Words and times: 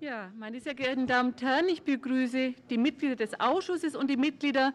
Ja, 0.00 0.30
meine 0.38 0.60
sehr 0.60 0.74
geehrten 0.74 1.06
Damen 1.06 1.30
und 1.30 1.40
Herren, 1.40 1.70
ich 1.70 1.82
begrüße 1.82 2.52
die 2.68 2.76
Mitglieder 2.76 3.16
des 3.16 3.40
Ausschusses 3.40 3.96
und 3.96 4.10
die 4.10 4.18
Mitglieder 4.18 4.74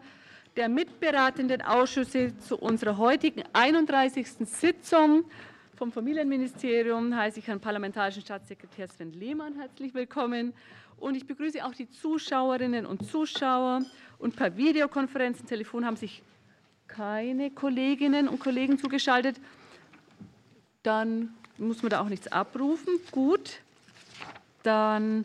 der 0.56 0.68
mitberatenden 0.68 1.62
Ausschüsse 1.62 2.36
zu 2.38 2.58
unserer 2.58 2.98
heutigen 2.98 3.44
31. 3.52 4.26
Sitzung. 4.44 5.24
Vom 5.76 5.92
Familienministerium 5.92 7.14
heiße 7.14 7.38
ich 7.38 7.46
Herrn 7.46 7.60
Parlamentarischen 7.60 8.22
Staatssekretär 8.22 8.88
Sven 8.88 9.12
Lehmann 9.12 9.54
herzlich 9.54 9.94
willkommen. 9.94 10.54
Und 10.98 11.14
ich 11.14 11.24
begrüße 11.24 11.64
auch 11.64 11.72
die 11.72 11.88
Zuschauerinnen 11.88 12.84
und 12.84 13.06
Zuschauer. 13.06 13.82
Und 14.18 14.34
per 14.34 14.56
Videokonferenz 14.56 15.38
und 15.38 15.46
Telefon 15.46 15.86
haben 15.86 15.96
sich 15.96 16.20
keine 16.88 17.52
Kolleginnen 17.52 18.26
und 18.26 18.40
Kollegen 18.40 18.76
zugeschaltet. 18.76 19.36
Dann 20.82 21.32
muss 21.58 21.80
man 21.80 21.90
da 21.90 22.00
auch 22.00 22.08
nichts 22.08 22.26
abrufen. 22.26 22.98
Gut. 23.12 23.60
Dann 24.62 25.24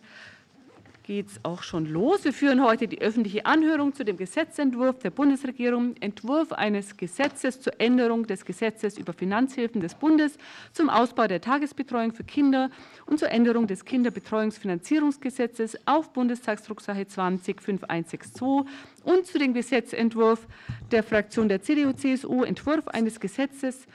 geht 1.08 1.27
es 1.27 1.40
auch 1.44 1.64
schon 1.64 1.86
los. 1.86 2.26
Wir 2.26 2.34
führen 2.34 2.62
heute 2.62 2.86
die 2.86 3.00
öffentliche 3.00 3.45
Anhörung 3.45 3.94
zu 3.94 4.04
dem 4.04 4.18
Gesetzentwurf 4.18 5.00
der 5.00 5.09
Bundesregierung, 5.09 5.95
Entwurf 6.02 6.52
eines 6.52 6.98
Gesetzes 6.98 7.62
zur 7.62 7.80
Änderung 7.80 8.28
des 8.28 8.44
Gesetzes 8.44 8.98
über 8.98 9.14
Finanzhilfen 9.14 9.80
des 9.80 9.95
Bundes 9.95 10.38
zum 10.73 10.90
Ausbau 10.90 11.28
der 11.28 11.40
Tagesbetreuung 11.40 12.12
für 12.12 12.26
Kinder 12.26 12.70
und 13.05 13.20
zur 13.20 13.31
Änderung 13.31 13.68
des 13.68 13.86
Kinderbetreuungsfinanzierungsgesetzes 13.86 15.78
auf 15.88 16.12
Bundestagsdrucksache 16.12 17.08
20 17.08 17.62
5162 17.62 18.73
und 19.06 19.26
zu 19.26 19.40
dem 19.40 19.54
Gesetzentwurf 19.54 20.45
der 20.92 21.04
Fraktion 21.04 21.48
der 21.48 21.62
CDU-CSU, 21.62 22.44
Entwurf 22.44 22.90
eines 22.90 23.22
Gesetzes 23.22 23.88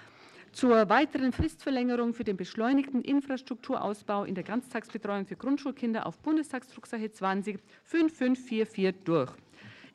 zur 0.52 0.88
weiteren 0.88 1.32
Fristverlängerung 1.32 2.14
für 2.14 2.24
den 2.24 2.36
beschleunigten 2.36 3.02
Infrastrukturausbau 3.02 4.24
in 4.24 4.34
der 4.34 4.44
Ganztagsbetreuung 4.44 5.26
für 5.26 5.36
Grundschulkinder 5.36 6.06
auf 6.06 6.18
Bundestagsdrucksache 6.18 7.10
20 7.10 7.58
5544 7.84 8.94
durch. 9.04 9.32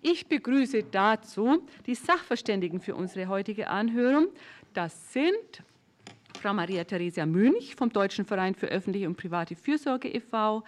Ich 0.02 0.28
begrüße 0.28 0.84
dazu 0.92 1.66
die 1.86 1.96
Sachverständigen 1.96 2.80
für 2.80 2.96
unsere 2.96 3.28
heutige 3.28 3.68
Anhörung. 3.68 4.28
Das 4.74 5.14
sind 5.14 5.64
Frau 6.40 6.54
Maria 6.54 6.84
Theresia 6.84 7.26
Münch 7.26 7.76
vom 7.76 7.90
Deutschen 7.90 8.26
Verein 8.26 8.54
für 8.54 8.68
öffentliche 8.68 9.08
und 9.08 9.18
private 9.18 9.56
Fürsorge 9.56 10.10
e.V., 10.10 10.64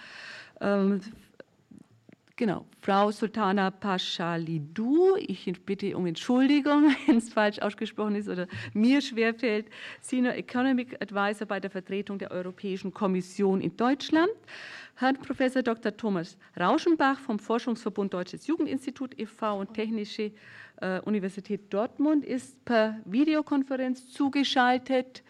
Genau, 2.40 2.66
Frau 2.80 3.12
Sultana 3.12 3.70
Paschalidou, 3.70 5.18
ich 5.18 5.52
bitte 5.66 5.98
um 5.98 6.06
Entschuldigung, 6.06 6.96
wenn 7.06 7.18
es 7.18 7.34
falsch 7.34 7.60
ausgesprochen 7.60 8.16
ist 8.16 8.30
oder 8.30 8.48
mir 8.74 9.02
schwerfällt, 9.02 9.66
Senior 10.00 10.36
Economic 10.36 10.96
Advisor 11.02 11.46
bei 11.46 11.60
der 11.60 11.70
Vertretung 11.70 12.18
der 12.18 12.32
Europäischen 12.32 12.94
Kommission 12.94 13.60
in 13.60 13.76
Deutschland. 13.76 14.32
Herrn 14.96 15.18
Professor 15.18 15.62
Dr. 15.62 15.98
Thomas 15.98 16.38
Rauschenbach 16.58 17.20
vom 17.20 17.40
Forschungsverbund 17.40 18.14
Deutsches 18.14 18.48
Jugendinstitut 18.48 19.20
e.V. 19.20 19.60
und 19.60 19.74
Technische 19.74 20.32
äh, 20.80 21.02
Universität 21.02 21.74
Dortmund 21.74 22.24
ist 22.24 22.64
per 22.64 23.02
Videokonferenz 23.04 24.08
zugeschaltet 24.14 25.24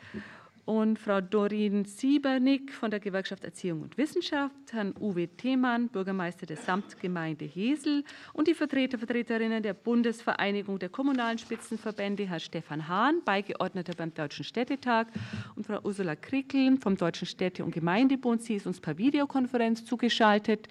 und 0.70 1.00
Frau 1.00 1.20
Dorin 1.20 1.84
Siebernick 1.84 2.72
von 2.72 2.92
der 2.92 3.00
Gewerkschaft 3.00 3.44
Erziehung 3.44 3.82
und 3.82 3.98
Wissenschaft, 3.98 4.54
Herrn 4.72 4.94
Uwe 5.00 5.28
Themann, 5.28 5.88
Bürgermeister 5.88 6.46
der 6.46 6.58
Samtgemeinde 6.58 7.44
Hesel 7.44 8.04
und 8.34 8.48
die 8.48 8.54
Vertreter, 8.54 9.00
Vertreterinnen 9.00 9.64
der 9.64 9.74
Bundesvereinigung 9.74 10.78
der 10.78 10.90
kommunalen 10.90 11.40
Spitzenverbände, 11.40 12.28
Herr 12.28 12.40
Stefan 12.40 12.88
Hahn, 12.88 13.24
Beigeordneter 13.26 13.94
beim 13.98 14.14
Deutschen 14.14 14.46
Städtetag 14.46 15.08
und 15.56 15.66
Frau 15.66 15.80
Ursula 15.82 16.16
Krickel 16.16 16.78
vom 16.78 16.96
Deutschen 16.96 17.26
Städte- 17.26 17.66
und 17.66 17.74
Gemeindebund. 17.74 18.44
Sie 18.44 18.54
ist 18.54 18.68
uns 18.68 18.80
per 18.80 19.00
Videokonferenz 19.00 19.86
zugeschaltet 19.86 20.68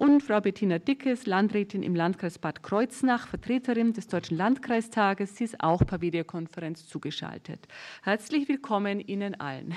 und 0.00 0.22
Frau 0.22 0.40
Bettina 0.40 0.78
Dickes, 0.78 1.26
Landrätin 1.26 1.82
im 1.82 1.94
Landkreis 1.94 2.38
Bad 2.38 2.62
Kreuznach, 2.62 3.28
Vertreterin 3.28 3.92
des 3.92 4.08
Deutschen 4.08 4.38
Landkreistages. 4.38 5.36
Sie 5.36 5.44
ist 5.44 5.60
auch 5.60 5.84
per 5.84 6.00
Videokonferenz 6.00 6.88
zugeschaltet. 6.88 7.68
Herzlich 8.02 8.48
willkommen 8.48 9.00
Ihnen 9.00 9.38
allen. 9.38 9.76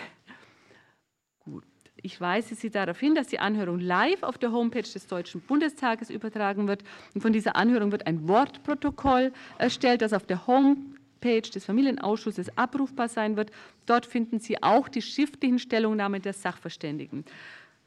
Gut. 1.40 1.66
Ich 2.02 2.22
weise 2.22 2.56
Sie 2.56 2.70
darauf 2.70 2.97
hin, 3.02 3.16
dass 3.16 3.28
die 3.28 3.40
Anhörung 3.40 3.80
live 3.80 4.24
auf 4.24 4.38
der 4.38 4.53
Homepage 4.53 4.84
des 4.84 5.08
Deutschen 5.08 5.42
Bundestages 5.42 6.09
übertragen 6.09 6.70
wird. 6.70 6.86
Und 7.14 7.20
von 7.20 7.34
dieser 7.34 7.58
Anhörung 7.58 7.92
wird 7.92 8.08
ein 8.08 8.26
Wortprotokoll 8.26 9.34
erstellt, 9.58 10.02
das 10.02 10.14
auf 10.14 10.26
der 10.26 10.47
Homepage 10.47 11.42
des 11.42 11.66
Familienausschusses 11.66 12.58
abrufbar 12.58 13.09
sein 13.09 13.36
wird. 13.36 13.52
Dort 13.86 14.06
finden 14.06 14.40
Sie 14.40 14.64
auch 14.64 14.88
die 14.88 15.02
schriftlichen 15.02 15.59
Stellungnahmen 15.59 16.22
der 16.22 16.31
Sachverständigen. 16.31 17.26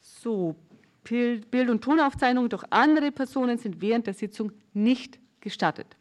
So, 0.00 0.55
Bild- 1.09 1.71
und 1.71 1.83
Tonaufzeichnungen 1.83 2.50
durch 2.50 2.65
andere 2.71 3.12
Personen 3.12 3.59
sind 3.59 3.81
während 3.81 4.06
der 4.06 4.15
Sitzung 4.15 4.53
nicht 4.75 5.19
gestattet. 5.41 5.97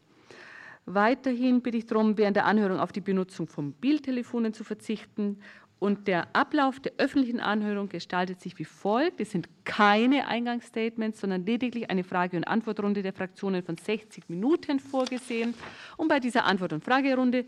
Weiterhin 0.86 1.62
bitte 1.62 1.78
ich 1.78 1.86
darum, 1.86 2.16
während 2.16 2.36
der 2.36 2.46
Anhörung 2.46 2.78
auf 2.78 2.92
die 2.92 3.00
Benutzung 3.00 3.48
von 3.48 3.72
Bildtelefonen 3.72 4.54
zu 4.54 4.62
verzichten. 4.62 5.40
Und 5.78 6.08
der 6.08 6.34
Ablauf 6.34 6.80
der 6.80 6.92
öffentlichen 6.96 7.40
Anhörung 7.40 7.88
gestaltet 7.88 8.40
sich 8.40 8.58
wie 8.58 8.64
folgt. 8.64 9.20
Es 9.20 9.32
sind 9.32 9.48
keine 9.64 10.26
Eingangsstatements, 10.26 11.20
sondern 11.20 11.44
lediglich 11.44 11.90
eine 11.90 12.02
Frage- 12.02 12.36
und 12.36 12.44
Antwortrunde 12.44 13.02
der 13.02 13.12
Fraktionen 13.12 13.62
von 13.62 13.76
60 13.76 14.28
Minuten 14.28 14.80
vorgesehen. 14.80 15.54
Und 15.96 16.08
bei 16.08 16.18
dieser 16.18 16.44
Antwort- 16.46 16.72
und 16.72 16.82
Fragerunde 16.82 17.44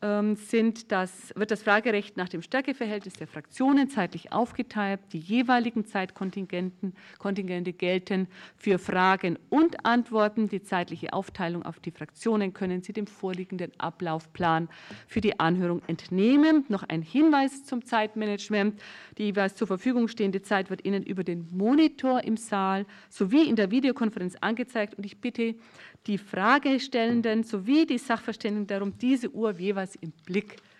sind 0.00 0.92
das, 0.92 1.32
wird 1.34 1.50
das 1.50 1.62
Fragerecht 1.62 2.18
nach 2.18 2.28
dem 2.28 2.42
Stärkeverhältnis 2.42 3.14
der 3.14 3.26
Fraktionen 3.26 3.88
zeitlich 3.88 4.32
aufgeteilt. 4.32 5.00
Die 5.12 5.18
jeweiligen 5.18 5.86
Zeitkontingente 5.86 7.72
gelten 7.72 8.28
für 8.56 8.78
Fragen 8.78 9.38
und 9.48 9.86
Antworten. 9.86 10.48
Die 10.50 10.62
zeitliche 10.62 11.14
Aufteilung 11.14 11.64
auf 11.64 11.80
die 11.80 11.90
Fraktionen 11.90 12.52
können 12.52 12.82
Sie 12.82 12.92
dem 12.92 13.06
vorliegenden 13.06 13.72
Ablaufplan 13.78 14.68
für 15.06 15.22
die 15.22 15.40
Anhörung 15.40 15.80
entnehmen. 15.86 16.66
Noch 16.68 16.82
ein 16.82 17.00
Hinweis 17.00 17.64
zum 17.64 17.86
Zeitmanagement. 17.86 18.78
Die 19.16 19.24
jeweils 19.24 19.54
zur 19.54 19.68
Verfügung 19.68 20.08
stehende 20.08 20.42
Zeit 20.42 20.68
wird 20.68 20.84
Ihnen 20.84 21.02
über 21.02 21.24
den 21.24 21.48
Monitor 21.50 22.24
im 22.24 22.36
Saal 22.36 22.84
sowie 23.08 23.48
in 23.48 23.56
der 23.56 23.70
Videokonferenz 23.70 24.36
angezeigt. 24.42 24.96
Und 24.96 25.06
ich 25.06 25.22
bitte 25.22 25.54
die 26.06 26.18
Fragestellenden 26.18 27.44
sowie 27.44 27.86
die 27.86 27.98
Sachverständigen 27.98 28.66
darum, 28.66 28.98
diese 28.98 29.30
Uhr 29.30 29.52
jeweils 29.58 29.96
im 29.96 30.12
Blick 30.24 30.56
zu 30.56 30.73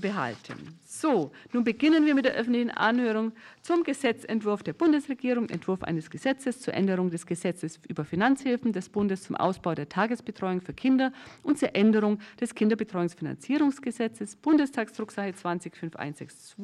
behalten. 0.00 0.78
So, 0.84 1.32
nun 1.52 1.64
beginnen 1.64 2.04
wir 2.06 2.14
mit 2.14 2.24
der 2.24 2.34
öffentlichen 2.34 2.70
Anhörung 2.70 3.32
zum 3.62 3.82
Gesetzentwurf 3.82 4.62
der 4.62 4.72
Bundesregierung, 4.72 5.48
Entwurf 5.48 5.82
eines 5.82 6.10
Gesetzes 6.10 6.60
zur 6.60 6.74
Änderung 6.74 7.10
des 7.10 7.26
Gesetzes 7.26 7.80
über 7.88 8.04
Finanzhilfen 8.04 8.72
des 8.72 8.88
Bundes 8.88 9.22
zum 9.22 9.36
Ausbau 9.36 9.74
der 9.74 9.88
Tagesbetreuung 9.88 10.60
für 10.60 10.72
Kinder 10.72 11.12
und 11.42 11.58
zur 11.58 11.74
Änderung 11.74 12.18
des 12.40 12.54
Kinderbetreuungsfinanzierungsgesetzes, 12.54 14.36
Bundestagsdrucksache 14.36 15.34
205162 15.34 16.56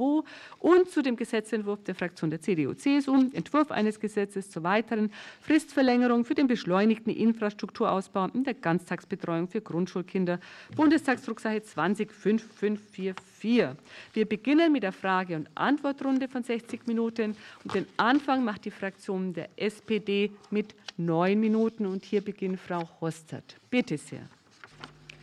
und 0.59 0.91
zu 0.91 1.03
dem 1.03 1.17
Gesetzentwurf 1.17 1.83
der 1.85 1.95
Fraktion 1.95 2.31
der 2.31 2.41
CDU-CSU, 2.41 3.31
Entwurf 3.33 3.71
eines 3.71 4.01
Gesetzes 4.01 4.51
zur 4.51 4.63
weiteren 4.63 5.11
Fristverlängerung 5.41 6.25
für 6.25 6.35
den 6.35 6.47
beschleunigten 6.47 7.13
Infrastrukturausbau 7.13 8.27
in 8.35 8.45
der 8.45 8.55
Ganztagsbetreuung 8.55 9.49
für 9.49 9.61
Grundschulkinder, 9.61 10.41
Bundestagsdrucksache 10.77 11.63
205544. 11.63 13.14
4. 13.21 13.77
Wir 14.13 14.29
beginnen 14.29 14.73
mit 14.73 14.83
der 14.83 14.93
Frage- 14.93 15.37
und 15.37 15.49
Antwortrunde 15.55 16.29
von 16.29 16.43
60 16.43 16.87
Minuten 16.87 17.37
und 17.65 17.75
den 17.75 17.87
Anfang 17.97 18.45
macht 18.45 18.65
die 18.65 18.71
Fraktion 18.71 19.33
der 19.33 19.49
SPD 19.57 20.31
mit 20.51 20.75
neun 20.97 21.41
Minuten 21.41 21.87
und 21.87 22.05
hier 22.05 22.23
beginnt 22.23 22.61
Frau 22.61 22.89
Hostert. 23.01 23.57
Bitte 23.71 23.99
sehr. 23.99 24.23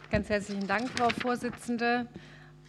Ganz 0.09 0.29
herzlichen 0.29 0.67
Dank, 0.67 0.89
Frau 0.89 1.09
Vorsitzende. 1.09 2.07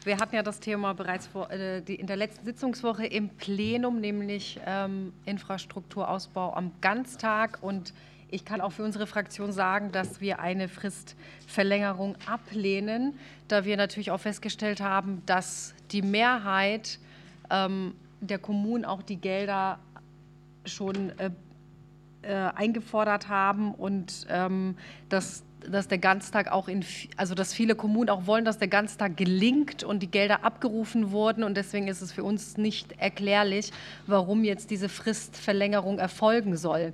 Wir 0.05 0.19
hatten 0.19 0.35
ja 0.35 0.43
das 0.43 0.59
Thema 0.59 0.95
bereits 0.95 1.29
äh, 1.51 1.79
in 1.79 2.07
der 2.07 2.17
letzten 2.17 2.45
Sitzungswoche 2.45 3.07
im 3.07 3.29
Plenum, 3.29 4.01
nämlich 4.01 4.61
ähm, 4.67 5.13
Infrastrukturausbau 5.27 6.55
am 6.55 6.73
Ganztag. 6.81 7.59
Und 7.63 7.95
ich 8.33 8.47
kann 8.47 8.63
auch 8.63 8.73
für 8.73 8.83
unsere 8.83 9.07
Fraktion 9.07 9.53
sagen, 9.53 9.93
dass 9.93 10.21
wir 10.23 10.41
eine 10.41 10.69
Fristverlängerung 10.69 12.17
ablehnen, 12.27 13.15
da 13.47 13.67
wir 13.67 13.77
natürlich 13.77 14.11
auch 14.11 14.21
festgestellt 14.21 14.81
haben, 14.81 15.23
dass 15.27 15.75
die 15.91 16.01
Mehrheit 16.01 16.99
ähm, 17.51 17.95
der 18.21 18.39
Kommunen 18.39 18.87
auch 18.87 19.03
die 19.03 19.17
Gelder 19.17 19.79
schon 20.65 21.13
äh, 21.19 21.31
äh, 22.23 22.33
eingefordert 22.55 23.29
haben 23.29 23.75
und 23.75 24.27
ähm, 24.31 24.77
dass 25.11 25.45
dass 25.71 25.89
der 25.89 25.99
Ganztag 25.99 26.51
auch 26.51 26.69
in, 26.69 26.85
also 27.17 27.35
dass 27.35 27.55
viele 27.55 27.75
Kommunen 27.75 28.11
auch 28.11 28.27
wollen, 28.27 28.45
dass 28.45 28.59
der 28.59 28.69
Ganztag 28.69 29.17
gelingt 29.17 29.85
und 29.85 30.03
die 30.03 30.11
Gelder 30.11 30.45
abgerufen 30.45 31.11
wurden. 31.11 31.45
Und 31.45 31.57
deswegen 31.57 31.89
ist 31.89 32.03
es 32.03 32.13
für 32.13 32.25
uns 32.25 32.57
nicht 32.57 32.93
erklärlich, 32.99 33.73
warum 34.07 34.45
jetzt 34.45 34.71
diese 34.71 34.89
Fristverlängerung 34.89 35.99
erfolgen 35.99 36.57
soll. 36.57 36.93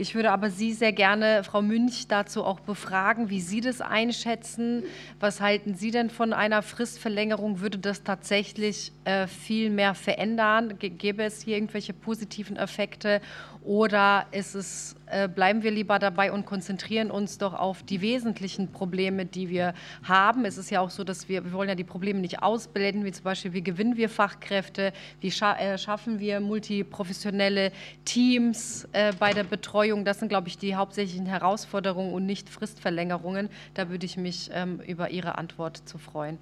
Ich 0.00 0.14
würde 0.14 0.30
aber 0.30 0.48
Sie 0.48 0.74
sehr 0.74 0.92
gerne, 0.92 1.42
Frau 1.42 1.60
Münch, 1.60 2.06
dazu 2.06 2.44
auch 2.44 2.60
befragen, 2.60 3.30
wie 3.30 3.40
Sie 3.40 3.60
das 3.60 3.80
einschätzen. 3.80 4.84
Was 5.18 5.40
halten 5.40 5.74
Sie 5.74 5.90
denn 5.90 6.08
von 6.08 6.32
einer 6.32 6.62
Fristverlängerung? 6.62 7.58
Würde 7.58 7.78
das 7.78 8.04
tatsächlich 8.04 8.92
äh, 9.04 9.26
viel 9.26 9.70
mehr 9.70 9.94
verändern? 9.94 10.78
Gäbe 10.78 11.24
es 11.24 11.42
hier 11.42 11.56
irgendwelche 11.56 11.94
positiven 11.94 12.56
Effekte? 12.56 13.20
Oder 13.68 14.24
ist 14.30 14.54
es, 14.54 14.96
äh, 15.04 15.28
bleiben 15.28 15.62
wir 15.62 15.70
lieber 15.70 15.98
dabei 15.98 16.32
und 16.32 16.46
konzentrieren 16.46 17.10
uns 17.10 17.36
doch 17.36 17.52
auf 17.52 17.82
die 17.82 18.00
wesentlichen 18.00 18.72
Probleme, 18.72 19.26
die 19.26 19.50
wir 19.50 19.74
haben? 20.04 20.46
Es 20.46 20.56
ist 20.56 20.70
ja 20.70 20.80
auch 20.80 20.88
so, 20.88 21.04
dass 21.04 21.28
wir, 21.28 21.44
wir 21.44 21.52
wollen 21.52 21.68
ja 21.68 21.74
die 21.74 21.84
Probleme 21.84 22.20
nicht 22.20 22.42
ausblenden, 22.42 23.04
wie 23.04 23.12
zum 23.12 23.24
Beispiel, 23.24 23.52
wie 23.52 23.62
gewinnen 23.62 23.98
wir 23.98 24.08
Fachkräfte, 24.08 24.94
wie 25.20 25.30
scha 25.30 25.54
äh, 25.58 25.76
schaffen 25.76 26.18
wir 26.18 26.40
multiprofessionelle 26.40 27.72
Teams 28.06 28.88
äh, 28.92 29.12
bei 29.18 29.34
der 29.34 29.44
Betreuung. 29.44 30.06
Das 30.06 30.20
sind, 30.20 30.30
glaube 30.30 30.48
ich, 30.48 30.56
die 30.56 30.74
hauptsächlichen 30.74 31.26
Herausforderungen 31.26 32.14
und 32.14 32.24
nicht 32.24 32.48
Fristverlängerungen. 32.48 33.50
Da 33.74 33.90
würde 33.90 34.06
ich 34.06 34.16
mich 34.16 34.48
ähm, 34.50 34.80
über 34.80 35.10
Ihre 35.10 35.36
Antwort 35.36 35.76
zu 35.86 35.98
freuen. 35.98 36.38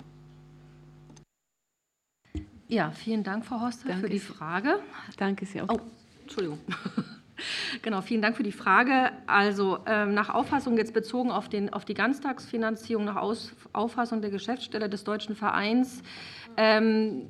Ja, 2.69 2.93
vielen 2.93 3.25
Dank, 3.25 3.45
Frau 3.45 3.63
Horster, 3.63 3.95
für 3.95 4.09
die 4.09 4.21
Frage. 4.21 4.79
Danke 5.17 5.45
sehr. 5.45 5.69
Oh, 5.69 5.81
Entschuldigung. 6.23 6.61
Genau, 7.83 8.01
vielen 8.01 8.23
Dank 8.23 8.37
für 8.37 8.43
die 8.43 8.53
Frage. 8.53 9.11
Also 9.27 9.79
ähm, 9.87 10.15
nach 10.15 10.31
Auffassung 10.31 10.77
jetzt 10.77 10.95
bezogen 10.95 11.31
auf, 11.31 11.49
den, 11.49 11.73
auf 11.73 11.85
die 11.85 11.95
Ganztagsfinanzierung, 11.95 13.05
nach 13.05 13.17
Aus, 13.17 13.55
Auffassung 13.73 14.21
der 14.21 14.31
Geschäftsstelle 14.31 14.89
des 14.89 15.05
Deutschen 15.05 15.37
Vereins, 15.37 16.03
ähm, 16.57 17.29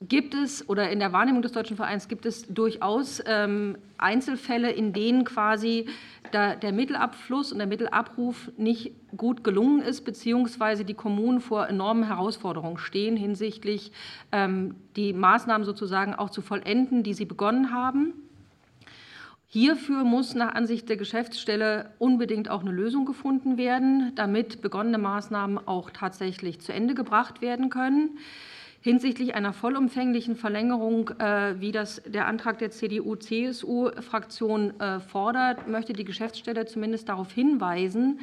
gibt 0.00 0.34
es 0.34 0.68
oder 0.68 0.90
in 0.90 0.98
der 0.98 1.12
Wahrnehmung 1.12 1.40
des 1.40 1.52
Deutschen 1.52 1.76
Vereins 1.76 2.08
gibt 2.08 2.26
es 2.26 2.46
durchaus 2.46 3.22
ähm, 3.26 3.78
Einzelfälle, 3.96 4.70
in 4.70 4.92
denen 4.92 5.24
quasi 5.24 5.86
der, 6.32 6.56
der, 6.56 6.72
Mittelabfluss 6.72 7.52
und 7.52 7.58
der 7.58 7.66
Mittelabruf 7.66 8.50
nicht 8.58 8.92
gut 9.16 9.44
gelungen 9.44 9.80
ist, 9.80 10.04
beziehungsweise 10.04 10.84
die 10.84 10.94
Kommunen 10.94 11.40
vor 11.40 11.68
enormen 11.68 12.06
Herausforderungen 12.06 12.76
stehen 12.76 13.16
hinsichtlich 13.16 13.92
ähm, 14.32 14.74
die 14.96 15.12
Maßnahmen 15.12 15.64
sozusagen 15.64 16.14
auch 16.14 16.28
zu 16.28 16.42
vollenden, 16.42 17.02
die 17.02 17.14
sie 17.14 17.24
begonnen 17.24 17.72
haben. 17.72 18.12
Hierfür 19.54 20.02
muss 20.02 20.34
nach 20.34 20.56
Ansicht 20.56 20.88
der 20.88 20.96
Geschäftsstelle 20.96 21.92
unbedingt 22.00 22.50
auch 22.50 22.62
eine 22.62 22.72
Lösung 22.72 23.04
gefunden 23.04 23.56
werden, 23.56 24.10
damit 24.16 24.62
begonnene 24.62 24.98
Maßnahmen 24.98 25.68
auch 25.68 25.90
tatsächlich 25.90 26.60
zu 26.60 26.72
Ende 26.72 26.96
gebracht 26.96 27.40
werden 27.40 27.70
können. 27.70 28.18
Hinsichtlich 28.80 29.36
einer 29.36 29.52
vollumfänglichen 29.52 30.34
Verlängerung, 30.34 31.10
äh, 31.20 31.60
wie 31.60 31.70
das 31.70 32.02
der 32.04 32.26
Antrag 32.26 32.58
der 32.58 32.72
CDU-CSU-Fraktion 32.72 34.80
äh, 34.80 34.98
fordert, 34.98 35.68
möchte 35.68 35.92
die 35.92 36.04
Geschäftsstelle 36.04 36.66
zumindest 36.66 37.08
darauf 37.08 37.30
hinweisen, 37.30 38.18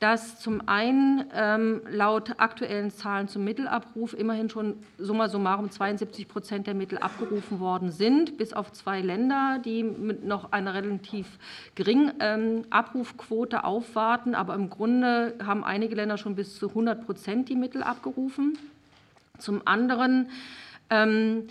dass 0.00 0.40
zum 0.40 0.66
einen 0.66 1.26
ähm, 1.34 1.82
laut 1.90 2.32
aktuellen 2.38 2.90
Zahlen 2.90 3.28
zum 3.28 3.44
Mittelabruf 3.44 4.14
immerhin 4.14 4.48
schon 4.48 4.76
summa 4.96 5.28
summarum 5.28 5.70
72 5.70 6.26
Prozent 6.26 6.66
der 6.66 6.72
Mittel 6.72 6.96
abgerufen 6.96 7.60
worden 7.60 7.92
sind, 7.92 8.38
bis 8.38 8.54
auf 8.54 8.72
zwei 8.72 9.02
Länder, 9.02 9.60
die 9.62 9.84
mit 9.84 10.24
noch 10.24 10.52
einer 10.52 10.72
relativ 10.72 11.26
geringen 11.74 12.14
ähm, 12.18 12.64
Abrufquote 12.70 13.62
aufwarten. 13.64 14.34
Aber 14.34 14.54
im 14.54 14.70
Grunde 14.70 15.34
haben 15.44 15.64
einige 15.64 15.94
Länder 15.94 16.16
schon 16.16 16.34
bis 16.34 16.56
zu 16.56 16.70
100 16.70 17.04
Prozent 17.04 17.50
die 17.50 17.56
Mittel 17.56 17.82
abgerufen. 17.82 18.56
Zum 19.38 19.60
anderen 19.66 20.30
ähm, 20.88 21.46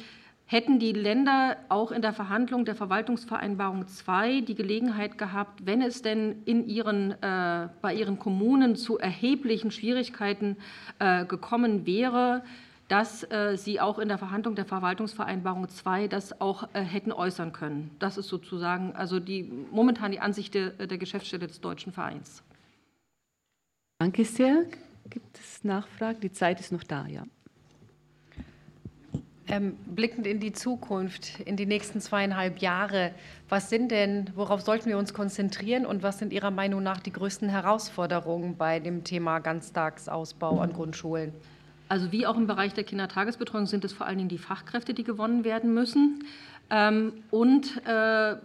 hätten 0.52 0.80
die 0.80 0.94
Länder 0.94 1.58
auch 1.70 1.92
in 1.92 2.02
der 2.02 2.12
Verhandlung 2.12 2.66
der 2.66 2.74
Verwaltungsvereinbarung 2.74 3.88
2 3.88 4.42
die 4.42 4.56
Gelegenheit 4.56 5.20
gehabt, 5.20 5.68
wenn 5.68 5.84
es 5.84 6.02
denn 6.02 6.42
in 6.46 6.68
ihren, 6.68 7.12
äh, 7.22 7.70
bei 7.84 7.94
ihren 7.94 8.18
Kommunen 8.18 8.76
zu 8.76 8.98
erheblichen 8.98 9.70
Schwierigkeiten 9.70 10.58
äh, 10.98 11.24
gekommen 11.26 11.86
wäre, 11.86 12.42
dass 12.88 13.24
äh, 13.32 13.58
sie 13.58 13.80
auch 13.80 14.00
in 14.00 14.08
der 14.08 14.18
Verhandlung 14.18 14.56
der 14.56 14.66
Verwaltungsvereinbarung 14.66 15.70
2 15.70 16.08
das 16.08 16.42
auch 16.42 16.68
äh, 16.74 16.82
hätten 16.82 17.12
äußern 17.12 17.54
können. 17.54 17.92
Das 18.00 18.18
ist 18.18 18.28
sozusagen 18.28 18.96
also 18.96 19.20
die, 19.20 19.44
momentan 19.72 20.12
die 20.12 20.20
Ansicht 20.20 20.56
der, 20.56 20.72
der 20.72 20.98
Geschäftsstelle 20.98 21.46
des 21.46 21.62
Deutschen 21.62 21.94
Vereins. 21.94 22.42
Danke 24.00 24.26
sehr. 24.26 24.66
Gibt 25.12 25.38
es 25.38 25.64
Nachfragen? 25.64 26.20
Die 26.22 26.32
Zeit 26.32 26.60
ist 26.60 26.72
noch 26.72 26.84
da, 26.84 27.06
ja. 27.06 27.24
Ähm, 29.52 29.78
blickend 29.88 30.28
in 30.28 30.40
die 30.40 30.54
Zukunft, 30.54 31.40
in 31.40 31.56
die 31.56 31.66
nächsten 31.66 32.02
zweieinhalb 32.02 32.60
Jahre, 32.60 33.12
was 33.50 33.72
sind 33.72 33.90
denn, 33.90 34.30
worauf 34.36 34.62
sollten 34.62 34.90
wir 34.90 34.98
uns 35.00 35.12
konzentrieren 35.12 35.88
und 35.88 36.04
was 36.04 36.20
sind 36.20 36.32
Ihrer 36.32 36.52
Meinung 36.52 36.84
nach 36.84 37.00
die 37.00 37.12
größten 37.12 37.50
Herausforderungen 37.50 38.58
bei 38.58 38.80
dem 38.80 39.04
Thema 39.04 39.40
Ganztagsausbau 39.40 40.60
an 40.60 40.74
Grundschulen? 40.74 41.34
Also 41.88 42.12
wie 42.12 42.28
auch 42.28 42.38
im 42.38 42.46
Bereich 42.46 42.76
der 42.76 42.84
Kindertagesbetreuung 42.84 43.66
sind 43.66 43.84
es 43.84 43.92
vor 43.92 44.06
allen 44.06 44.20
Dingen 44.20 44.30
die 44.30 44.38
Fachkräfte, 44.38 44.94
die 44.94 45.04
gewonnen 45.04 45.44
werden 45.44 45.74
müssen. 45.74 46.24
Ähm, 46.70 47.14
und 47.32 47.82
äh, 47.88 48.36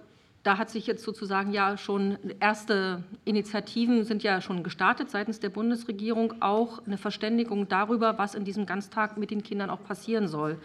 da 0.44 0.58
hat 0.58 0.70
sich 0.70 0.86
jetzt 0.86 1.02
sozusagen 1.02 1.52
ja 1.52 1.76
schon 1.78 2.18
erste 2.38 3.02
Initiativen 3.24 4.04
sind 4.04 4.22
ja 4.22 4.42
schon 4.42 4.62
gestartet 4.62 5.10
seitens 5.10 5.40
der 5.40 5.48
Bundesregierung, 5.48 6.34
auch 6.40 6.86
eine 6.86 6.98
Verständigung 6.98 7.66
darüber, 7.66 8.18
was 8.18 8.34
in 8.34 8.44
diesem 8.44 8.66
Ganztag 8.66 9.16
mit 9.16 9.30
den 9.30 9.42
Kindern 9.42 9.70
auch 9.70 9.82
passieren 9.82 10.28
soll. 10.28 10.58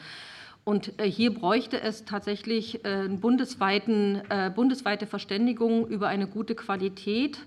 Und 0.66 1.00
äh, 1.00 1.10
hier 1.10 1.34
bräuchte 1.34 1.80
es 1.80 2.04
tatsächlich 2.04 2.84
äh, 2.84 3.08
bundesweiten, 3.08 4.22
äh, 4.30 4.52
bundesweite 4.54 5.08
Verständigung 5.08 5.88
über 5.88 6.10
eine 6.10 6.28
gute 6.28 6.56
Qualität 6.56 7.40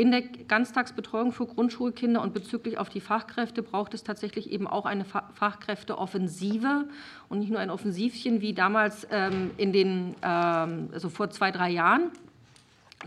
in 0.00 0.12
der 0.12 0.22
Ganztagsbetreuung 0.22 1.30
für 1.30 1.44
Grundschulkinder 1.44 2.22
und 2.22 2.32
bezüglich 2.32 2.78
auf 2.78 2.88
die 2.88 3.02
Fachkräfte 3.02 3.62
braucht 3.62 3.92
es 3.92 4.02
tatsächlich 4.02 4.50
eben 4.50 4.66
auch 4.66 4.86
eine 4.86 5.04
Fachkräfteoffensive 5.04 6.86
und 7.28 7.40
nicht 7.40 7.50
nur 7.50 7.60
ein 7.60 7.68
Offensivchen 7.68 8.40
wie 8.40 8.54
damals 8.54 9.06
ähm, 9.10 9.50
in 9.58 9.74
den, 9.74 10.14
ähm, 10.22 10.88
also 10.94 11.10
vor 11.10 11.28
zwei, 11.28 11.50
drei 11.50 11.68
Jahren. 11.68 12.12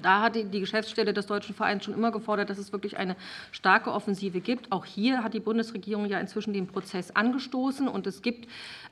Da 0.04 0.22
hat 0.22 0.36
die 0.36 0.60
Geschäftsstelle 0.60 1.13
des 1.13 1.25
Deutschen 1.25 1.56
Vereins 1.56 1.84
schon 1.84 1.95
immer 1.95 2.12
gefordert, 2.12 2.51
dass 2.51 2.60
es 2.60 2.72
wirklich 2.72 2.98
eine 2.98 3.16
starke 3.51 3.92
Offensive 3.92 4.40
gibt. 4.40 4.72
Auch 4.72 4.86
hier 4.86 5.24
hat 5.24 5.34
die 5.34 5.40
Bundesregierung 5.40 6.06
ja 6.06 6.19
inzwischen 6.19 6.54
den 6.54 6.68
Prozess 6.68 7.10
angestoßen 7.10 7.88
und 7.88 8.06
es 8.06 8.22
gibt 8.22 8.48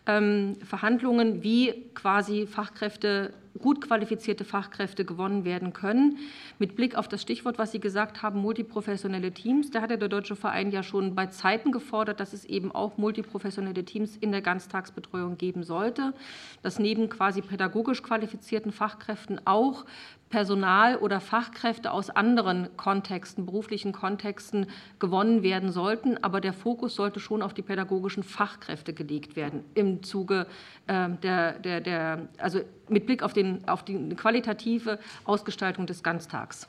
ähm, 0.07 0.55
Verhandlungen, 0.63 1.43
wie 1.43 1.85
quasi 1.93 2.47
Fachkräfte 2.47 3.31
gut 3.59 3.81
qualifizierte 3.81 4.45
Fachkräfte 4.45 5.05
gewonnen 5.05 5.45
werden 5.45 5.73
können. 5.73 6.17
Mit 6.59 6.75
Blick 6.75 6.95
auf 6.95 7.07
das 7.07 7.21
Stichwort, 7.21 7.57
was 7.57 7.71
Sie 7.71 7.79
gesagt 7.79 8.21
haben, 8.21 8.39
multiprofessionelle 8.39 9.31
Teams, 9.31 9.71
da 9.71 9.81
hatte 9.81 9.97
der 9.97 10.09
Deutsche 10.09 10.35
Verein 10.35 10.71
ja 10.71 10.83
schon 10.83 11.15
bei 11.15 11.27
Zeiten 11.27 11.71
gefordert, 11.71 12.19
dass 12.19 12.33
es 12.33 12.45
eben 12.45 12.71
auch 12.71 12.97
multiprofessionelle 12.97 13.83
Teams 13.83 14.17
in 14.17 14.31
der 14.31 14.41
Ganztagsbetreuung 14.41 15.37
geben 15.37 15.63
sollte, 15.63 16.13
dass 16.61 16.79
neben 16.79 17.09
quasi 17.09 17.41
pädagogisch 17.41 18.03
qualifizierten 18.03 18.71
Fachkräften 18.71 19.41
auch 19.45 19.85
Personal 20.31 20.95
oder 20.95 21.19
Fachkräfte 21.19 21.91
aus 21.91 22.09
anderen 22.09 22.75
Kontexten, 22.77 23.45
beruflichen 23.45 23.91
Kontexten 23.91 24.67
gewonnen 24.97 25.43
werden 25.43 25.71
sollten. 25.71 26.17
Aber 26.23 26.41
der 26.41 26.53
Fokus 26.53 26.95
sollte 26.95 27.19
schon 27.19 27.41
auf 27.43 27.53
die 27.53 27.61
pädagogischen 27.61 28.23
Fachkräfte 28.23 28.93
gelegt 28.93 29.35
werden 29.35 29.63
im 29.75 30.01
Zuge 30.01 30.47
äh, 30.87 31.09
der, 31.21 31.59
der, 31.59 31.81
der 31.81 32.29
also 32.37 32.61
mit 32.91 33.05
Blick 33.05 33.23
auf, 33.23 33.33
den, 33.33 33.67
auf 33.67 33.83
die 33.83 34.15
qualitative 34.15 34.99
Ausgestaltung 35.25 35.85
des 35.85 36.03
Ganztags. 36.03 36.67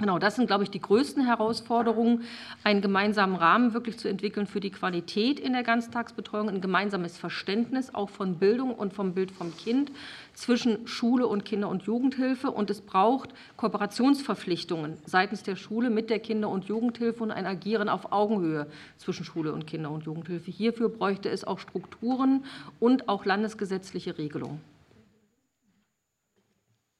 Genau, 0.00 0.18
das 0.18 0.34
sind, 0.34 0.48
glaube 0.48 0.64
ich, 0.64 0.70
die 0.70 0.80
größten 0.80 1.24
Herausforderungen, 1.24 2.24
einen 2.64 2.80
gemeinsamen 2.80 3.36
Rahmen 3.36 3.74
wirklich 3.74 3.96
zu 3.96 4.08
entwickeln 4.08 4.48
für 4.48 4.58
die 4.58 4.72
Qualität 4.72 5.38
in 5.38 5.52
der 5.52 5.62
Ganztagsbetreuung, 5.62 6.48
ein 6.48 6.60
gemeinsames 6.60 7.16
Verständnis 7.16 7.94
auch 7.94 8.10
von 8.10 8.40
Bildung 8.40 8.74
und 8.74 8.92
vom 8.92 9.14
Bild 9.14 9.30
vom 9.30 9.56
Kind 9.56 9.92
zwischen 10.32 10.88
Schule 10.88 11.28
und 11.28 11.44
Kinder- 11.44 11.68
und 11.68 11.84
Jugendhilfe. 11.84 12.50
Und 12.50 12.70
es 12.70 12.80
braucht 12.80 13.30
Kooperationsverpflichtungen 13.56 14.98
seitens 15.06 15.44
der 15.44 15.54
Schule 15.54 15.90
mit 15.90 16.10
der 16.10 16.18
Kinder- 16.18 16.48
und 16.48 16.64
Jugendhilfe 16.64 17.22
und 17.22 17.30
ein 17.30 17.46
Agieren 17.46 17.88
auf 17.88 18.10
Augenhöhe 18.10 18.66
zwischen 18.98 19.24
Schule 19.24 19.52
und 19.52 19.64
Kinder- 19.68 19.92
und 19.92 20.06
Jugendhilfe. 20.06 20.50
Hierfür 20.50 20.88
bräuchte 20.88 21.30
es 21.30 21.44
auch 21.44 21.60
Strukturen 21.60 22.44
und 22.80 23.08
auch 23.08 23.24
landesgesetzliche 23.24 24.18
Regelungen. 24.18 24.73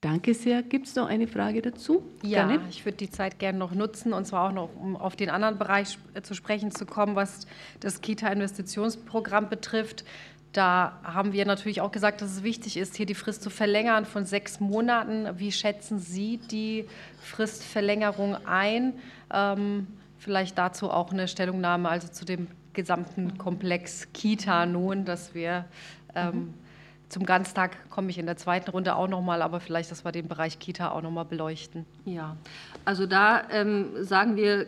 Danke 0.04 0.34
sehr. 0.34 0.62
Gibt 0.62 0.87
es 0.87 0.96
noch 0.96 1.08
eine 1.08 1.26
Frage 1.26 1.62
dazu? 1.62 2.02
Ja, 2.23 2.46
gerne. 2.46 2.62
ich 2.68 2.84
würde 2.84 2.99
die 2.99 3.11
Zeit 3.11 3.38
gerne 3.38 3.56
noch 3.56 3.73
nutzen, 3.73 4.12
und 4.12 4.26
zwar 4.26 4.50
auch 4.50 4.52
noch, 4.52 4.68
um 4.76 4.96
auf 4.96 5.16
den 5.16 5.30
anderen 5.30 5.56
Bereich 5.56 5.99
zu 6.23 6.34
sprechen 6.34 6.70
zu 6.70 6.84
kommen, 6.84 7.16
was 7.16 7.46
das 7.80 8.02
Kita-Investitionsprogramm 8.02 9.49
betrifft. 9.49 10.04
Da 10.52 11.00
haben 11.04 11.32
wir 11.32 11.46
natürlich 11.46 11.80
auch 11.80 11.90
gesagt, 11.90 12.20
dass 12.20 12.30
es 12.32 12.42
wichtig 12.42 12.76
ist, 12.76 12.96
hier 12.96 13.06
die 13.06 13.14
Frist 13.14 13.42
zu 13.42 13.49
verlängern 13.49 14.04
von 14.04 14.26
sechs 14.26 14.61
Monaten. 14.61 15.26
Wie 15.38 15.50
schätzen 15.50 15.99
Sie 15.99 16.37
die 16.37 16.84
Fristverlängerung 17.23 18.37
ein? 18.44 18.92
Ähm, 19.32 19.87
vielleicht 20.18 20.58
dazu 20.58 20.90
auch 20.90 21.12
eine 21.12 21.28
Stellungnahme, 21.28 21.88
also 21.88 22.08
zu 22.08 22.26
dem 22.26 22.49
gesamten 22.75 23.38
Komplex 23.38 24.12
Kita 24.12 24.66
nun, 24.66 25.06
dass 25.06 25.34
wir 25.34 25.64
ähm, 26.14 26.52
zum 27.08 27.25
Ganztag 27.25 27.90
komme 27.90 28.11
ich 28.11 28.18
in 28.18 28.26
der 28.26 28.37
zweiten 28.37 28.70
Runde 28.70 28.94
auch 28.96 29.08
nochmal, 29.08 29.42
aber 29.42 29.61
vielleicht, 29.61 29.90
dass 29.90 30.04
wir 30.04 30.12
den 30.12 30.28
Bereich 30.28 30.58
Kita 30.58 30.90
auch 30.90 31.02
nochmal 31.02 31.25
beleuchten. 31.25 31.87
Ja, 32.04 32.37
also 32.84 33.06
da 33.06 33.42
ähm, 33.50 34.04
sagen 34.04 34.37
wir 34.37 34.66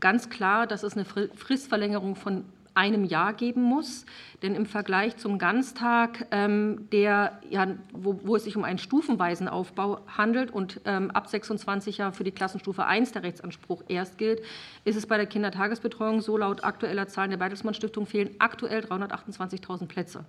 ganz 0.00 0.30
klar, 0.30 0.66
dass 0.66 0.82
es 0.82 0.94
eine 0.94 1.04
Fristverlängerung 1.04 2.16
von 2.16 2.44
einem 2.74 3.04
Jahr 3.04 3.32
geben 3.32 3.62
muss. 3.62 4.04
Denn 4.42 4.54
im 4.54 4.66
Vergleich 4.66 5.16
zum 5.16 5.38
Ganztag, 5.38 6.26
ähm, 6.30 6.88
der, 6.92 7.40
ja, 7.48 7.68
wo, 7.92 8.20
wo, 8.24 8.36
es 8.36 8.44
sich 8.44 8.56
um 8.56 8.64
einen 8.64 8.78
stufenweisen 8.78 9.48
Aufbau 9.48 10.00
handelt 10.06 10.50
und 10.50 10.80
ähm, 10.84 11.10
ab 11.10 11.28
26 11.28 11.98
Jahren 11.98 12.12
für 12.12 12.24
die 12.24 12.32
Klassenstufe 12.32 12.84
1 12.84 13.12
der 13.12 13.22
Rechtsanspruch 13.22 13.82
erst 13.88 14.18
gilt, 14.18 14.42
ist 14.84 14.96
es 14.96 15.06
bei 15.06 15.16
der 15.16 15.26
Kindertagesbetreuung 15.26 16.20
so, 16.20 16.36
laut 16.36 16.64
aktueller 16.64 17.08
Zahlen 17.08 17.30
der 17.30 17.38
Bertelsmann 17.38 17.74
Stiftung 17.74 18.06
fehlen 18.06 18.30
aktuell 18.38 18.80
328.000 18.80 19.86
Plätze. 19.86 20.24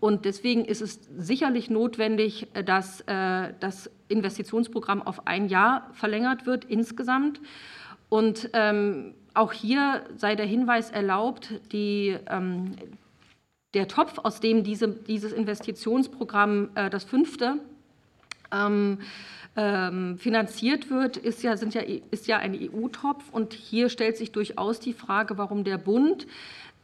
Und 0.00 0.24
deswegen 0.24 0.64
ist 0.64 0.80
es 0.80 1.00
sicherlich 1.16 1.70
notwendig, 1.70 2.48
dass 2.64 3.02
äh, 3.02 3.52
das 3.60 3.90
Investitionsprogramm 4.08 5.02
auf 5.02 5.26
ein 5.26 5.48
Jahr 5.48 5.90
verlängert 5.92 6.46
wird 6.46 6.64
insgesamt. 6.64 7.40
Und 8.08 8.50
ähm, 8.52 9.14
auch 9.34 9.52
hier 9.52 10.04
sei 10.16 10.36
der 10.36 10.46
Hinweis 10.46 10.90
erlaubt, 10.90 11.60
die, 11.72 12.16
ähm, 12.28 12.76
der 13.74 13.88
Topf, 13.88 14.18
aus 14.18 14.40
dem 14.40 14.64
diese, 14.64 14.88
dieses 14.88 15.32
Investitionsprogramm, 15.32 16.70
äh, 16.74 16.90
das 16.90 17.04
fünfte, 17.04 17.58
ähm, 18.52 18.98
ähm, 19.56 20.18
finanziert 20.18 20.90
wird, 20.90 21.16
ist 21.16 21.42
ja, 21.42 21.56
sind 21.56 21.74
ja, 21.74 21.82
ist 22.10 22.26
ja 22.26 22.38
ein 22.38 22.54
EU-Topf. 22.54 23.24
Und 23.32 23.54
hier 23.54 23.88
stellt 23.88 24.16
sich 24.16 24.32
durchaus 24.32 24.80
die 24.80 24.92
Frage, 24.92 25.38
warum 25.38 25.64
der 25.64 25.78
Bund 25.78 26.26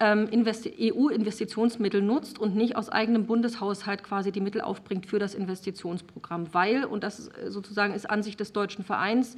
ähm, 0.00 0.28
EU-Investitionsmittel 0.32 2.02
nutzt 2.02 2.38
und 2.38 2.56
nicht 2.56 2.76
aus 2.76 2.88
eigenem 2.88 3.26
Bundeshaushalt 3.26 4.02
quasi 4.02 4.32
die 4.32 4.40
Mittel 4.40 4.60
aufbringt 4.60 5.06
für 5.06 5.18
das 5.18 5.34
Investitionsprogramm. 5.34 6.52
Weil, 6.52 6.84
und 6.84 7.04
das 7.04 7.30
sozusagen 7.46 7.94
ist 7.94 8.10
Ansicht 8.10 8.40
des 8.40 8.52
Deutschen 8.52 8.84
Vereins, 8.84 9.36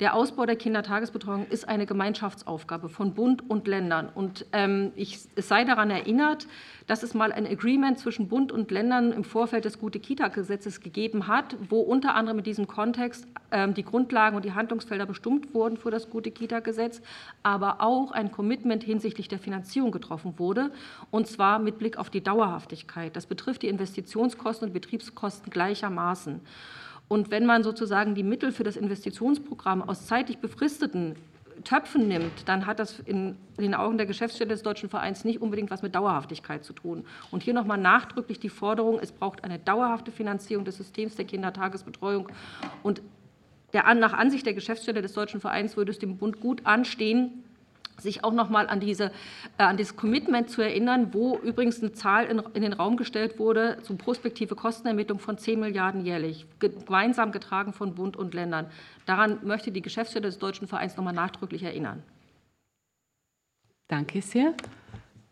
der 0.00 0.14
Ausbau 0.14 0.46
der 0.46 0.56
Kindertagesbetreuung 0.56 1.46
ist 1.48 1.68
eine 1.68 1.84
Gemeinschaftsaufgabe 1.84 2.88
von 2.88 3.12
Bund 3.12 3.48
und 3.48 3.68
Ländern. 3.68 4.08
Und 4.08 4.46
ähm, 4.52 4.92
ich, 4.96 5.18
es 5.36 5.48
sei 5.48 5.64
daran 5.64 5.90
erinnert, 5.90 6.46
dass 6.86 7.02
es 7.02 7.12
mal 7.12 7.32
ein 7.32 7.46
Agreement 7.46 7.98
zwischen 7.98 8.28
Bund 8.28 8.50
und 8.50 8.70
Ländern 8.70 9.12
im 9.12 9.24
Vorfeld 9.24 9.66
des 9.66 9.78
Gute-Kita-Gesetzes 9.78 10.80
gegeben 10.80 11.28
hat, 11.28 11.54
wo 11.68 11.80
unter 11.80 12.14
anderem 12.14 12.38
in 12.38 12.44
diesem 12.44 12.66
Kontext 12.66 13.28
ähm, 13.52 13.74
die 13.74 13.84
Grundlagen 13.84 14.36
und 14.36 14.44
die 14.46 14.54
Handlungsfelder 14.54 15.04
bestimmt 15.04 15.52
wurden 15.54 15.76
für 15.76 15.90
das 15.90 16.08
Gute-Kita-Gesetz, 16.08 17.02
aber 17.42 17.82
auch 17.82 18.10
ein 18.10 18.32
Commitment 18.32 18.82
hinsichtlich 18.82 19.28
der 19.28 19.38
Finanzierung 19.38 19.90
getroffen 19.92 20.38
wurde, 20.38 20.70
und 21.10 21.26
zwar 21.26 21.58
mit 21.58 21.78
Blick 21.78 21.98
auf 21.98 22.08
die 22.08 22.22
Dauerhaftigkeit. 22.22 23.14
Das 23.14 23.26
betrifft 23.26 23.62
die 23.62 23.68
Investitionskosten 23.68 24.68
und 24.68 24.72
Betriebskosten 24.72 25.50
gleichermaßen. 25.50 26.40
Und 27.10 27.32
wenn 27.32 27.44
man 27.44 27.64
sozusagen 27.64 28.14
die 28.14 28.22
Mittel 28.22 28.52
für 28.52 28.62
das 28.62 28.76
Investitionsprogramm 28.76 29.82
aus 29.82 30.06
zeitlich 30.06 30.38
befristeten 30.38 31.16
Töpfen 31.64 32.06
nimmt, 32.06 32.48
dann 32.48 32.66
hat 32.66 32.78
das 32.78 33.00
in 33.00 33.34
den 33.58 33.74
Augen 33.74 33.96
der 33.96 34.06
Geschäftsstelle 34.06 34.50
des 34.50 34.62
Deutschen 34.62 34.88
Vereins 34.88 35.24
nicht 35.24 35.42
unbedingt 35.42 35.72
was 35.72 35.82
mit 35.82 35.92
Dauerhaftigkeit 35.92 36.64
zu 36.64 36.72
tun. 36.72 37.04
Und 37.32 37.42
hier 37.42 37.52
nochmal 37.52 37.78
nachdrücklich 37.78 38.38
die 38.38 38.48
Forderung, 38.48 39.00
es 39.02 39.10
braucht 39.10 39.42
eine 39.42 39.58
dauerhafte 39.58 40.12
Finanzierung 40.12 40.64
des 40.64 40.76
Systems 40.76 41.16
der 41.16 41.24
Kindertagesbetreuung. 41.24 42.28
Und 42.84 43.02
der, 43.72 43.92
nach 43.96 44.12
Ansicht 44.12 44.46
der 44.46 44.54
Geschäftsstelle 44.54 45.02
des 45.02 45.12
Deutschen 45.12 45.40
Vereins 45.40 45.76
würde 45.76 45.90
es 45.90 45.98
dem 45.98 46.16
Bund 46.16 46.38
gut 46.38 46.64
anstehen, 46.64 47.42
sich 48.00 48.24
auch 48.24 48.32
noch 48.32 48.50
mal 48.50 48.68
an, 48.68 48.80
diese, 48.80 49.12
äh, 49.58 49.62
an 49.62 49.76
dieses 49.76 49.96
Commitment 49.96 50.50
zu 50.50 50.62
erinnern, 50.62 51.12
wo 51.12 51.36
übrigens 51.38 51.80
eine 51.80 51.92
Zahl 51.92 52.26
in, 52.26 52.42
in, 52.54 52.62
den 52.62 52.72
Raum 52.72 52.96
gestellt 52.96 53.38
wurde 53.38 53.78
zu 53.82 53.96
prospektive 53.96 54.54
Kostenermittlung 54.54 55.18
von 55.18 55.38
10 55.38 55.60
Milliarden 55.60 56.04
jährlich, 56.04 56.46
gemeinsam 56.58 57.32
getragen 57.32 57.72
von 57.72 57.94
Bund 57.94 58.16
und 58.16 58.34
Ländern. 58.34 58.66
Daran 59.06 59.38
möchte 59.46 59.72
die 59.72 59.82
Geschäftsstelle 59.82 60.26
des 60.26 60.38
Deutschen 60.38 60.68
Vereins 60.68 60.96
noch 60.96 61.04
mal 61.04 61.12
nachdrücklich 61.12 61.62
erinnern. 61.62 62.02
Danke 63.88 64.22
sehr. 64.22 64.54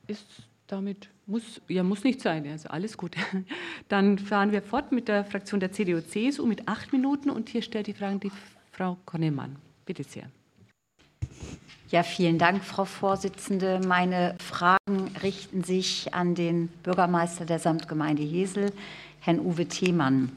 Ist 0.06 0.26
damit 0.68 1.08
muss, 1.26 1.60
ja, 1.68 1.82
muss 1.82 2.04
nicht 2.04 2.20
sein, 2.20 2.46
also 2.46 2.68
alles 2.68 2.96
gut. 2.96 3.16
Dann 3.88 4.18
fahren 4.18 4.52
wir 4.52 4.62
fort 4.62 4.92
mit 4.92 5.08
der 5.08 5.25
Fraktion 5.25 5.60
der 5.60 5.72
CDU-CSU 5.72 6.46
mit 6.46 6.68
acht 6.68 6.92
Minuten 6.92 7.30
und 7.30 7.48
hier 7.48 7.62
stellt 7.62 7.87
die 7.87 7.94
Frage 7.94 8.18
die 8.18 8.32
Frau 8.72 8.96
Konnemann. 9.04 9.56
Bitte 9.84 10.04
sehr. 10.04 10.30
Ja, 11.90 12.02
vielen 12.02 12.37
Dank, 12.37 12.64
Frau 12.64 12.85
Vorsitzende. 12.85 13.80
Meine 13.87 14.35
Fragen 14.40 15.11
richten 15.23 15.64
sich 15.64 16.12
an 16.12 16.35
den 16.35 16.68
Bürgermeister 16.83 17.47
der 17.47 17.59
Samtgemeinde 17.59 18.23
Hesel, 18.23 18.73
Herrn 19.21 19.40
Uwe 19.40 19.64
Themann. 19.64 20.30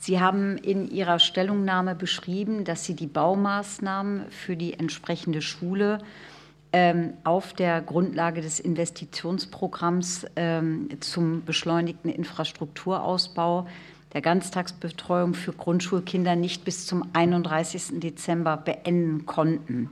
Sie 0.00 0.18
haben 0.18 0.56
in 0.56 0.90
Ihrer 0.90 1.20
Stellungnahme 1.20 1.94
beschrieben, 1.94 2.64
dass 2.64 2.84
Sie 2.84 2.96
die 2.96 3.06
Baumaßnahmen 3.06 4.28
für 4.30 4.56
die 4.56 4.74
entsprechende 4.74 5.40
Schule 5.40 6.00
ähm, 6.72 7.12
auf 7.22 7.52
der 7.52 7.80
Grundlage 7.80 8.40
des 8.40 8.58
Investitionsprogramms 8.58 10.26
ähm, 10.34 10.88
zum 10.98 11.44
beschleunigten 11.44 12.10
Infrastrukturausbau 12.10 13.68
der 14.12 14.22
Ganztagsbetreuung 14.22 15.34
für 15.34 15.52
Grundschulkinder 15.52 16.36
nicht 16.36 16.64
bis 16.64 16.86
zum 16.86 17.04
31. 17.12 18.00
Dezember 18.00 18.56
beenden 18.56 19.26
konnten. 19.26 19.90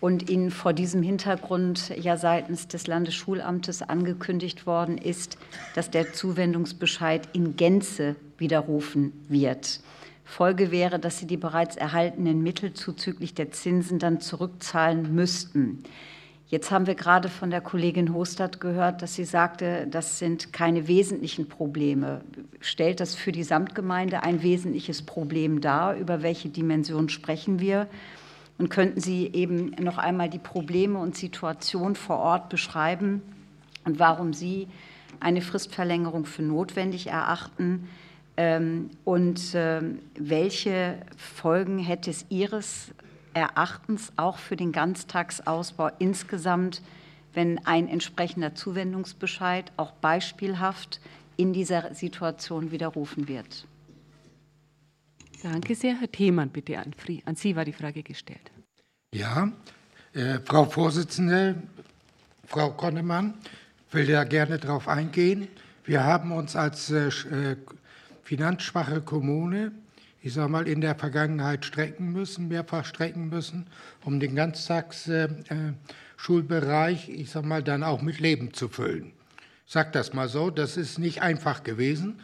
Und 0.00 0.30
Ihnen 0.30 0.50
vor 0.50 0.72
diesem 0.72 1.02
Hintergrund 1.02 1.92
ja 1.96 2.16
seitens 2.16 2.68
des 2.68 2.86
Landesschulamtes 2.86 3.82
angekündigt 3.82 4.64
worden 4.66 4.96
ist, 4.96 5.38
dass 5.74 5.90
der 5.90 6.12
Zuwendungsbescheid 6.12 7.28
in 7.32 7.56
Gänze 7.56 8.14
widerrufen 8.38 9.12
wird. 9.28 9.80
Folge 10.24 10.70
wäre, 10.70 10.98
dass 10.98 11.18
Sie 11.18 11.26
die 11.26 11.36
bereits 11.36 11.74
erhaltenen 11.74 12.42
Mittel 12.42 12.74
zuzüglich 12.74 13.34
der 13.34 13.50
Zinsen 13.50 13.98
dann 13.98 14.20
zurückzahlen 14.20 15.14
müssten. 15.14 15.82
Jetzt 16.50 16.70
haben 16.70 16.86
wir 16.86 16.94
gerade 16.94 17.28
von 17.28 17.50
der 17.50 17.60
Kollegin 17.60 18.14
Hostad 18.14 18.58
gehört, 18.58 19.02
dass 19.02 19.14
sie 19.14 19.24
sagte, 19.24 19.86
das 19.90 20.18
sind 20.18 20.50
keine 20.50 20.88
wesentlichen 20.88 21.46
Probleme. 21.46 22.22
Stellt 22.60 23.00
das 23.00 23.14
für 23.14 23.32
die 23.32 23.42
Samtgemeinde 23.42 24.22
ein 24.22 24.42
wesentliches 24.42 25.02
Problem 25.02 25.60
dar? 25.60 25.94
Über 25.96 26.22
welche 26.22 26.48
Dimension 26.48 27.10
sprechen 27.10 27.60
wir? 27.60 27.86
Und 28.56 28.70
könnten 28.70 28.98
Sie 28.98 29.30
eben 29.34 29.72
noch 29.78 29.98
einmal 29.98 30.30
die 30.30 30.38
Probleme 30.38 30.98
und 30.98 31.16
Situation 31.16 31.94
vor 31.94 32.16
Ort 32.16 32.48
beschreiben 32.48 33.20
und 33.84 33.98
warum 33.98 34.32
Sie 34.32 34.68
eine 35.20 35.42
Fristverlängerung 35.42 36.24
für 36.24 36.42
notwendig 36.42 37.08
erachten? 37.08 37.88
Ähm, 38.38 38.88
und 39.04 39.52
ähm, 39.54 39.98
welche 40.18 40.94
Folgen 41.16 41.78
hätte 41.78 42.08
es 42.08 42.24
Ihres 42.30 42.92
Erachtens 43.38 44.12
auch 44.16 44.38
für 44.38 44.56
den 44.56 44.72
Ganztagsausbau 44.72 45.90
insgesamt, 45.98 46.82
wenn 47.34 47.64
ein 47.66 47.88
entsprechender 47.88 48.54
Zuwendungsbescheid 48.54 49.70
auch 49.76 49.92
beispielhaft 49.92 51.00
in 51.36 51.52
dieser 51.52 51.94
Situation 51.94 52.72
widerrufen 52.72 53.28
wird. 53.28 53.66
Danke 55.42 55.74
sehr. 55.74 56.00
Herr 56.00 56.10
Themann, 56.10 56.50
bitte 56.50 56.78
an, 56.78 56.94
an 57.24 57.36
Sie 57.36 57.54
war 57.54 57.64
die 57.64 57.72
Frage 57.72 58.02
gestellt. 58.02 58.50
Ja, 59.14 59.52
äh, 60.12 60.40
Frau 60.44 60.64
Vorsitzende, 60.64 61.62
Frau 62.44 62.70
Konnemann, 62.70 63.34
will 63.92 64.06
da 64.06 64.24
gerne 64.24 64.58
darauf 64.58 64.88
eingehen. 64.88 65.48
Wir 65.84 66.02
haben 66.02 66.32
uns 66.32 66.56
als 66.56 66.90
äh, 66.90 67.08
äh 67.08 67.56
finanzschwache 68.24 69.00
Kommune 69.00 69.72
ich 70.20 70.34
sage 70.34 70.50
mal, 70.50 70.66
in 70.66 70.80
der 70.80 70.94
Vergangenheit 70.94 71.64
strecken 71.64 72.12
müssen, 72.12 72.48
mehrfach 72.48 72.84
strecken 72.84 73.28
müssen, 73.28 73.66
um 74.04 74.20
den 74.20 74.34
Ganztagsschulbereich, 74.34 77.08
ich 77.08 77.30
sage 77.30 77.46
mal, 77.46 77.62
dann 77.62 77.82
auch 77.82 78.02
mit 78.02 78.20
Leben 78.20 78.52
zu 78.52 78.68
füllen. 78.68 79.12
Ich 79.66 79.72
sage 79.72 79.90
das 79.92 80.14
mal 80.14 80.28
so, 80.28 80.50
das 80.50 80.76
ist 80.76 80.98
nicht 80.98 81.22
einfach 81.22 81.62
gewesen, 81.62 82.20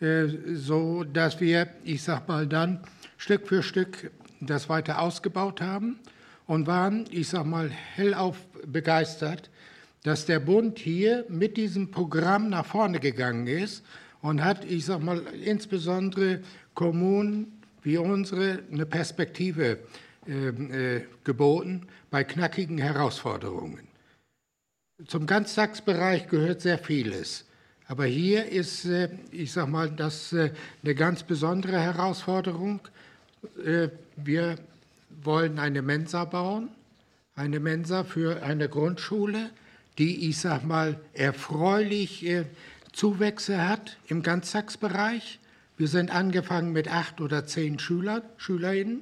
äh, 0.00 0.26
so 0.52 1.04
dass 1.04 1.40
wir, 1.40 1.68
ich 1.84 2.02
sage 2.02 2.24
mal, 2.28 2.46
dann 2.46 2.80
Stück 3.16 3.48
für 3.48 3.62
Stück 3.62 4.10
das 4.40 4.68
weiter 4.68 5.00
ausgebaut 5.00 5.60
haben 5.60 5.98
und 6.46 6.66
waren, 6.66 7.06
ich 7.10 7.28
sage 7.28 7.48
mal, 7.48 7.70
hellauf 7.70 8.36
begeistert, 8.66 9.50
dass 10.02 10.26
der 10.26 10.40
Bund 10.40 10.78
hier 10.78 11.24
mit 11.28 11.56
diesem 11.56 11.90
Programm 11.90 12.50
nach 12.50 12.66
vorne 12.66 12.98
gegangen 12.98 13.46
ist 13.46 13.84
und 14.20 14.42
hat, 14.42 14.64
ich 14.64 14.84
sage 14.84 15.04
mal, 15.04 15.22
insbesondere 15.44 16.40
Kommunen 16.74 17.62
wie 17.82 17.98
unsere 17.98 18.60
eine 18.70 18.86
Perspektive 18.86 19.78
äh, 20.26 20.48
äh, 20.48 21.04
geboten 21.24 21.86
bei 22.10 22.24
knackigen 22.24 22.78
Herausforderungen. 22.78 23.88
zum 25.06 25.26
Ganztagsbereich 25.26 26.28
gehört 26.28 26.60
sehr 26.60 26.78
vieles. 26.78 27.44
Aber 27.88 28.06
hier 28.06 28.46
ist, 28.46 28.84
äh, 28.84 29.08
ich 29.32 29.52
sage 29.52 29.70
mal, 29.70 29.90
das 29.90 30.32
äh, 30.32 30.52
eine 30.82 30.94
ganz 30.94 31.24
besondere 31.24 31.80
Herausforderung. 31.80 32.80
Äh, 33.64 33.88
wir 34.16 34.56
wollen 35.22 35.58
eine 35.58 35.82
Mensa 35.82 36.24
bauen, 36.24 36.68
eine 37.34 37.60
Mensa 37.60 38.04
für 38.04 38.42
eine 38.42 38.68
Grundschule, 38.68 39.50
die, 39.98 40.28
ich 40.28 40.38
sage 40.38 40.66
mal, 40.66 41.00
erfreulich 41.12 42.26
Zuwächse 42.92 43.68
hat 43.68 43.98
im 44.06 44.22
Ganztagsbereich. 44.22 45.38
Wir 45.78 45.88
sind 45.88 46.14
angefangen 46.14 46.72
mit 46.72 46.88
acht 46.88 47.20
oder 47.20 47.46
zehn 47.46 47.78
Schüler, 47.78 48.22
Schülerinnen. 48.36 49.00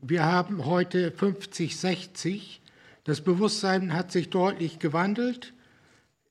Wir 0.00 0.24
haben 0.24 0.64
heute 0.64 1.12
50, 1.12 1.76
60. 1.76 2.62
Das 3.04 3.20
Bewusstsein 3.20 3.92
hat 3.92 4.10
sich 4.10 4.30
deutlich 4.30 4.78
gewandelt. 4.78 5.52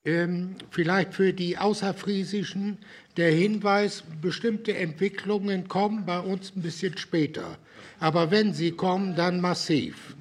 Ähm, 0.05 0.55
vielleicht 0.71 1.13
für 1.13 1.33
die 1.33 1.57
Außerfriesischen 1.57 2.79
der 3.15 3.31
Hinweis, 3.31 4.03
bestimmte 4.21 4.75
Entwicklungen 4.75 5.67
kommen 5.67 6.05
bei 6.05 6.19
uns 6.19 6.51
ein 6.55 6.63
bisschen 6.63 6.97
später. 6.97 7.57
Aber 7.99 8.31
wenn 8.31 8.53
sie 8.53 8.71
kommen, 8.71 9.15
dann 9.15 9.39
massiv. 9.39 10.15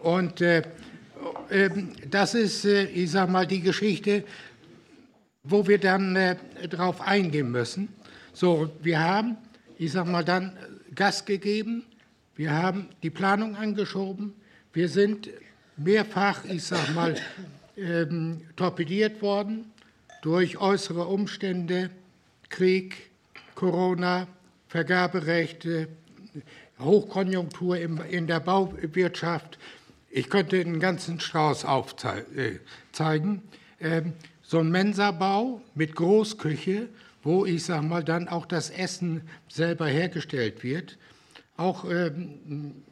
Und 0.00 0.42
äh, 0.42 0.62
äh, 1.48 1.70
das 2.10 2.34
ist, 2.34 2.66
äh, 2.66 2.84
ich 2.84 3.10
sage 3.10 3.32
mal, 3.32 3.46
die 3.46 3.62
Geschichte, 3.62 4.22
wo 5.42 5.66
wir 5.66 5.78
dann 5.78 6.14
äh, 6.14 6.36
drauf 6.68 7.00
eingehen 7.00 7.50
müssen. 7.50 7.88
So, 8.38 8.70
wir 8.82 9.00
haben, 9.00 9.38
ich 9.78 9.92
sage 9.92 10.10
mal, 10.10 10.22
dann 10.22 10.58
Gas 10.94 11.24
gegeben, 11.24 11.86
wir 12.34 12.52
haben 12.52 12.90
die 13.02 13.08
Planung 13.08 13.56
angeschoben, 13.56 14.34
wir 14.74 14.90
sind 14.90 15.30
mehrfach, 15.78 16.44
ich 16.44 16.64
sage 16.64 16.92
mal, 16.92 17.14
ähm, 17.78 18.42
torpediert 18.54 19.22
worden 19.22 19.72
durch 20.20 20.58
äußere 20.58 21.06
Umstände, 21.06 21.88
Krieg, 22.50 23.08
Corona, 23.54 24.26
Vergaberechte, 24.68 25.88
Hochkonjunktur 26.78 27.78
in 27.78 28.26
der 28.26 28.40
Bauwirtschaft. 28.40 29.58
Ich 30.10 30.28
könnte 30.28 30.60
einen 30.60 30.78
ganzen 30.78 31.20
Strauß 31.20 31.64
aufzeigen. 31.64 33.40
Äh, 33.80 33.98
ähm, 33.98 34.12
so 34.42 34.58
ein 34.58 34.70
Mensabau 34.70 35.62
mit 35.74 35.96
Großküche, 35.96 36.90
wo 37.26 37.44
ich 37.44 37.64
sage 37.64 37.84
mal 37.84 38.04
dann 38.04 38.28
auch 38.28 38.46
das 38.46 38.70
Essen 38.70 39.22
selber 39.48 39.86
hergestellt 39.88 40.62
wird, 40.62 40.96
auch 41.56 41.84
ähm, 41.90 42.84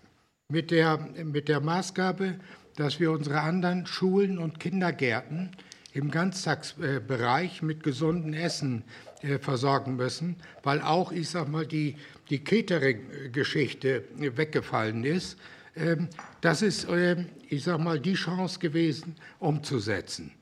mit 0.48 0.72
der, 0.72 0.98
mit 1.24 1.48
der 1.48 1.60
Maßgabe, 1.60 2.34
dass 2.74 2.98
wir 2.98 3.12
unsere 3.12 3.40
anderen 3.42 3.86
Schulen 3.86 4.38
und 4.38 4.58
Kindergärten 4.58 5.50
im 5.92 6.10
Ganztagsbereich 6.10 7.62
mit 7.62 7.84
gesundem 7.84 8.34
Essen 8.34 8.82
äh, 9.22 9.38
versorgen 9.38 9.94
müssen, 9.94 10.34
weil 10.64 10.82
auch, 10.82 11.12
ich 11.12 11.28
sag 11.30 11.48
mal, 11.48 11.64
die, 11.64 11.94
die 12.28 12.42
Catering-Geschichte 12.42 14.02
weggefallen 14.16 15.04
ist. 15.04 15.38
Ähm, 15.76 16.08
das 16.40 16.62
ist, 16.62 16.88
ähm, 16.90 17.26
ich 17.48 17.62
sag 17.62 17.78
mal, 17.78 18.00
die 18.00 18.14
Chance 18.14 18.58
gewesen, 18.58 19.14
umzusetzen. 19.38 20.32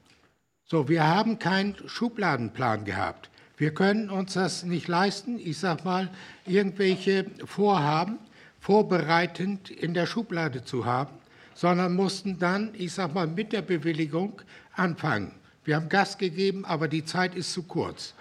So, 0.64 0.88
wir 0.88 1.06
haben 1.06 1.38
keinen 1.38 1.76
Schubladenplan 1.86 2.86
gehabt. 2.86 3.28
Wir 3.56 3.74
können 3.74 4.10
uns 4.10 4.34
das 4.34 4.64
nicht 4.64 4.88
leisten, 4.88 5.38
ich 5.38 5.58
sag 5.58 5.84
mal, 5.84 6.10
irgendwelche 6.46 7.26
Vorhaben 7.44 8.18
vorbereitend 8.60 9.70
in 9.70 9.94
der 9.94 10.06
Schublade 10.06 10.64
zu 10.64 10.84
haben 10.84 11.22
sondern 11.54 11.94
mussten 11.94 12.38
dann, 12.38 12.70
ich 12.74 12.92
sag 12.92 13.14
mal, 13.14 13.26
mit 13.26 13.52
der 13.52 13.62
Bewilligung 13.62 14.40
anfangen. 14.74 15.32
Wir 15.64 15.76
haben 15.76 15.88
Gas 15.88 16.18
gegeben, 16.18 16.64
aber 16.64 16.88
die 16.88 17.04
Zeit 17.04 17.34
ist 17.34 17.52
zu 17.52 17.62
kurz. 17.62 18.14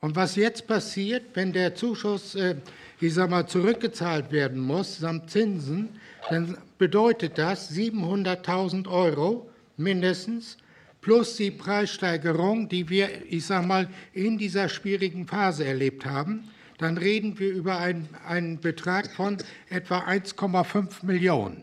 Und 0.00 0.14
was 0.14 0.36
jetzt 0.36 0.66
passiert, 0.66 1.24
wenn 1.34 1.52
der 1.52 1.74
Zuschuss, 1.74 2.34
äh, 2.34 2.56
ich 3.00 3.14
sag 3.14 3.30
mal, 3.30 3.46
zurückgezahlt 3.46 4.30
werden 4.30 4.60
muss, 4.60 4.98
samt 4.98 5.30
Zinsen, 5.30 5.88
dann 6.30 6.56
bedeutet 6.78 7.38
das 7.38 7.72
700.000 7.72 8.88
Euro 8.88 9.50
mindestens 9.76 10.58
plus 11.06 11.36
die 11.36 11.52
Preissteigerung, 11.52 12.68
die 12.68 12.88
wir, 12.88 13.08
ich 13.30 13.46
sag 13.46 13.64
mal, 13.64 13.88
in 14.12 14.38
dieser 14.38 14.68
schwierigen 14.68 15.28
Phase 15.28 15.64
erlebt 15.64 16.04
haben. 16.04 16.48
Dann 16.78 16.98
reden 16.98 17.38
wir 17.38 17.52
über 17.52 17.78
einen, 17.78 18.08
einen 18.26 18.58
Betrag 18.58 19.12
von 19.12 19.36
etwa 19.70 20.00
1,5 20.00 21.06
Millionen. 21.06 21.62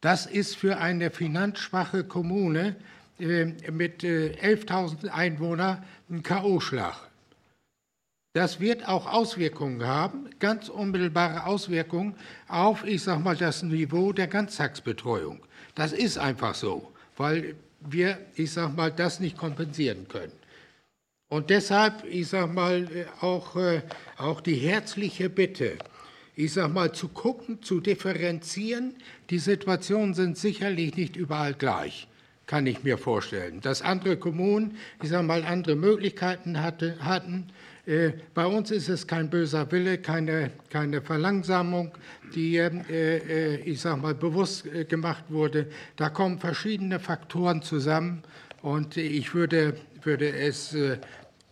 Das 0.00 0.24
ist 0.24 0.56
für 0.56 0.78
eine 0.78 1.10
finanzschwache 1.10 2.04
Kommune 2.04 2.76
äh, 3.20 3.44
mit 3.70 4.04
äh, 4.04 4.32
11.000 4.42 5.08
Einwohnern 5.08 5.84
ein 6.08 6.22
K.O.-Schlag. 6.22 6.96
Das 8.32 8.58
wird 8.58 8.88
auch 8.88 9.04
Auswirkungen 9.06 9.86
haben, 9.86 10.30
ganz 10.38 10.70
unmittelbare 10.70 11.44
Auswirkungen 11.44 12.14
auf, 12.48 12.86
ich 12.86 13.02
sage 13.02 13.20
mal, 13.20 13.36
das 13.36 13.62
Niveau 13.62 14.14
der 14.14 14.28
Ganztagsbetreuung. 14.28 15.42
Das 15.74 15.92
ist 15.92 16.16
einfach 16.16 16.54
so, 16.54 16.90
weil 17.18 17.54
wir, 17.88 18.18
ich 18.34 18.52
sage 18.52 18.72
mal, 18.72 18.90
das 18.90 19.20
nicht 19.20 19.36
kompensieren 19.36 20.08
können. 20.08 20.32
Und 21.28 21.48
deshalb, 21.48 22.04
ich 22.04 22.28
sage 22.28 22.52
mal, 22.52 22.88
äh, 22.94 23.06
auch, 23.20 23.56
äh, 23.56 23.80
auch 24.18 24.42
die 24.42 24.56
herzliche 24.56 25.30
Bitte, 25.30 25.78
ich 26.36 26.52
sage 26.52 26.72
mal, 26.72 26.92
zu 26.92 27.08
gucken, 27.08 27.62
zu 27.62 27.80
differenzieren. 27.80 28.94
Die 29.30 29.38
Situationen 29.38 30.12
sind 30.12 30.36
sicherlich 30.36 30.94
nicht 30.96 31.16
überall 31.16 31.54
gleich, 31.54 32.06
kann 32.46 32.66
ich 32.66 32.82
mir 32.82 32.98
vorstellen. 32.98 33.62
Dass 33.62 33.80
andere 33.80 34.18
Kommunen, 34.18 34.76
ich 35.02 35.08
sage 35.08 35.26
mal, 35.26 35.44
andere 35.44 35.74
Möglichkeiten 35.74 36.60
hatte, 36.62 36.98
hatten. 37.02 37.50
Äh, 37.84 38.12
bei 38.32 38.46
uns 38.46 38.70
ist 38.70 38.88
es 38.88 39.06
kein 39.06 39.28
böser 39.28 39.70
Wille, 39.72 39.98
keine, 39.98 40.52
keine 40.70 41.02
Verlangsamung, 41.02 41.92
die, 42.34 42.56
äh, 42.56 42.70
äh, 42.88 43.56
ich 43.62 43.80
sage 43.80 44.00
mal, 44.00 44.14
bewusst 44.14 44.68
gemacht 44.88 45.24
wurde. 45.28 45.66
Da 45.96 46.08
kommen 46.08 46.38
verschiedene 46.38 47.00
Faktoren 47.00 47.62
zusammen 47.62 48.22
und 48.62 48.96
ich 48.96 49.34
würde, 49.34 49.76
würde 50.02 50.32
es 50.32 50.76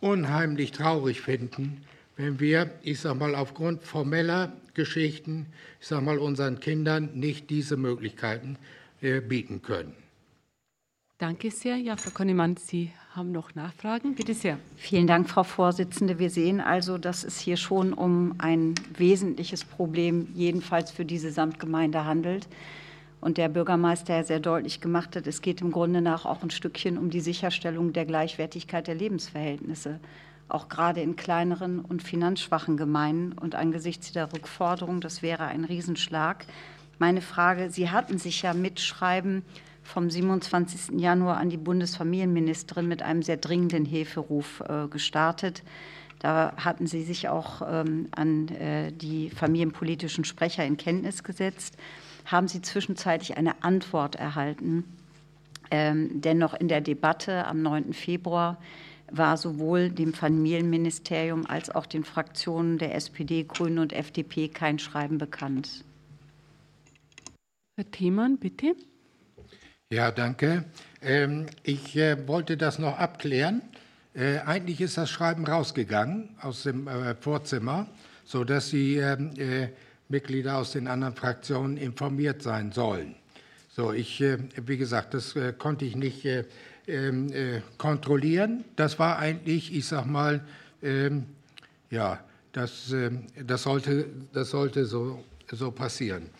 unheimlich 0.00 0.70
traurig 0.70 1.20
finden, 1.20 1.82
wenn 2.16 2.38
wir, 2.38 2.70
ich 2.82 3.00
sage 3.00 3.18
mal, 3.18 3.34
aufgrund 3.34 3.82
formeller 3.82 4.52
Geschichten, 4.74 5.46
ich 5.80 5.88
sage 5.88 6.04
mal, 6.04 6.18
unseren 6.18 6.60
Kindern 6.60 7.10
nicht 7.14 7.50
diese 7.50 7.76
Möglichkeiten 7.76 8.56
bieten 9.00 9.62
können. 9.62 9.94
Danke 11.18 11.50
sehr. 11.50 11.76
Ja, 11.76 11.96
Frau 11.96 12.10
Konnemann, 12.10 12.56
Sie 12.56 12.92
haben 13.20 13.32
noch 13.32 13.54
Nachfragen. 13.54 14.14
Bitte 14.14 14.32
sehr. 14.32 14.56
Vielen 14.76 15.06
Dank, 15.06 15.28
Frau 15.28 15.42
Vorsitzende. 15.42 16.18
Wir 16.18 16.30
sehen 16.30 16.58
also, 16.58 16.96
dass 16.96 17.22
es 17.22 17.38
hier 17.38 17.58
schon 17.58 17.92
um 17.92 18.34
ein 18.38 18.74
wesentliches 18.96 19.62
Problem, 19.62 20.28
jedenfalls 20.34 20.90
für 20.90 21.04
diese 21.04 21.30
Samtgemeinde, 21.30 22.06
handelt. 22.06 22.48
Und 23.20 23.36
der 23.36 23.50
Bürgermeister 23.50 24.16
ja 24.16 24.24
sehr 24.24 24.40
deutlich 24.40 24.80
gemacht 24.80 25.16
hat, 25.16 25.26
es 25.26 25.42
geht 25.42 25.60
im 25.60 25.70
Grunde 25.70 26.00
nach 26.00 26.24
auch 26.24 26.42
ein 26.42 26.48
Stückchen 26.48 26.96
um 26.96 27.10
die 27.10 27.20
Sicherstellung 27.20 27.92
der 27.92 28.06
Gleichwertigkeit 28.06 28.86
der 28.86 28.94
Lebensverhältnisse 28.94 30.00
auch 30.48 30.68
gerade 30.68 31.00
in 31.00 31.14
kleineren 31.14 31.78
und 31.78 32.02
finanzschwachen 32.02 32.76
Gemeinden. 32.76 33.38
Und 33.38 33.54
angesichts 33.54 34.10
der 34.10 34.32
Rückforderung, 34.32 35.00
das 35.00 35.22
wäre 35.22 35.44
ein 35.44 35.64
Riesenschlag. 35.64 36.44
Meine 36.98 37.20
Frage, 37.20 37.70
Sie 37.70 37.90
hatten 37.90 38.18
sich 38.18 38.42
ja 38.42 38.52
mitschreiben 38.52 39.44
vom 39.90 40.08
27. 40.08 40.98
Januar 40.98 41.36
an 41.36 41.50
die 41.50 41.56
Bundesfamilienministerin 41.56 42.88
mit 42.88 43.02
einem 43.02 43.22
sehr 43.22 43.36
dringenden 43.36 43.84
Hilferuf 43.84 44.60
äh, 44.60 44.88
gestartet. 44.88 45.62
Da 46.20 46.54
hatten 46.56 46.86
Sie 46.86 47.02
sich 47.02 47.28
auch 47.28 47.62
ähm, 47.66 48.08
an 48.12 48.48
äh, 48.48 48.92
die 48.92 49.30
familienpolitischen 49.30 50.24
Sprecher 50.24 50.64
in 50.64 50.76
Kenntnis 50.76 51.24
gesetzt. 51.24 51.76
Haben 52.26 52.46
Sie 52.46 52.62
zwischenzeitlich 52.62 53.36
eine 53.36 53.62
Antwort 53.64 54.16
erhalten? 54.16 54.84
Ähm, 55.70 56.20
dennoch 56.20 56.54
in 56.54 56.68
der 56.68 56.80
Debatte 56.80 57.46
am 57.46 57.62
9. 57.62 57.92
Februar 57.92 58.58
war 59.10 59.36
sowohl 59.36 59.90
dem 59.90 60.12
Familienministerium 60.12 61.46
als 61.46 61.70
auch 61.70 61.86
den 61.86 62.04
Fraktionen 62.04 62.78
der 62.78 62.94
SPD, 62.94 63.44
Grünen 63.44 63.78
und 63.78 63.92
FDP 63.92 64.48
kein 64.48 64.78
Schreiben 64.78 65.18
bekannt. 65.18 65.84
Herr 67.76 67.90
Themann, 67.90 68.38
bitte. 68.38 68.76
Ja, 69.92 70.12
danke. 70.12 70.62
Ähm, 71.02 71.46
ich 71.64 71.96
äh, 71.96 72.28
wollte 72.28 72.56
das 72.56 72.78
noch 72.78 72.96
abklären. 72.96 73.60
Äh, 74.14 74.38
eigentlich 74.38 74.80
ist 74.80 74.96
das 74.96 75.10
Schreiben 75.10 75.44
rausgegangen 75.44 76.28
aus 76.40 76.62
dem 76.62 76.86
äh, 76.86 77.16
Vorzimmer, 77.16 77.88
sodass 78.24 78.70
die 78.70 78.98
ähm, 78.98 79.32
äh, 79.36 79.70
Mitglieder 80.08 80.58
aus 80.58 80.70
den 80.70 80.86
anderen 80.86 81.16
Fraktionen 81.16 81.76
informiert 81.76 82.40
sein 82.40 82.70
sollen. 82.70 83.16
So, 83.68 83.92
ich, 83.92 84.20
äh, 84.20 84.38
wie 84.64 84.76
gesagt, 84.76 85.12
das 85.12 85.34
äh, 85.34 85.52
konnte 85.58 85.84
ich 85.84 85.96
nicht 85.96 86.24
ähm, 86.86 87.32
äh, 87.32 87.60
kontrollieren. 87.76 88.62
Das 88.76 89.00
war 89.00 89.18
eigentlich, 89.18 89.74
ich 89.74 89.86
sag 89.86 90.06
mal, 90.06 90.40
ähm, 90.84 91.26
ja, 91.90 92.20
das, 92.52 92.94
das 93.44 93.62
sollte, 93.64 94.06
das 94.32 94.50
sollte 94.50 94.84
so, 94.84 95.24
so 95.50 95.72
passieren. 95.72 96.30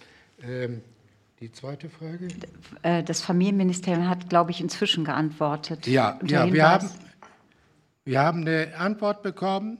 Ähm, 1.40 1.46
Die 1.46 1.52
zweite 1.52 1.88
Frage? 1.88 2.28
Äh, 2.82 3.02
das 3.02 3.20
Familienministerium 3.20 4.08
hat, 4.08 4.28
glaube 4.28 4.50
ich, 4.50 4.60
inzwischen 4.60 5.04
geantwortet. 5.04 5.86
Ja, 5.86 6.18
ja 6.26 6.52
wir, 6.52 6.68
haben, 6.68 6.90
wir 8.04 8.20
haben 8.20 8.40
eine 8.42 8.76
Antwort 8.76 9.22
bekommen 9.22 9.78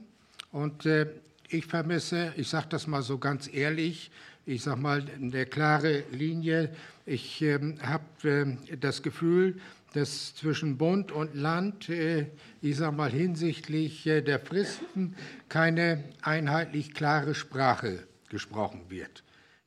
und 0.51 0.85
äh, 0.85 1.07
ich 1.49 1.65
vermisse, 1.65 2.33
ich 2.37 2.47
sage 2.47 2.67
das 2.69 2.87
mal 2.87 3.01
so 3.01 3.17
ganz 3.17 3.49
ehrlich, 3.53 4.11
ich 4.45 4.63
sage 4.63 4.79
mal 4.79 5.05
eine 5.15 5.45
klare 5.45 6.03
Linie. 6.11 6.73
Ich 7.05 7.41
äh, 7.41 7.59
habe 7.81 8.57
äh, 8.69 8.77
das 8.77 9.03
Gefühl, 9.03 9.59
dass 9.93 10.33
zwischen 10.35 10.77
Bund 10.77 11.11
und 11.11 11.35
Land, 11.35 11.89
äh, 11.89 12.27
ich 12.61 12.77
sage 12.77 12.95
mal 12.95 13.11
hinsichtlich 13.11 14.03
der 14.03 14.39
Fristen, 14.39 15.15
keine 15.49 16.03
einheitlich 16.21 16.93
klare 16.93 17.35
Sprache 17.35 18.07
gesprochen 18.29 18.85
wird, 18.89 19.23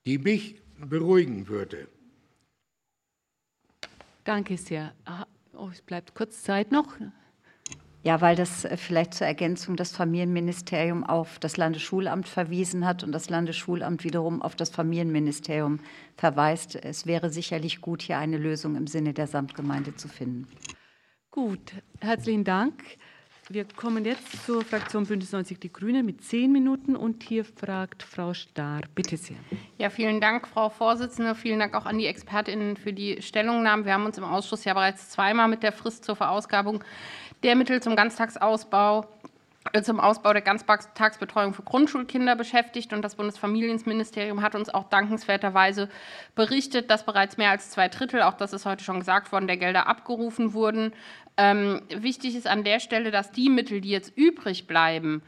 die 0.06 0.18
mich 0.18 0.56
beruhigen 0.84 1.48
würde. 1.48 1.88
Danke 4.24 4.56
sehr. 4.56 4.94
Oh, 5.56 5.68
es 5.70 5.82
bleibt 5.82 6.14
kurz 6.14 6.42
Zeit 6.42 6.72
noch. 6.72 6.96
Ja, 8.04 8.20
weil 8.20 8.36
das 8.36 8.66
äh, 8.66 8.76
vielleicht 8.76 9.14
zur 9.14 9.26
Ergänzung 9.26 9.76
das 9.76 9.92
Familienministerium 9.92 11.04
auf 11.04 11.38
das 11.38 11.56
Landesschulamt 11.56 12.28
verwiesen 12.28 12.84
hat 12.84 13.02
und 13.02 13.12
das 13.12 13.30
Landesschulamt 13.30 14.04
wiederum 14.04 14.42
auf 14.42 14.56
das 14.56 14.68
Familienministerium 14.68 15.80
verweist. 16.16 16.76
Es 16.76 17.06
wäre 17.06 17.30
sicherlich 17.30 17.80
gut, 17.80 18.02
hier 18.02 18.18
eine 18.18 18.36
Lösung 18.36 18.76
im 18.76 18.86
Sinne 18.86 19.14
der 19.14 19.26
Samtgemeinde 19.26 19.96
zu 19.96 20.08
finden. 20.08 20.46
Gut, 21.30 21.72
herzlichen 22.00 22.44
Dank. 22.44 22.74
Wir 23.50 23.66
kommen 23.76 24.06
jetzt 24.06 24.46
zur 24.46 24.64
Fraktion 24.64 25.04
Bündnis 25.04 25.32
90 25.32 25.60
Die 25.60 25.70
Grünen 25.70 26.06
mit 26.06 26.24
zehn 26.24 26.50
Minuten 26.50 26.96
und 26.96 27.22
hier 27.22 27.44
fragt 27.44 28.02
Frau 28.02 28.32
Stahr. 28.32 28.80
Bitte 28.94 29.18
sehr. 29.18 29.36
Ja, 29.76 29.90
vielen 29.90 30.18
Dank, 30.18 30.48
Frau 30.48 30.70
Vorsitzende. 30.70 31.34
Vielen 31.34 31.58
Dank 31.58 31.74
auch 31.74 31.84
an 31.84 31.98
die 31.98 32.06
ExpertInnen 32.06 32.78
für 32.78 32.94
die 32.94 33.20
Stellungnahmen. 33.20 33.84
Wir 33.84 33.92
haben 33.92 34.06
uns 34.06 34.16
im 34.16 34.24
Ausschuss 34.24 34.64
ja 34.64 34.72
bereits 34.72 35.10
zweimal 35.10 35.48
mit 35.48 35.62
der 35.62 35.72
Frist 35.72 36.06
zur 36.06 36.16
Verausgabung 36.16 36.82
der 37.42 37.54
Mittel 37.54 37.82
zum 37.82 37.96
Ganztagsausbau 37.96 39.06
äh, 39.72 39.82
zum 39.82 39.98
Ausbau 39.98 40.32
der 40.32 40.42
Ganztagsbetreuung 40.42 41.54
für 41.54 41.62
Grundschulkinder 41.62 42.36
beschäftigt. 42.36 42.92
Und 42.92 43.02
das 43.02 43.16
Bundesfamilienministerium 43.16 44.42
hat 44.42 44.54
uns 44.54 44.68
auch 44.68 44.88
dankenswerterweise 44.88 45.88
berichtet, 46.34 46.90
dass 46.90 47.04
bereits 47.04 47.36
mehr 47.38 47.50
als 47.50 47.70
zwei 47.70 47.88
Drittel, 47.88 48.22
auch 48.22 48.34
das 48.34 48.52
ist 48.52 48.66
heute 48.66 48.84
schon 48.84 49.00
gesagt 49.00 49.32
worden, 49.32 49.46
der 49.46 49.56
Gelder 49.56 49.86
abgerufen 49.86 50.52
wurden. 50.52 50.92
Ähm, 51.36 51.82
wichtig 51.88 52.36
ist 52.36 52.46
an 52.46 52.64
der 52.64 52.80
Stelle, 52.80 53.10
dass 53.10 53.32
die 53.32 53.48
Mittel, 53.48 53.80
die 53.80 53.90
jetzt 53.90 54.16
übrig 54.16 54.66
bleiben, 54.66 55.22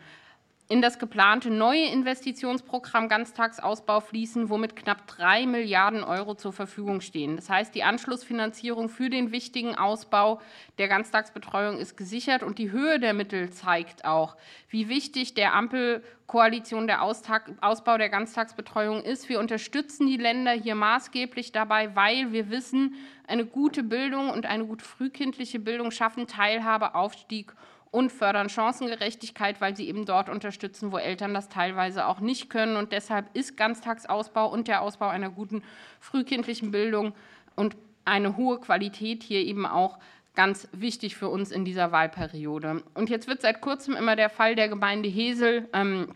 in 0.69 0.83
das 0.83 0.99
geplante 0.99 1.49
neue 1.49 1.87
Investitionsprogramm 1.87 3.09
Ganztagsausbau 3.09 4.01
fließen, 4.01 4.51
womit 4.51 4.75
knapp 4.75 5.07
drei 5.07 5.47
Milliarden 5.47 6.03
Euro 6.03 6.35
zur 6.35 6.53
Verfügung 6.53 7.01
stehen. 7.01 7.37
Das 7.37 7.49
heißt, 7.49 7.73
die 7.75 7.85
Anschlussfinanzierung 7.85 8.89
für 8.89 9.09
den 9.09 9.31
wichtigen 9.31 9.77
Ausbau 9.77 10.41
der 10.79 10.89
Ganztagsbetreuung 10.89 11.79
ist 11.79 11.97
gesichert 11.97 12.43
und 12.43 12.59
die 12.59 12.73
Höhe 12.73 12.99
der 12.99 13.15
Mittel 13.15 13.51
zeigt 13.51 14.05
auch, 14.05 14.37
wie 14.69 14.89
wichtig 14.89 15.35
der 15.35 15.55
Ampelkoalition 15.55 16.89
der 16.89 17.03
Ausbau 17.03 17.97
der 17.97 18.09
Ganztagsbetreuung 18.09 19.05
ist. 19.05 19.29
Wir 19.29 19.39
unterstützen 19.39 20.09
die 20.09 20.17
Länder 20.17 20.51
hier 20.51 20.75
maßgeblich 20.75 21.53
dabei, 21.53 21.95
weil 21.95 22.33
wir 22.33 22.51
wissen, 22.51 22.97
eine 23.29 23.47
gute 23.47 23.83
Bildung 23.83 24.31
und 24.31 24.47
eine 24.47 24.67
gute 24.67 24.85
frühkindliche 24.85 25.59
Bildung 25.59 25.91
schaffen 25.91 26.27
Teilhabe, 26.27 26.95
Aufstieg 26.95 27.53
und 27.91 28.13
fördern 28.13 28.49
Chancengerechtigkeit, 28.49 29.61
weil 29.61 29.77
sie 29.77 29.89
eben 29.89 30.05
dort 30.05 30.29
unterstützen, 30.29 30.93
wo 30.93 30.99
Eltern 30.99 31.33
das 31.35 31.49
teilweise 31.49 32.07
auch 32.07 32.21
nicht 32.21 32.51
können. 32.51 32.77
Und 32.77 32.93
deshalb 32.93 33.35
ist 33.35 33.57
Ganztagsausbau 33.57 34.51
und 34.51 34.69
der 34.69 34.83
Ausbau 34.83 35.09
einer 35.09 35.31
guten 35.31 35.63
frühkindlichen 36.01 36.71
Bildung 36.71 37.15
und 37.55 37.77
eine 38.05 38.37
hohe 38.37 38.61
Qualität 38.61 39.23
hier 39.23 39.41
eben 39.41 39.67
auch 39.67 39.99
ganz 40.35 40.69
wichtig 40.73 41.17
für 41.17 41.29
uns 41.29 41.51
in 41.51 41.65
dieser 41.65 41.91
Wahlperiode. 41.93 42.83
Und 42.95 43.09
jetzt 43.09 43.27
wird 43.27 43.41
seit 43.41 43.61
kurzem 43.61 43.95
immer 43.97 44.17
der 44.17 44.31
Fall 44.31 44.55
der 44.55 44.69
Gemeinde 44.69 45.09
Hesel 45.09 45.69
ähm, 45.73 46.15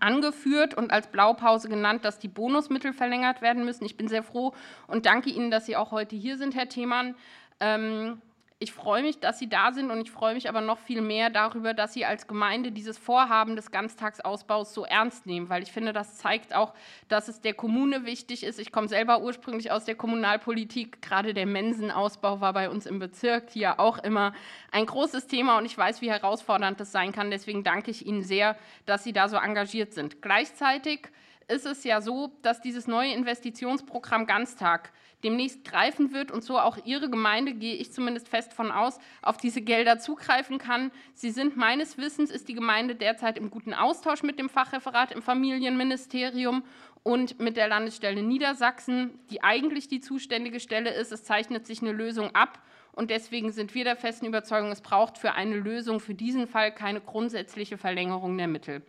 angeführt 0.00 0.74
und 0.74 0.90
als 0.90 1.08
Blaupause 1.08 1.68
genannt, 1.68 2.04
dass 2.04 2.18
die 2.18 2.28
Bonusmittel 2.28 2.92
verlängert 2.92 3.42
werden 3.42 3.64
müssen. 3.64 3.84
Ich 3.84 3.96
bin 3.96 4.08
sehr 4.08 4.22
froh 4.22 4.54
und 4.86 5.06
danke 5.06 5.30
Ihnen, 5.30 5.50
dass 5.50 5.66
Sie 5.66 5.76
auch 5.76 5.90
heute 5.90 6.16
hier 6.16 6.36
sind, 6.36 6.54
Herr 6.54 6.68
Themann. 6.68 7.14
Ähm, 7.60 8.20
ich 8.60 8.72
freue 8.72 9.02
mich, 9.02 9.20
dass 9.20 9.38
Sie 9.38 9.48
da 9.48 9.70
sind 9.70 9.92
und 9.92 10.00
ich 10.00 10.10
freue 10.10 10.34
mich 10.34 10.48
aber 10.48 10.60
noch 10.60 10.78
viel 10.78 11.00
mehr 11.00 11.30
darüber, 11.30 11.74
dass 11.74 11.92
Sie 11.92 12.04
als 12.04 12.26
Gemeinde 12.26 12.72
dieses 12.72 12.98
Vorhaben 12.98 13.54
des 13.54 13.70
Ganztagsausbaus 13.70 14.74
so 14.74 14.84
ernst 14.84 15.26
nehmen, 15.26 15.48
weil 15.48 15.62
ich 15.62 15.70
finde, 15.70 15.92
das 15.92 16.16
zeigt 16.16 16.52
auch, 16.52 16.74
dass 17.06 17.28
es 17.28 17.40
der 17.40 17.54
Kommune 17.54 18.04
wichtig 18.04 18.42
ist. 18.42 18.58
Ich 18.58 18.72
komme 18.72 18.88
selber 18.88 19.20
ursprünglich 19.20 19.70
aus 19.70 19.84
der 19.84 19.94
Kommunalpolitik. 19.94 21.00
Gerade 21.02 21.34
der 21.34 21.46
Mensenausbau 21.46 22.40
war 22.40 22.52
bei 22.52 22.68
uns 22.68 22.86
im 22.86 22.98
Bezirk 22.98 23.50
hier 23.50 23.78
auch 23.78 23.98
immer 23.98 24.32
ein 24.72 24.86
großes 24.86 25.28
Thema 25.28 25.56
und 25.58 25.64
ich 25.64 25.78
weiß, 25.78 26.00
wie 26.02 26.10
herausfordernd 26.10 26.80
das 26.80 26.90
sein 26.90 27.12
kann. 27.12 27.30
Deswegen 27.30 27.62
danke 27.62 27.92
ich 27.92 28.06
Ihnen 28.06 28.24
sehr, 28.24 28.56
dass 28.86 29.04
Sie 29.04 29.12
da 29.12 29.28
so 29.28 29.36
engagiert 29.36 29.94
sind. 29.94 30.20
Gleichzeitig 30.20 31.10
ist 31.46 31.64
es 31.64 31.84
ja 31.84 32.00
so, 32.00 32.32
dass 32.42 32.60
dieses 32.60 32.88
neue 32.88 33.12
Investitionsprogramm 33.14 34.26
Ganztag 34.26 34.92
demnächst 35.24 35.64
greifen 35.64 36.12
wird 36.12 36.30
und 36.30 36.44
so 36.44 36.58
auch 36.58 36.78
Ihre 36.84 37.10
Gemeinde, 37.10 37.54
gehe 37.54 37.74
ich 37.74 37.92
zumindest 37.92 38.28
fest 38.28 38.52
von 38.52 38.70
aus, 38.70 38.98
auf 39.22 39.36
diese 39.36 39.60
Gelder 39.60 39.98
zugreifen 39.98 40.58
kann. 40.58 40.90
Sie 41.14 41.30
sind 41.30 41.56
meines 41.56 41.98
Wissens, 41.98 42.30
ist 42.30 42.48
die 42.48 42.54
Gemeinde 42.54 42.94
derzeit 42.94 43.36
im 43.36 43.50
guten 43.50 43.74
Austausch 43.74 44.22
mit 44.22 44.38
dem 44.38 44.48
Fachreferat 44.48 45.12
im 45.12 45.22
Familienministerium 45.22 46.62
und 47.02 47.40
mit 47.40 47.56
der 47.56 47.68
Landesstelle 47.68 48.22
Niedersachsen, 48.22 49.18
die 49.30 49.42
eigentlich 49.42 49.88
die 49.88 50.00
zuständige 50.00 50.60
Stelle 50.60 50.90
ist. 50.90 51.12
Es 51.12 51.24
zeichnet 51.24 51.66
sich 51.66 51.80
eine 51.82 51.92
Lösung 51.92 52.34
ab. 52.34 52.60
Und 52.92 53.10
deswegen 53.10 53.52
sind 53.52 53.74
wir 53.74 53.84
der 53.84 53.96
festen 53.96 54.26
Überzeugung, 54.26 54.72
es 54.72 54.80
braucht 54.80 55.18
für 55.18 55.32
eine 55.32 55.54
Lösung 55.54 56.00
für 56.00 56.14
diesen 56.14 56.48
Fall 56.48 56.74
keine 56.74 57.00
grundsätzliche 57.00 57.78
Verlängerung 57.78 58.36
der 58.36 58.48
Mittel. 58.48 58.82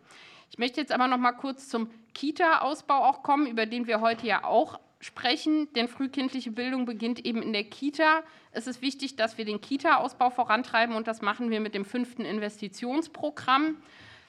Ich 0.50 0.58
möchte 0.58 0.80
jetzt 0.80 0.90
aber 0.90 1.06
noch 1.06 1.16
mal 1.16 1.30
kurz 1.30 1.68
zum 1.68 1.88
Kita-Ausbau 2.12 3.04
auch 3.04 3.22
kommen, 3.22 3.46
über 3.46 3.66
den 3.66 3.86
wir 3.86 4.00
heute 4.00 4.26
ja 4.26 4.42
auch 4.42 4.80
sprechen, 5.00 5.72
denn 5.72 5.88
frühkindliche 5.88 6.52
Bildung 6.52 6.84
beginnt 6.84 7.24
eben 7.24 7.42
in 7.42 7.52
der 7.52 7.64
Kita. 7.64 8.22
Es 8.52 8.66
ist 8.66 8.82
wichtig, 8.82 9.16
dass 9.16 9.38
wir 9.38 9.44
den 9.44 9.60
Kita-Ausbau 9.60 10.30
vorantreiben 10.30 10.94
und 10.94 11.08
das 11.08 11.22
machen 11.22 11.50
wir 11.50 11.60
mit 11.60 11.74
dem 11.74 11.84
fünften 11.84 12.24
Investitionsprogramm. 12.24 13.76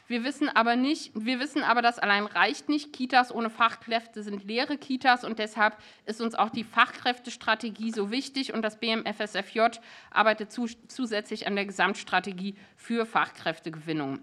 Wir 0.07 0.23
wissen 0.23 0.49
aber 0.49 0.75
nicht, 0.75 1.11
wir 1.13 1.39
wissen 1.39 1.63
aber, 1.63 1.81
das 1.81 1.99
allein 1.99 2.25
reicht 2.25 2.67
nicht. 2.67 2.91
Kitas 2.91 3.33
ohne 3.33 3.49
Fachkräfte 3.49 4.23
sind 4.23 4.43
leere 4.43 4.77
Kitas 4.77 5.23
und 5.23 5.39
deshalb 5.39 5.77
ist 6.05 6.19
uns 6.19 6.35
auch 6.35 6.49
die 6.49 6.65
Fachkräftestrategie 6.65 7.91
so 7.91 8.11
wichtig 8.11 8.53
und 8.53 8.61
das 8.61 8.79
BMFSFJ 8.79 9.61
arbeitet 10.09 10.51
zusätzlich 10.51 11.47
an 11.47 11.55
der 11.55 11.65
Gesamtstrategie 11.65 12.55
für 12.75 13.05
Fachkräftegewinnung. 13.05 14.19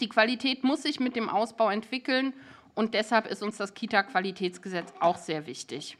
Die 0.00 0.08
Qualität 0.08 0.64
muss 0.64 0.82
sich 0.82 0.98
mit 0.98 1.14
dem 1.14 1.28
Ausbau 1.28 1.70
entwickeln 1.70 2.32
und 2.74 2.94
deshalb 2.94 3.26
ist 3.26 3.42
uns 3.42 3.56
das 3.56 3.74
Kita-Qualitätsgesetz 3.74 4.92
auch 5.00 5.16
sehr 5.16 5.46
wichtig. 5.46 5.96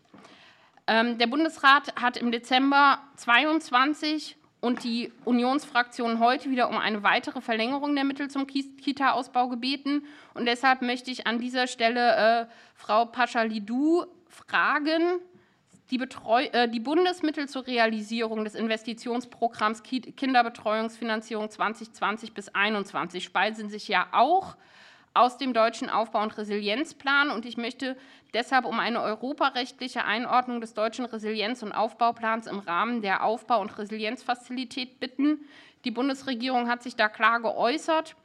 Ähm, 0.86 1.18
der 1.18 1.26
Bundesrat 1.26 1.94
hat 2.00 2.16
im 2.16 2.32
Dezember 2.32 2.98
22 3.16 4.36
und 4.60 4.84
die 4.84 5.12
Unionsfraktion 5.24 6.20
heute 6.20 6.50
wieder 6.50 6.68
um 6.68 6.78
eine 6.78 7.02
weitere 7.02 7.40
Verlängerung 7.40 7.94
der 7.94 8.04
Mittel 8.04 8.30
zum 8.30 8.46
Kita-Ausbau 8.46 9.48
gebeten. 9.48 10.04
Und 10.34 10.46
deshalb 10.46 10.82
möchte 10.82 11.10
ich 11.10 11.26
an 11.26 11.40
dieser 11.40 11.66
Stelle 11.66 12.42
äh, 12.42 12.46
Frau 12.76 13.06
Paschalidou 13.06 14.06
fragen, 14.28 15.02
die, 15.90 15.98
Betreu 15.98 16.44
äh, 16.44 16.68
die, 16.68 16.80
Bundesmittel 16.80 17.48
zur 17.48 17.66
Realisierung 17.66 18.44
des 18.44 18.54
Investitionsprogramms 18.54 19.82
Kinderbetreuungsfinanzierung 19.82 21.50
2020 21.50 22.32
bis 22.32 22.46
2021 22.46 23.24
speisen 23.24 23.68
sich 23.68 23.88
ja 23.88 24.06
auch 24.12 24.56
aus 25.14 25.36
dem 25.38 25.52
deutschen 25.52 25.90
Aufbau- 25.90 26.22
und 26.22 26.36
Resilienzplan. 26.36 27.30
Und 27.30 27.44
ich 27.44 27.56
möchte 27.56 27.96
deshalb 28.34 28.64
um 28.64 28.78
eine 28.78 29.02
europarechtliche 29.02 30.04
Einordnung 30.04 30.60
des 30.60 30.74
deutschen 30.74 31.04
Resilienz- 31.04 31.62
und 31.62 31.72
Aufbauplans 31.72 32.46
im 32.46 32.58
Rahmen 32.58 33.02
der 33.02 33.24
Aufbau- 33.24 33.60
und 33.60 33.76
Resilienzfazilität 33.78 35.00
bitten. 35.00 35.40
Die 35.84 35.90
Bundesregierung 35.90 36.68
hat 36.68 36.82
sich 36.82 36.96
da 36.96 37.08
klar 37.08 37.40
geäußert. 37.40 38.16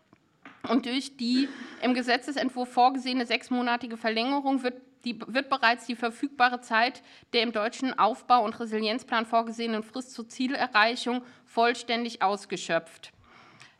Und 0.69 0.85
durch 0.85 1.17
die 1.17 1.47
im 1.81 1.93
Gesetzesentwurf 1.93 2.71
vorgesehene 2.71 3.25
sechsmonatige 3.25 3.97
Verlängerung 3.97 4.63
wird, 4.63 4.81
die, 5.05 5.19
wird 5.27 5.49
bereits 5.49 5.85
die 5.85 5.95
verfügbare 5.95 6.59
Zeit 6.61 7.01
der 7.33 7.43
im 7.43 7.51
deutschen 7.51 7.97
Aufbau- 7.97 8.43
und 8.43 8.59
Resilienzplan 8.59 9.25
vorgesehenen 9.25 9.83
Frist 9.83 10.11
zur 10.11 10.27
Zielerreichung 10.27 11.23
vollständig 11.45 12.21
ausgeschöpft. 12.21 13.13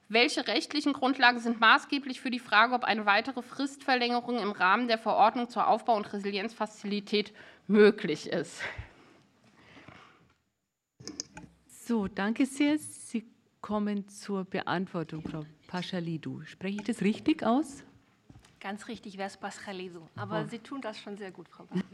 Welche 0.09 0.47
rechtlichen 0.47 0.93
Grundlagen 0.93 1.39
sind 1.39 1.59
maßgeblich 1.59 2.21
für 2.21 2.31
die 2.31 2.39
Frage, 2.39 2.73
ob 2.73 2.85
eine 2.85 3.05
weitere 3.05 3.41
Fristverlängerung 3.41 4.39
im 4.39 4.51
Rahmen 4.51 4.87
der 4.87 4.97
Verordnung 4.97 5.49
zur 5.49 5.67
Aufbau- 5.67 5.97
und 5.97 6.13
Resilienzfazilität 6.13 7.33
möglich 7.67 8.27
ist? 8.27 8.61
So, 11.67 12.07
danke 12.07 12.45
sehr. 12.45 12.77
Sie 12.77 13.25
kommen 13.59 14.07
zur 14.07 14.45
Beantwortung, 14.45 15.21
Frau 15.23 15.45
Paschalidou. 15.67 16.41
Spreche 16.45 16.77
ich 16.77 16.83
das 16.85 17.01
richtig 17.01 17.43
aus? 17.43 17.83
Ganz 18.61 18.87
richtig 18.87 19.17
wäre 19.17 19.27
es 19.27 19.35
Paschalidou, 19.35 20.07
aber 20.15 20.43
oh. 20.45 20.49
Sie 20.49 20.59
tun 20.59 20.79
das 20.79 20.99
schon 20.99 21.17
sehr 21.17 21.31
gut, 21.31 21.49
Frau 21.49 21.65
Bach. 21.65 21.81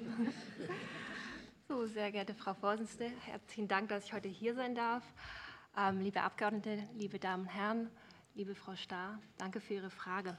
So, 1.70 1.88
sehr 1.88 2.12
geehrte 2.12 2.36
Frau 2.36 2.54
Vorsitzende, 2.54 3.12
herzlichen 3.22 3.70
Dank, 3.70 3.88
dass 3.88 4.06
ich 4.06 4.14
heute 4.14 4.28
hier 4.28 4.54
sein 4.54 4.76
darf. 4.76 5.02
Ähm, 5.76 6.02
liebe 6.02 6.22
Abgeordnete, 6.22 6.84
liebe 6.94 7.18
Damen 7.18 7.44
und 7.44 7.50
Herren, 7.50 7.90
liebe 8.36 8.56
Frau 8.56 8.76
Starr, 8.76 9.20
danke 9.38 9.60
für 9.62 9.76
Ihre 9.76 9.90
Frage. 9.92 10.38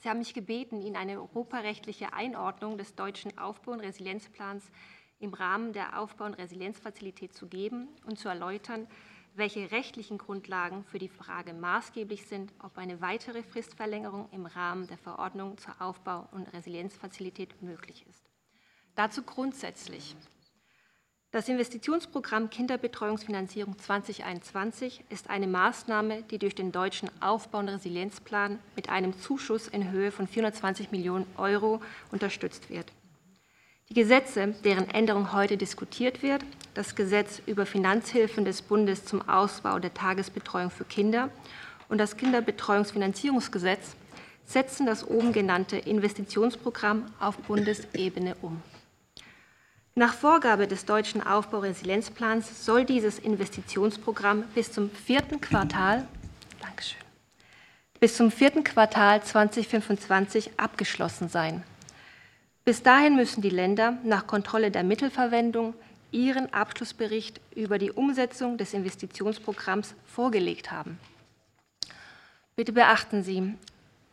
Sie 0.00 0.08
haben 0.08 0.18
mich 0.18 0.34
gebeten, 0.34 0.80
Ihnen 0.80 0.96
eine 0.96 1.18
europarechtliche 1.18 2.12
Einordnung 2.12 2.76
des 2.76 2.94
deutschen 2.94 3.36
Aufbau- 3.38 3.72
und 3.72 3.80
Resilienzplans 3.80 4.70
im 5.18 5.32
Rahmen 5.34 5.72
der 5.72 5.98
Aufbau- 5.98 6.26
und 6.26 6.34
Resilienzfazilität 6.34 7.34
zu 7.34 7.48
geben 7.48 7.88
und 8.04 8.18
zu 8.18 8.28
erläutern, 8.28 8.86
welche 9.34 9.70
rechtlichen 9.70 10.18
Grundlagen 10.18 10.84
für 10.84 10.98
die 10.98 11.08
Frage 11.08 11.54
maßgeblich 11.54 12.26
sind, 12.26 12.52
ob 12.62 12.76
eine 12.76 13.00
weitere 13.00 13.42
Fristverlängerung 13.42 14.28
im 14.30 14.46
Rahmen 14.46 14.86
der 14.86 14.98
Verordnung 14.98 15.56
zur 15.58 15.80
Aufbau- 15.80 16.28
und 16.32 16.52
Resilienzfazilität 16.52 17.62
möglich 17.62 18.04
ist. 18.08 18.30
Dazu 18.94 19.22
grundsätzlich. 19.22 20.14
Das 21.30 21.46
Investitionsprogramm 21.46 22.48
Kinderbetreuungsfinanzierung 22.48 23.78
2021 23.78 25.04
ist 25.10 25.28
eine 25.28 25.46
Maßnahme, 25.46 26.22
die 26.22 26.38
durch 26.38 26.54
den 26.54 26.72
deutschen 26.72 27.10
Aufbau- 27.20 27.58
und 27.58 27.68
Resilienzplan 27.68 28.58
mit 28.74 28.88
einem 28.88 29.12
Zuschuss 29.18 29.68
in 29.68 29.90
Höhe 29.90 30.10
von 30.10 30.26
420 30.26 30.90
Millionen 30.90 31.26
Euro 31.36 31.82
unterstützt 32.10 32.70
wird. 32.70 32.90
Die 33.90 33.94
Gesetze, 33.94 34.54
deren 34.64 34.88
Änderung 34.88 35.34
heute 35.34 35.58
diskutiert 35.58 36.22
wird, 36.22 36.46
das 36.72 36.94
Gesetz 36.94 37.42
über 37.44 37.66
Finanzhilfen 37.66 38.46
des 38.46 38.62
Bundes 38.62 39.04
zum 39.04 39.28
Ausbau 39.28 39.78
der 39.80 39.92
Tagesbetreuung 39.92 40.70
für 40.70 40.84
Kinder 40.84 41.28
und 41.90 41.98
das 41.98 42.16
Kinderbetreuungsfinanzierungsgesetz, 42.16 43.96
setzen 44.46 44.86
das 44.86 45.06
oben 45.06 45.34
genannte 45.34 45.76
Investitionsprogramm 45.76 47.04
auf 47.20 47.36
Bundesebene 47.36 48.34
um. 48.40 48.62
Nach 49.98 50.14
Vorgabe 50.14 50.68
des 50.68 50.84
deutschen 50.84 51.26
Aufbau-Resilienzplans 51.26 52.64
soll 52.64 52.84
dieses 52.84 53.18
Investitionsprogramm 53.18 54.44
bis 54.54 54.70
zum 54.70 54.92
vierten 54.92 55.40
Quartal, 55.40 56.06
Dankeschön, 56.60 57.00
bis 57.98 58.16
zum 58.16 58.30
vierten 58.30 58.62
Quartal 58.62 59.24
2025 59.24 60.52
abgeschlossen 60.56 61.28
sein. 61.28 61.64
Bis 62.64 62.84
dahin 62.84 63.16
müssen 63.16 63.42
die 63.42 63.50
Länder 63.50 63.98
nach 64.04 64.28
Kontrolle 64.28 64.70
der 64.70 64.84
Mittelverwendung 64.84 65.74
ihren 66.12 66.52
Abschlussbericht 66.54 67.40
über 67.56 67.78
die 67.78 67.90
Umsetzung 67.90 68.56
des 68.56 68.74
Investitionsprogramms 68.74 69.96
vorgelegt 70.06 70.70
haben. 70.70 71.00
Bitte 72.54 72.72
beachten 72.72 73.24
Sie, 73.24 73.52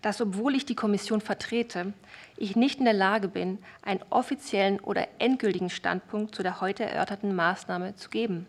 dass 0.01 0.19
obwohl 0.19 0.55
ich 0.55 0.65
die 0.65 0.73
Kommission 0.73 1.21
vertrete, 1.21 1.93
ich 2.37 2.55
nicht 2.55 2.79
in 2.79 2.85
der 2.85 2.93
Lage 2.93 3.27
bin, 3.27 3.59
einen 3.81 4.01
offiziellen 4.09 4.79
oder 4.79 5.07
endgültigen 5.19 5.69
Standpunkt 5.69 6.35
zu 6.35 6.43
der 6.43 6.61
heute 6.61 6.85
erörterten 6.85 7.35
Maßnahme 7.35 7.95
zu 7.95 8.09
geben. 8.09 8.47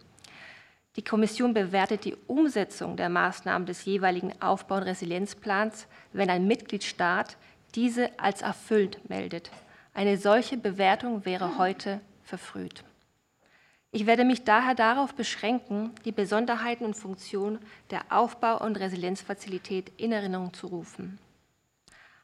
Die 0.96 1.05
Kommission 1.05 1.53
bewertet 1.53 2.05
die 2.05 2.16
Umsetzung 2.27 2.96
der 2.96 3.11
Maßnahmen 3.11 3.66
des 3.66 3.85
jeweiligen 3.85 4.33
Aufbau- 4.40 4.77
und 4.77 4.85
Resilienzplans, 4.85 5.87
wenn 6.12 6.31
ein 6.31 6.46
Mitgliedstaat 6.46 7.37
diese 7.75 8.18
als 8.18 8.40
erfüllt 8.40 9.09
meldet. 9.11 9.51
Eine 9.92 10.16
solche 10.16 10.57
Bewertung 10.57 11.25
wäre 11.27 11.59
heute 11.59 12.01
verfrüht. 12.22 12.83
Ich 13.92 14.07
werde 14.07 14.25
mich 14.25 14.44
daher 14.44 14.75
darauf 14.75 15.14
beschränken, 15.14 15.90
die 16.05 16.12
Besonderheiten 16.12 16.85
und 16.85 16.94
Funktionen 16.94 17.59
der 17.90 18.03
Aufbau- 18.11 18.62
und 18.62 18.79
Resilienzfazilität 18.79 19.92
in 19.96 20.12
Erinnerung 20.12 20.53
zu 20.53 20.66
rufen. 20.66 21.18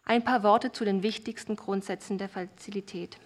Ein 0.05 0.25
paar 0.25 0.43
Worte 0.43 0.73
zu 0.73 0.85
den 0.85 1.03
wichtigsten 1.03 1.57
Grundsätzen 1.57 2.19
der 2.19 2.29
Fazilität. 2.29 3.17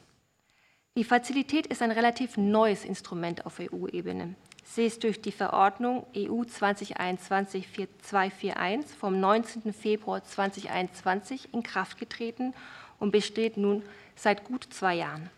Die 0.96 1.02
Fazilität 1.04 1.66
ist 1.66 1.82
ein 1.82 1.90
relativ 1.90 2.36
neues 2.36 2.84
Instrument 2.84 3.46
auf 3.46 3.60
EU-Ebene. 3.60 4.34
Sie 4.64 4.84
ist 4.84 5.02
durch 5.04 5.22
die 5.22 5.32
Verordnung 5.32 6.06
EU 6.16 6.42
2021-241 6.42 8.84
vom 8.98 9.20
19. 9.20 9.72
Februar 9.72 10.24
2021 10.24 11.54
in 11.54 11.62
Kraft 11.62 11.98
getreten 11.98 12.52
und 12.98 13.10
besteht 13.10 13.56
nun 13.56 13.82
seit 14.16 14.44
gut 14.44 14.66
zwei 14.70 14.96
Jahren. 14.96 15.30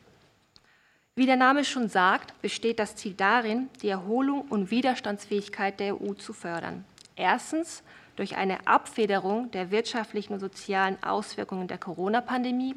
Wie 1.15 1.27
der 1.27 1.37
Name 1.37 1.65
schon 1.65 1.89
sagt, 1.89 2.41
besteht 2.43 2.79
das 2.79 2.97
Ziel 2.97 3.15
darin, 3.15 3.69
die 3.83 3.89
Erholung 3.89 4.43
und 4.43 4.71
Widerstandsfähigkeit 4.71 5.81
der 5.81 6.01
EU 6.01 6.15
zu 6.15 6.33
fördern. 6.33 6.85
Erstens 7.17 7.83
durch 8.19 8.37
eine 8.37 8.67
Abfederung 8.67 9.51
der 9.53 9.71
wirtschaftlichen 9.71 10.33
und 10.33 10.41
sozialen 10.41 11.01
Auswirkungen 11.05 11.69
der 11.69 11.79
Corona-Pandemie, 11.79 12.75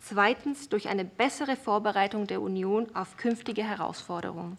zweitens 0.00 0.68
durch 0.68 0.88
eine 0.88 1.04
bessere 1.04 1.56
Vorbereitung 1.56 2.28
der 2.28 2.40
Union 2.40 2.86
auf 2.94 3.16
künftige 3.16 3.64
Herausforderungen. 3.64 4.58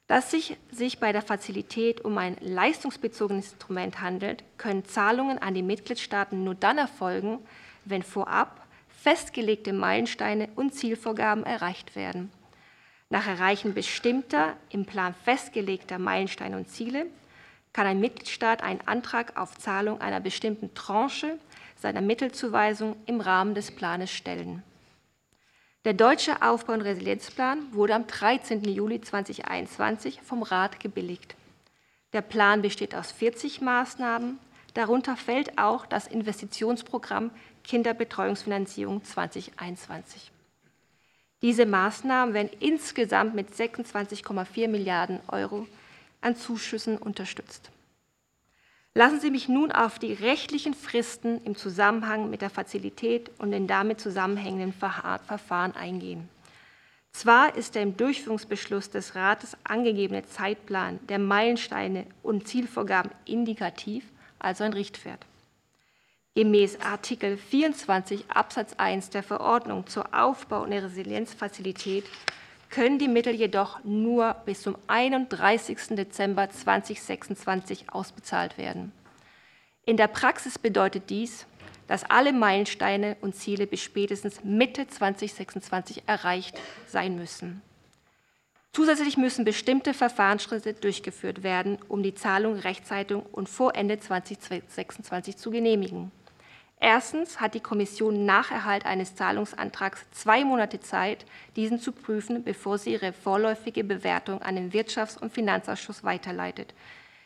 Dass 0.06 0.30
sich, 0.30 0.56
sich 0.70 0.98
bei 0.98 1.12
der 1.12 1.20
Fazilität 1.20 2.02
um 2.02 2.16
ein 2.16 2.38
leistungsbezogenes 2.40 3.52
Instrument 3.52 4.00
handelt, 4.00 4.42
können 4.56 4.86
Zahlungen 4.86 5.38
an 5.38 5.52
die 5.52 5.62
Mitgliedstaaten 5.62 6.42
nur 6.42 6.54
dann 6.54 6.78
erfolgen, 6.78 7.40
wenn 7.84 8.02
vorab 8.02 8.66
festgelegte 8.88 9.74
Meilensteine 9.74 10.48
und 10.56 10.74
Zielvorgaben 10.74 11.44
erreicht 11.44 11.94
werden. 11.94 12.32
Nach 13.10 13.26
Erreichen 13.26 13.74
bestimmter, 13.74 14.56
im 14.70 14.86
Plan 14.86 15.14
festgelegter 15.24 15.98
Meilensteine 15.98 16.56
und 16.56 16.68
Ziele 16.70 17.06
kann 17.74 17.86
ein 17.86 18.00
Mitgliedstaat 18.00 18.62
einen 18.62 18.80
Antrag 18.86 19.36
auf 19.36 19.58
Zahlung 19.58 20.00
einer 20.00 20.20
bestimmten 20.20 20.72
Tranche 20.74 21.38
seiner 21.78 22.00
Mittelzuweisung 22.00 22.96
im 23.06 23.20
Rahmen 23.20 23.54
des 23.54 23.70
Planes 23.70 24.10
stellen. 24.10 24.62
Der 25.84 25.94
deutsche 25.94 26.42
Aufbau- 26.42 26.74
und 26.74 26.82
Resilienzplan 26.82 27.72
wurde 27.72 27.94
am 27.94 28.06
13. 28.06 28.64
Juli 28.64 29.00
2021 29.00 30.20
vom 30.22 30.42
Rat 30.42 30.80
gebilligt. 30.80 31.36
Der 32.12 32.20
Plan 32.20 32.62
besteht 32.62 32.94
aus 32.94 33.12
40 33.12 33.60
Maßnahmen. 33.60 34.38
Darunter 34.74 35.16
fällt 35.16 35.56
auch 35.58 35.86
das 35.86 36.06
Investitionsprogramm 36.06 37.30
Kinderbetreuungsfinanzierung 37.64 39.04
2021. 39.04 40.32
Diese 41.42 41.66
Maßnahmen 41.66 42.34
werden 42.34 42.50
insgesamt 42.58 43.34
mit 43.34 43.50
26,4 43.50 44.68
Milliarden 44.68 45.20
Euro 45.28 45.66
an 46.20 46.34
Zuschüssen 46.34 46.98
unterstützt. 46.98 47.70
Lassen 48.98 49.20
Sie 49.20 49.30
mich 49.30 49.48
nun 49.48 49.70
auf 49.70 50.00
die 50.00 50.12
rechtlichen 50.12 50.74
Fristen 50.74 51.40
im 51.44 51.54
Zusammenhang 51.54 52.30
mit 52.30 52.42
der 52.42 52.50
Fazilität 52.50 53.30
und 53.38 53.52
den 53.52 53.68
damit 53.68 54.00
zusammenhängenden 54.00 54.72
Verfahren 54.72 55.76
eingehen. 55.76 56.28
Zwar 57.12 57.54
ist 57.54 57.76
der 57.76 57.82
im 57.82 57.96
Durchführungsbeschluss 57.96 58.90
des 58.90 59.14
Rates 59.14 59.56
angegebene 59.62 60.26
Zeitplan 60.26 60.98
der 61.08 61.20
Meilensteine 61.20 62.06
und 62.24 62.48
Zielvorgaben 62.48 63.12
indikativ, 63.24 64.04
also 64.40 64.64
ein 64.64 64.72
Richtwert. 64.72 65.24
Gemäß 66.34 66.80
Artikel 66.80 67.36
24 67.36 68.24
Absatz 68.32 68.72
1 68.78 69.10
der 69.10 69.22
Verordnung 69.22 69.86
zur 69.86 70.12
Aufbau- 70.12 70.64
und 70.64 70.72
Resilienzfazilität 70.72 72.04
können 72.70 72.98
die 72.98 73.08
Mittel 73.08 73.34
jedoch 73.34 73.82
nur 73.84 74.34
bis 74.44 74.62
zum 74.62 74.76
31. 74.86 75.96
Dezember 75.96 76.50
2026 76.50 77.92
ausbezahlt 77.92 78.58
werden. 78.58 78.92
In 79.84 79.96
der 79.96 80.08
Praxis 80.08 80.58
bedeutet 80.58 81.10
dies, 81.10 81.46
dass 81.86 82.04
alle 82.04 82.32
Meilensteine 82.32 83.16
und 83.22 83.34
Ziele 83.34 83.66
bis 83.66 83.80
spätestens 83.80 84.44
Mitte 84.44 84.86
2026 84.86 86.02
erreicht 86.06 86.58
sein 86.86 87.16
müssen. 87.16 87.62
Zusätzlich 88.72 89.16
müssen 89.16 89.44
bestimmte 89.44 89.94
Verfahrensschritte 89.94 90.74
durchgeführt 90.74 91.42
werden, 91.42 91.78
um 91.88 92.02
die 92.02 92.14
Zahlung 92.14 92.54
rechtzeitig 92.54 93.16
und 93.32 93.48
vor 93.48 93.74
Ende 93.74 93.98
2026 93.98 95.36
zu 95.36 95.50
genehmigen. 95.50 96.12
Erstens 96.80 97.40
hat 97.40 97.54
die 97.54 97.60
Kommission 97.60 98.24
nach 98.24 98.52
Erhalt 98.52 98.86
eines 98.86 99.16
Zahlungsantrags 99.16 100.06
zwei 100.12 100.44
Monate 100.44 100.78
Zeit, 100.78 101.26
diesen 101.56 101.80
zu 101.80 101.90
prüfen, 101.90 102.44
bevor 102.44 102.78
sie 102.78 102.92
ihre 102.92 103.12
vorläufige 103.12 103.82
Bewertung 103.82 104.42
an 104.42 104.54
den 104.54 104.70
Wirtschafts- 104.70 105.18
und 105.18 105.32
Finanzausschuss 105.32 106.04
weiterleitet. 106.04 106.74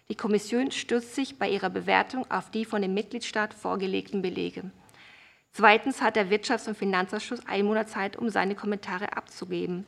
Die 0.09 0.15
Kommission 0.15 0.71
stützt 0.71 1.15
sich 1.15 1.39
bei 1.39 1.51
ihrer 1.51 1.69
Bewertung 1.69 2.31
auf 2.31 2.51
die 2.51 2.65
von 2.65 2.81
dem 2.81 2.95
Mitgliedstaat 2.95 3.53
vorgelegten 3.53 4.23
Belege. 4.23 4.71
Zweitens 5.53 6.01
hat 6.01 6.17
der 6.17 6.31
Wirtschafts- 6.31 6.69
und 6.69 6.79
Finanzausschuss 6.79 7.47
einen 7.47 7.69
Monat 7.69 7.91
Zeit, 7.91 8.17
um 8.17 8.31
seine 8.31 8.55
Kommentare 8.55 9.15
abzugeben. 9.15 9.87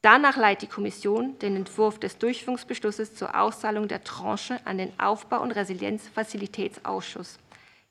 Danach 0.00 0.36
leitet 0.36 0.62
die 0.62 0.74
Kommission 0.74 1.38
den 1.40 1.56
Entwurf 1.56 1.98
des 2.00 2.16
Durchführungsbeschlusses 2.16 3.14
zur 3.14 3.38
Auszahlung 3.38 3.86
der 3.86 4.02
Tranche 4.02 4.60
an 4.64 4.78
den 4.78 4.98
Aufbau- 4.98 5.42
und 5.42 5.52
Resilienzfazilitätsausschuss. 5.52 7.38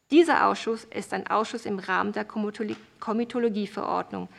Dieser 0.09 0.47
Ausschuss 0.47 0.85
ist 0.85 1.13
ein 1.13 1.27
Ausschuss 1.27 1.65
im 1.65 1.79
Rahmen 1.79 2.13
der 2.13 2.25
Komitologieverordnung. 2.25 4.29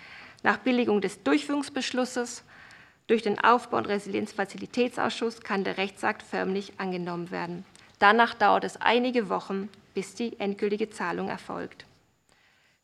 Nach 0.43 0.57
Billigung 0.59 1.03
des 1.03 1.23
Durchführungsbeschlusses 1.23 2.43
durch 3.07 3.23
den 3.23 3.39
Aufbau- 3.39 3.79
und 3.79 3.89
Resilienzfazilitätsausschuss 3.89 5.41
kann 5.41 5.65
der 5.65 5.77
Rechtsakt 5.77 6.23
förmlich 6.23 6.73
angenommen 6.79 7.31
werden. 7.31 7.67
Danach 7.99 8.35
dauert 8.35 8.65
es 8.65 8.81
einige 8.81 9.29
Wochen, 9.29 9.69
bis 9.93 10.15
die 10.15 10.41
endgültige 10.41 10.89
Zahlung 10.89 11.29
erfolgt. 11.29 11.85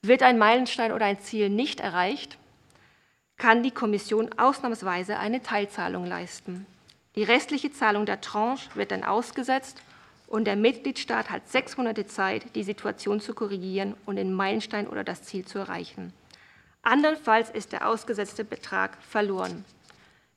Wird 0.02 0.22
ein 0.22 0.36
Meilenstein 0.36 0.92
oder 0.92 1.06
ein 1.06 1.20
Ziel 1.20 1.48
nicht 1.48 1.80
erreicht, 1.80 2.36
kann 3.38 3.62
die 3.62 3.70
Kommission 3.70 4.38
ausnahmsweise 4.38 5.18
eine 5.18 5.42
Teilzahlung 5.42 6.04
leisten. 6.04 6.66
Die 7.16 7.22
restliche 7.22 7.72
Zahlung 7.72 8.04
der 8.04 8.20
Tranche 8.20 8.68
wird 8.74 8.90
dann 8.90 9.04
ausgesetzt 9.04 9.80
und 10.26 10.46
der 10.46 10.56
Mitgliedstaat 10.56 11.30
hat 11.30 11.48
sechs 11.48 11.76
Monate 11.76 12.06
Zeit, 12.06 12.54
die 12.54 12.62
Situation 12.62 13.20
zu 13.20 13.34
korrigieren 13.34 13.94
und 14.06 14.16
den 14.16 14.32
Meilenstein 14.32 14.86
oder 14.88 15.04
das 15.04 15.22
Ziel 15.22 15.44
zu 15.44 15.58
erreichen. 15.58 16.12
Andernfalls 16.82 17.50
ist 17.50 17.72
der 17.72 17.88
ausgesetzte 17.88 18.44
Betrag 18.44 18.96
verloren. 19.02 19.64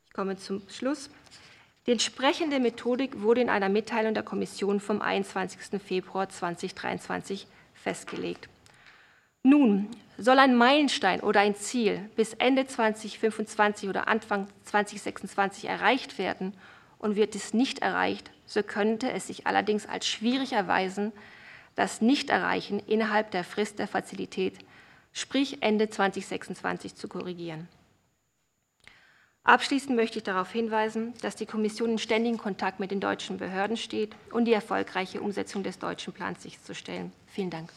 Ich 0.07 0.13
komme 0.13 0.37
zum 0.37 0.61
Schluss. 0.69 1.09
Die 1.85 1.91
entsprechende 1.91 2.59
Methodik 2.59 3.21
wurde 3.21 3.41
in 3.41 3.49
einer 3.49 3.69
Mitteilung 3.69 4.13
der 4.13 4.23
Kommission 4.23 4.79
vom 4.79 5.01
21. 5.01 5.81
Februar 5.81 6.29
2023 6.29 7.47
festgelegt. 7.73 8.49
Nun 9.43 9.87
soll 10.17 10.39
ein 10.39 10.55
Meilenstein 10.55 11.21
oder 11.21 11.39
ein 11.39 11.55
Ziel 11.55 12.09
bis 12.15 12.33
Ende 12.33 12.67
2025 12.67 13.87
oder 13.87 14.07
Anfang 14.09 14.47
2026 14.65 15.65
erreicht 15.65 16.17
werden 16.17 16.53
und 16.99 17.15
wird 17.15 17.35
es 17.35 17.53
nicht 17.53 17.79
erreicht, 17.79 18.31
so 18.47 18.63
könnte 18.63 19.11
es 19.11 19.27
sich 19.27 19.45
allerdings 19.45 19.85
als 19.85 20.07
schwierig 20.07 20.53
erweisen, 20.53 21.11
das 21.75 22.01
Nichterreichen 22.01 22.79
innerhalb 22.79 23.29
der 23.29 23.43
Frist 23.43 23.77
der 23.77 23.87
Fazilität, 23.87 24.55
sprich 25.13 25.61
Ende 25.61 25.89
2026, 25.89 26.95
zu 26.95 27.07
korrigieren. 27.07 27.67
Abschließend 29.43 29.95
möchte 29.95 30.17
ich 30.17 30.23
darauf 30.23 30.51
hinweisen, 30.51 31.13
dass 31.21 31.35
die 31.35 31.45
Kommission 31.45 31.91
in 31.91 31.97
ständigem 31.99 32.37
Kontakt 32.37 32.81
mit 32.81 32.91
den 32.91 32.99
deutschen 32.99 33.37
Behörden 33.37 33.77
steht, 33.77 34.13
um 34.31 34.43
die 34.43 34.51
erfolgreiche 34.51 35.21
Umsetzung 35.21 35.63
des 35.63 35.79
deutschen 35.79 36.11
Plans 36.11 36.43
sicherzustellen. 36.43 37.13
Vielen 37.27 37.49
Dank. 37.49 37.69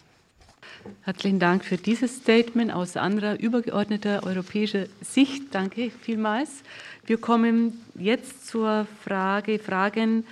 Herzlichen 1.03 1.39
Dank 1.39 1.65
für 1.65 1.77
dieses 1.77 2.17
Statement 2.17 2.73
aus 2.73 2.97
anderer 2.97 3.39
übergeordneter 3.39 4.25
europäischer 4.25 4.87
Sicht. 5.01 5.55
Danke 5.55 5.91
vielmals. 5.91 6.63
Wir 7.07 7.19
kommen 7.19 7.85
jetzt 7.95 8.47
zur 8.47 8.87
Frage, 9.05 9.59
Fragen 9.59 10.27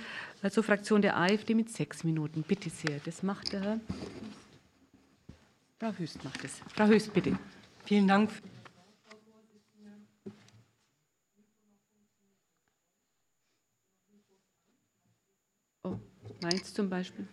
zur 0.47 0.63
Fraktion 0.63 1.01
der 1.01 1.17
AfD 1.17 1.53
mit 1.53 1.69
sechs 1.69 2.03
Minuten. 2.03 2.43
Bitte 2.43 2.69
sehr, 2.69 2.99
das 3.03 3.23
macht 3.23 3.51
der 3.51 3.61
Herr. 3.61 3.79
Frau 5.79 5.91
Höchst 5.97 6.23
macht 6.23 6.43
es. 6.43 6.61
Frau 6.73 6.87
Höchst, 6.87 7.13
bitte. 7.13 7.37
Vielen 7.85 8.07
Dank. 8.07 8.29
Oh, 15.83 15.97
meins 16.41 16.73
zum 16.73 16.89
Beispiel. 16.89 17.27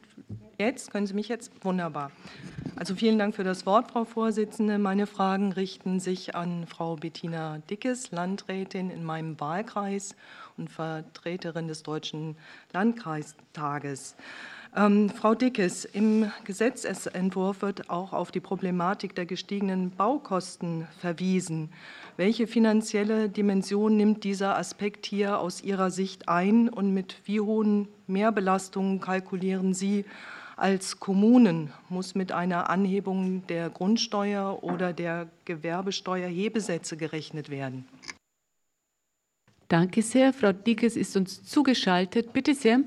Jetzt 0.59 0.91
können 0.91 1.07
Sie 1.07 1.15
mich 1.15 1.29
jetzt 1.29 1.53
wunderbar. 1.65 2.11
Also 2.77 2.95
vielen 2.95 3.19
Dank 3.19 3.35
für 3.35 3.45
das 3.45 3.67
Wort, 3.67 3.91
Frau 3.91 4.05
Vorsitzende. 4.05 4.79
Meine 4.79 5.07
Fragen 5.07 5.53
richten 5.53 5.99
sich 5.99 6.35
an 6.35 6.67
Frau 6.67 6.97
Bettina 6.97 7.59
Dickes, 7.71 8.11
Landrätin 8.11 8.91
in 8.91 9.05
meinem 9.05 9.39
Wahlkreis 9.41 10.15
und 10.59 10.71
Vertreterin 10.71 11.69
des 11.69 11.83
Deutschen 11.83 12.37
Landkreistages. 12.73 14.17
Ähm, 14.77 15.09
Frau 15.09 15.35
Dickes, 15.35 15.87
im 15.87 16.31
Gesetzentwurf 16.45 17.63
wird 17.63 17.89
auch 17.89 18.13
auf 18.13 18.31
die 18.31 18.41
Problematik 18.41 19.15
der 19.15 19.25
gestiegenen 19.25 19.91
Baukosten 19.91 20.87
verwiesen. 21.01 21.71
Welche 22.19 22.47
finanzielle 22.47 23.31
Dimension 23.31 23.97
nimmt 23.97 24.25
dieser 24.25 24.59
Aspekt 24.59 25.07
hier 25.07 25.39
aus 25.39 25.63
Ihrer 25.63 25.91
Sicht 25.91 26.29
ein 26.29 26.69
und 26.69 26.93
mit 26.93 27.17
wie 27.25 27.41
hohen 27.41 27.89
Mehrbelastungen 28.07 29.01
kalkulieren 29.01 29.73
Sie 29.73 30.05
als 30.57 31.01
Kommunen? 31.01 31.73
Muss 31.89 32.15
mit 32.15 32.33
einer 32.33 32.69
Anhebung 32.69 33.47
der 33.47 33.71
Grundsteuer 33.71 34.63
oder 34.63 34.93
der 34.93 35.29
Gewerbesteuerhebesätze 35.47 36.97
gerechnet 36.99 37.49
werden? 37.49 37.87
Danke 39.69 40.03
sehr. 40.03 40.33
Frau 40.33 40.53
Dickes 40.53 40.97
ist 40.97 41.17
uns 41.17 41.43
zugeschaltet. 41.45 42.33
Bitte 42.33 42.55
sehr. 42.55 42.81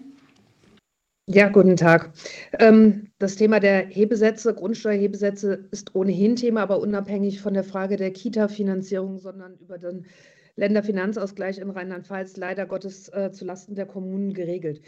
Ja, 1.27 1.49
guten 1.49 1.75
Tag. 1.75 2.11
Ähm, 2.57 3.11
das 3.19 3.35
Thema 3.35 3.59
der 3.59 3.85
Hebesätze, 3.85 4.53
Grundsteuerhebesätze 4.55 5.67
ist 5.71 5.93
ohnehin 5.93 6.35
Thema, 6.35 6.61
aber 6.61 6.79
unabhängig 6.79 7.39
von 7.41 7.53
der 7.53 7.63
Frage 7.63 7.97
der 7.97 8.11
Kita-Finanzierung, 8.11 9.19
sondern 9.19 9.55
über 9.57 9.77
den 9.77 10.07
Länderfinanzausgleich 10.55 11.59
in 11.59 11.69
Rheinland-Pfalz 11.69 12.37
leider 12.37 12.65
Gottes 12.65 13.09
äh, 13.09 13.31
zulasten 13.31 13.75
der 13.75 13.85
Kommunen 13.85 14.33
geregelt. 14.33 14.81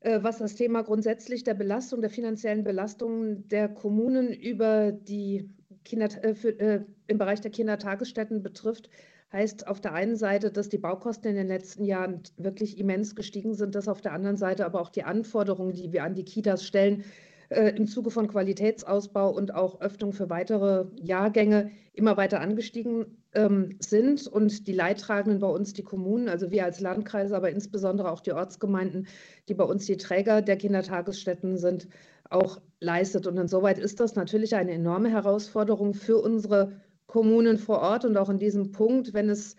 Äh, 0.00 0.22
was 0.22 0.38
das 0.38 0.54
Thema 0.54 0.82
grundsätzlich 0.82 1.42
der 1.42 1.54
Belastung, 1.54 2.00
der 2.00 2.10
finanziellen 2.10 2.62
Belastung 2.62 3.48
der 3.48 3.68
Kommunen 3.68 4.32
über 4.32 4.92
die 4.92 5.50
Kinder, 5.84 6.08
äh, 6.22 6.34
für, 6.34 6.50
äh, 6.60 6.84
im 7.08 7.18
Bereich 7.18 7.40
der 7.40 7.50
Kindertagesstätten 7.50 8.42
betrifft, 8.42 8.88
heißt 9.32 9.66
auf 9.66 9.80
der 9.80 9.92
einen 9.92 10.16
Seite, 10.16 10.50
dass 10.50 10.68
die 10.68 10.78
Baukosten 10.78 11.30
in 11.30 11.36
den 11.36 11.48
letzten 11.48 11.84
Jahren 11.84 12.22
wirklich 12.36 12.78
immens 12.78 13.14
gestiegen 13.14 13.54
sind, 13.54 13.74
dass 13.74 13.88
auf 13.88 14.00
der 14.00 14.12
anderen 14.12 14.36
Seite 14.36 14.64
aber 14.64 14.80
auch 14.80 14.90
die 14.90 15.02
Anforderungen, 15.02 15.72
die 15.72 15.92
wir 15.92 16.04
an 16.04 16.14
die 16.14 16.24
Kitas 16.24 16.64
stellen, 16.64 17.04
äh, 17.48 17.70
im 17.76 17.86
Zuge 17.86 18.10
von 18.10 18.28
Qualitätsausbau 18.28 19.30
und 19.30 19.54
auch 19.54 19.80
Öffnung 19.80 20.12
für 20.12 20.30
weitere 20.30 20.86
Jahrgänge 20.96 21.70
immer 21.92 22.16
weiter 22.16 22.40
angestiegen 22.40 23.22
ähm, 23.34 23.76
sind 23.78 24.26
und 24.26 24.66
die 24.66 24.72
Leidtragenden 24.72 25.40
bei 25.40 25.48
uns 25.48 25.72
die 25.72 25.82
Kommunen, 25.82 26.28
also 26.28 26.50
wir 26.50 26.64
als 26.64 26.80
Landkreise, 26.80 27.36
aber 27.36 27.50
insbesondere 27.50 28.10
auch 28.10 28.20
die 28.20 28.32
Ortsgemeinden, 28.32 29.06
die 29.48 29.54
bei 29.54 29.64
uns 29.64 29.86
die 29.86 29.96
Träger 29.96 30.42
der 30.42 30.56
Kindertagesstätten 30.56 31.56
sind, 31.56 31.88
auch 32.30 32.60
leistet. 32.80 33.26
Und 33.26 33.38
insoweit 33.38 33.78
ist 33.78 34.00
das 34.00 34.16
natürlich 34.16 34.56
eine 34.56 34.72
enorme 34.72 35.10
Herausforderung 35.10 35.94
für 35.94 36.18
unsere 36.18 36.80
Kommunen 37.06 37.58
vor 37.58 37.80
Ort 37.80 38.04
und 38.04 38.16
auch 38.16 38.28
in 38.28 38.38
diesem 38.38 38.72
Punkt, 38.72 39.14
wenn 39.14 39.28
es 39.28 39.56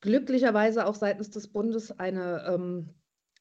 glücklicherweise 0.00 0.86
auch 0.86 0.94
seitens 0.94 1.30
des 1.30 1.48
Bundes 1.48 1.98
eine, 1.98 2.44
ähm, 2.46 2.90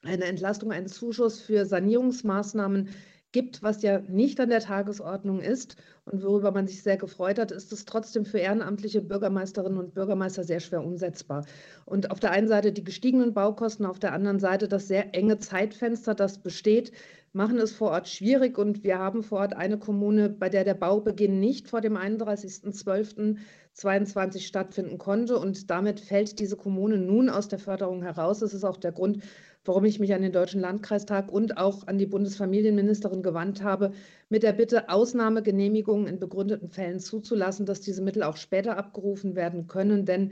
eine 0.03 0.25
Entlastung, 0.25 0.71
einen 0.71 0.87
Zuschuss 0.87 1.41
für 1.41 1.65
Sanierungsmaßnahmen 1.65 2.89
gibt, 3.33 3.61
was 3.61 3.81
ja 3.81 3.99
nicht 4.07 4.39
an 4.39 4.49
der 4.49 4.61
Tagesordnung 4.61 5.41
ist 5.41 5.75
und 6.05 6.23
worüber 6.23 6.51
man 6.51 6.67
sich 6.67 6.81
sehr 6.81 6.97
gefreut 6.97 7.39
hat, 7.39 7.51
ist 7.51 7.73
es 7.73 7.83
trotzdem 7.83 8.25
für 8.25 8.37
ehrenamtliche 8.37 9.01
Bürgermeisterinnen 9.01 9.79
und 9.79 9.93
Bürgermeister 9.93 10.45
sehr 10.45 10.61
schwer 10.61 10.85
umsetzbar. 10.85 11.45
Und 11.85 12.11
auf 12.11 12.21
der 12.21 12.31
einen 12.31 12.47
Seite 12.47 12.71
die 12.71 12.83
gestiegenen 12.83 13.33
Baukosten, 13.33 13.85
auf 13.85 13.99
der 13.99 14.13
anderen 14.13 14.39
Seite 14.39 14.69
das 14.69 14.87
sehr 14.87 15.13
enge 15.13 15.39
Zeitfenster, 15.39 16.15
das 16.15 16.37
besteht, 16.37 16.93
machen 17.33 17.57
es 17.57 17.73
vor 17.73 17.91
Ort 17.91 18.07
schwierig. 18.07 18.57
Und 18.57 18.83
wir 18.83 18.97
haben 18.99 19.23
vor 19.23 19.39
Ort 19.39 19.55
eine 19.55 19.77
Kommune, 19.77 20.29
bei 20.29 20.47
der 20.49 20.63
der 20.63 20.75
Baubeginn 20.75 21.39
nicht 21.39 21.67
vor 21.67 21.81
dem 21.81 21.97
31.12.22 21.97 24.41
stattfinden 24.41 24.99
konnte. 24.99 25.37
Und 25.37 25.71
damit 25.71 25.99
fällt 25.99 26.39
diese 26.39 26.55
Kommune 26.55 26.97
nun 26.97 27.29
aus 27.29 27.47
der 27.47 27.59
Förderung 27.59 28.03
heraus. 28.03 28.39
Das 28.39 28.53
ist 28.53 28.63
auch 28.63 28.77
der 28.77 28.93
Grund, 28.93 29.23
warum 29.65 29.85
ich 29.85 29.99
mich 29.99 30.13
an 30.13 30.21
den 30.21 30.31
Deutschen 30.31 30.61
Landkreistag 30.61 31.31
und 31.31 31.57
auch 31.57 31.87
an 31.87 31.97
die 31.97 32.05
Bundesfamilienministerin 32.05 33.23
gewandt 33.23 33.63
habe, 33.63 33.91
mit 34.29 34.43
der 34.43 34.53
Bitte, 34.53 34.89
Ausnahmegenehmigungen 34.89 36.07
in 36.07 36.19
begründeten 36.19 36.69
Fällen 36.69 36.99
zuzulassen, 36.99 37.65
dass 37.65 37.81
diese 37.81 38.01
Mittel 38.01 38.23
auch 38.23 38.37
später 38.37 38.77
abgerufen 38.77 39.35
werden 39.35 39.67
können. 39.67 40.05
Denn, 40.05 40.31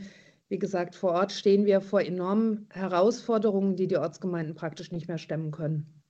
wie 0.49 0.59
gesagt, 0.59 0.95
vor 0.95 1.11
Ort 1.11 1.32
stehen 1.32 1.65
wir 1.65 1.82
vor 1.82 2.01
enormen 2.01 2.67
Herausforderungen, 2.71 3.75
die 3.75 3.88
die 3.88 3.97
Ortsgemeinden 3.97 4.55
praktisch 4.55 4.91
nicht 4.91 5.07
mehr 5.07 5.17
stemmen 5.17 5.51
können. 5.51 6.01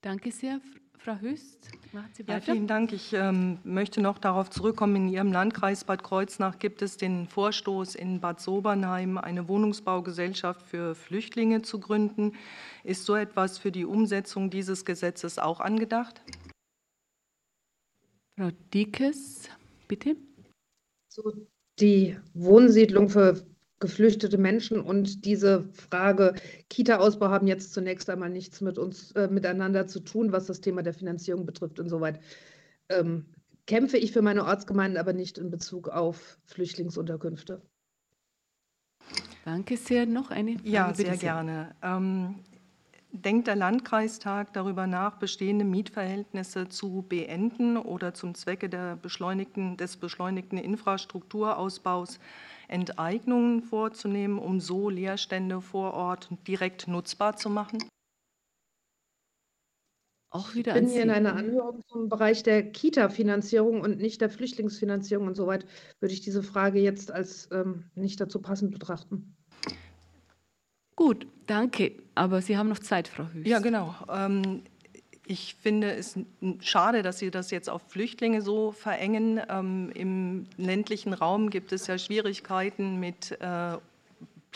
Danke 0.00 0.30
sehr. 0.30 0.60
Frau 1.06 1.20
Höchst, 1.20 1.70
machen 1.92 2.10
Sie 2.14 2.26
weiter. 2.26 2.48
Ja, 2.48 2.54
vielen 2.54 2.66
Dank. 2.66 2.92
Ich 2.92 3.12
ähm, 3.12 3.60
möchte 3.62 4.00
noch 4.00 4.18
darauf 4.18 4.50
zurückkommen. 4.50 4.96
In 4.96 5.08
Ihrem 5.08 5.30
Landkreis 5.30 5.84
Bad 5.84 6.02
Kreuznach 6.02 6.58
gibt 6.58 6.82
es 6.82 6.96
den 6.96 7.28
Vorstoß, 7.28 7.94
in 7.94 8.18
Bad 8.18 8.40
Sobernheim 8.40 9.16
eine 9.16 9.46
Wohnungsbaugesellschaft 9.46 10.62
für 10.62 10.96
Flüchtlinge 10.96 11.62
zu 11.62 11.78
gründen. 11.78 12.32
Ist 12.82 13.04
so 13.04 13.14
etwas 13.14 13.56
für 13.56 13.70
die 13.70 13.84
Umsetzung 13.84 14.50
dieses 14.50 14.84
Gesetzes 14.84 15.38
auch 15.38 15.60
angedacht? 15.60 16.20
Frau 18.36 18.50
Diekes, 18.74 19.48
bitte. 19.86 20.16
So, 21.08 21.46
die 21.78 22.18
Wohnsiedlung 22.34 23.10
für 23.10 23.46
geflüchtete 23.78 24.38
Menschen 24.38 24.80
und 24.80 25.24
diese 25.24 25.64
Frage 25.72 26.34
Kita-Ausbau 26.70 27.28
haben 27.28 27.46
jetzt 27.46 27.74
zunächst 27.74 28.08
einmal 28.08 28.30
nichts 28.30 28.60
mit 28.60 28.78
uns 28.78 29.12
äh, 29.12 29.28
miteinander 29.28 29.86
zu 29.86 30.00
tun, 30.00 30.32
was 30.32 30.46
das 30.46 30.60
Thema 30.60 30.82
der 30.82 30.94
Finanzierung 30.94 31.44
betrifft. 31.44 31.78
Insoweit 31.78 32.20
ähm, 32.88 33.26
kämpfe 33.66 33.98
ich 33.98 34.12
für 34.12 34.22
meine 34.22 34.44
Ortsgemeinden, 34.44 34.98
aber 34.98 35.12
nicht 35.12 35.38
in 35.38 35.50
Bezug 35.50 35.88
auf 35.88 36.38
Flüchtlingsunterkünfte. 36.44 37.60
Danke 39.44 39.76
sehr. 39.76 40.06
Noch 40.06 40.30
eine 40.30 40.54
Frage? 40.54 40.68
Ja, 40.68 40.94
sehr, 40.94 41.06
sehr. 41.06 41.16
gerne. 41.16 41.74
Ähm, 41.82 42.36
denkt 43.12 43.46
der 43.46 43.56
Landkreistag 43.56 44.52
darüber 44.52 44.86
nach, 44.86 45.18
bestehende 45.18 45.64
Mietverhältnisse 45.64 46.68
zu 46.68 47.04
beenden 47.08 47.76
oder 47.76 48.14
zum 48.14 48.34
Zwecke 48.34 48.68
der 48.68 48.96
beschleunigten, 48.96 49.76
des 49.76 49.96
beschleunigten 49.96 50.58
Infrastrukturausbaus 50.58 52.18
Enteignungen 52.68 53.62
vorzunehmen, 53.62 54.38
um 54.38 54.60
so 54.60 54.90
Leerstände 54.90 55.60
vor 55.60 55.94
Ort 55.94 56.28
direkt 56.46 56.88
nutzbar 56.88 57.36
zu 57.36 57.50
machen? 57.50 57.78
Auch 60.30 60.54
wieder 60.54 60.76
ich 60.76 60.82
bin 60.82 60.90
hier 60.90 61.02
in 61.02 61.10
einer 61.10 61.34
Anhörung 61.34 61.82
zum 61.86 62.08
Bereich 62.08 62.42
der 62.42 62.70
Kita-Finanzierung 62.70 63.80
und 63.80 63.98
nicht 63.98 64.20
der 64.20 64.28
Flüchtlingsfinanzierung. 64.28 65.26
Und 65.28 65.34
soweit 65.34 65.66
würde 66.00 66.12
ich 66.12 66.20
diese 66.20 66.42
Frage 66.42 66.78
jetzt 66.80 67.10
als 67.10 67.48
ähm, 67.52 67.84
nicht 67.94 68.20
dazu 68.20 68.42
passend 68.42 68.72
betrachten. 68.72 69.36
Gut, 70.94 71.26
danke. 71.46 72.02
Aber 72.14 72.42
Sie 72.42 72.56
haben 72.56 72.68
noch 72.68 72.80
Zeit, 72.80 73.08
Frau 73.08 73.28
Höchst. 73.28 73.48
Ja, 73.48 73.60
genau. 73.60 73.94
Ähm, 74.10 74.62
ich 75.26 75.56
finde 75.60 75.92
es 75.92 76.18
schade, 76.60 77.02
dass 77.02 77.18
Sie 77.18 77.30
das 77.30 77.50
jetzt 77.50 77.68
auf 77.68 77.82
Flüchtlinge 77.88 78.42
so 78.42 78.72
verengen. 78.72 79.40
Ähm, 79.48 79.90
Im 79.94 80.46
ländlichen 80.56 81.12
Raum 81.12 81.50
gibt 81.50 81.72
es 81.72 81.88
ja 81.88 81.98
Schwierigkeiten 81.98 83.00
mit 83.00 83.32
äh, 83.40 83.76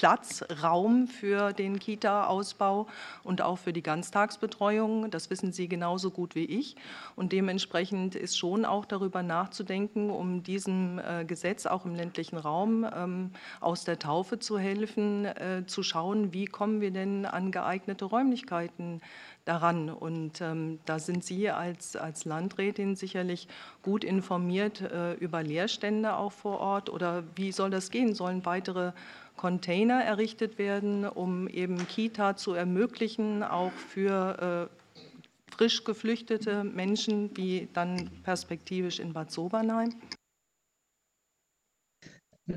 Platz, 0.00 0.42
Raum 0.62 1.08
für 1.08 1.52
den 1.52 1.78
Kita-Ausbau 1.78 2.86
und 3.22 3.42
auch 3.42 3.56
für 3.56 3.74
die 3.74 3.82
Ganztagsbetreuung. 3.82 5.10
Das 5.10 5.28
wissen 5.28 5.52
Sie 5.52 5.68
genauso 5.68 6.10
gut 6.10 6.34
wie 6.34 6.46
ich. 6.46 6.76
Und 7.16 7.32
dementsprechend 7.32 8.14
ist 8.14 8.38
schon 8.38 8.64
auch 8.64 8.86
darüber 8.86 9.22
nachzudenken, 9.22 10.08
um 10.08 10.42
diesem 10.42 10.98
äh, 11.00 11.26
Gesetz 11.26 11.66
auch 11.66 11.84
im 11.84 11.94
ländlichen 11.94 12.38
Raum 12.38 12.86
ähm, 12.96 13.32
aus 13.60 13.84
der 13.84 13.98
Taufe 13.98 14.38
zu 14.38 14.58
helfen, 14.58 15.26
äh, 15.26 15.64
zu 15.66 15.82
schauen, 15.82 16.32
wie 16.32 16.46
kommen 16.46 16.80
wir 16.80 16.92
denn 16.92 17.26
an 17.26 17.50
geeignete 17.50 18.06
Räumlichkeiten 18.06 19.02
daran. 19.45 19.91
Und 19.91 20.41
ähm, 20.41 20.80
da 20.84 20.99
sind 20.99 21.24
Sie 21.24 21.51
als, 21.51 21.97
als 21.97 22.24
Landrätin 22.24 22.97
sicherlich 22.97 23.49
gut 23.82 24.05
informiert 24.05 24.80
äh, 24.80 25.14
über 25.14 25.43
Leerstände 25.43 26.16
auch 26.16 26.32
vor 26.32 26.61
Ort. 26.61 26.91
Oder 26.91 27.24
wie 27.36 27.53
soll 27.53 27.70
das 27.70 27.91
gehen? 27.91 28.14
Sollen 28.14 28.45
weitere 28.45 28.93
Container 29.36 30.05
errichtet 30.05 30.59
werden, 30.59 31.09
um 31.09 31.49
eben 31.49 31.88
Kita 31.88 32.36
zu 32.36 32.53
ermöglichen, 32.53 33.43
auch 33.43 33.72
für 33.72 34.68
äh, 34.70 35.55
frisch 35.55 35.84
geflüchtete 35.84 36.64
Menschen, 36.64 37.36
wie 37.36 37.68
dann 37.72 38.11
perspektivisch 38.22 38.99
in 38.99 39.12
Bad 39.12 39.30
Sobernheim? 39.30 39.95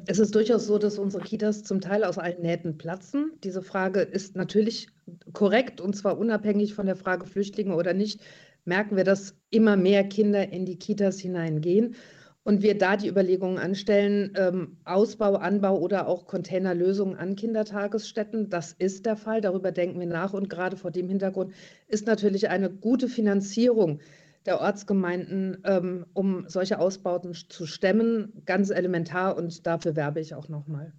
Es 0.06 0.20
ist 0.20 0.36
durchaus 0.36 0.66
so, 0.66 0.78
dass 0.78 1.00
unsere 1.00 1.24
Kitas 1.24 1.64
zum 1.64 1.82
Teil 1.82 2.04
aus 2.04 2.18
allen 2.18 2.42
Nähten 2.42 2.78
platzen. 2.78 3.32
Diese 3.44 3.62
Frage 3.62 4.02
ist 4.02 4.36
natürlich 4.36 4.88
korrekt 5.34 5.82
und 5.82 5.96
zwar 5.96 6.18
unabhängig 6.18 6.74
von 6.74 6.86
der 6.86 6.96
Frage 6.96 7.26
Flüchtlinge 7.26 7.76
oder 7.76 7.94
nicht, 7.94 8.22
merken 8.66 8.96
wir, 8.96 9.04
dass 9.04 9.36
immer 9.50 9.76
mehr 9.76 10.04
Kinder 10.04 10.52
in 10.52 10.66
die 10.66 10.78
Kitas 10.78 11.20
hineingehen 11.20 11.96
und 12.44 12.62
wir 12.62 12.78
da 12.78 12.98
die 12.98 13.08
Überlegungen 13.08 13.58
anstellen, 13.58 14.34
ähm, 14.36 14.78
Ausbau, 14.84 15.36
Anbau 15.36 15.80
oder 15.80 16.08
auch 16.08 16.26
Containerlösungen 16.26 17.16
an 17.16 17.36
Kindertagesstätten. 17.36 18.50
Das 18.50 18.74
ist 18.74 19.06
der 19.06 19.16
Fall, 19.16 19.42
darüber 19.42 19.72
denken 19.72 20.00
wir 20.00 20.08
nach. 20.08 20.34
Und 20.34 20.50
gerade 20.50 20.76
vor 20.76 20.92
dem 20.92 21.08
Hintergrund 21.08 21.54
ist 21.88 22.06
natürlich 22.06 22.50
eine 22.50 22.70
gute 22.70 23.08
Finanzierung 23.08 24.00
der 24.46 24.60
Ortsgemeinden, 24.62 25.62
ähm, 25.64 26.06
um 26.14 26.48
solche 26.50 26.80
Ausbauten 26.80 27.34
zu 27.34 27.66
stemmen, 27.66 28.44
ganz 28.46 28.70
elementar. 28.70 29.38
Und 29.38 29.66
dafür 29.66 29.96
werbe 29.96 30.20
ich 30.20 30.36
auch 30.36 30.50
nochmal. 30.50 30.94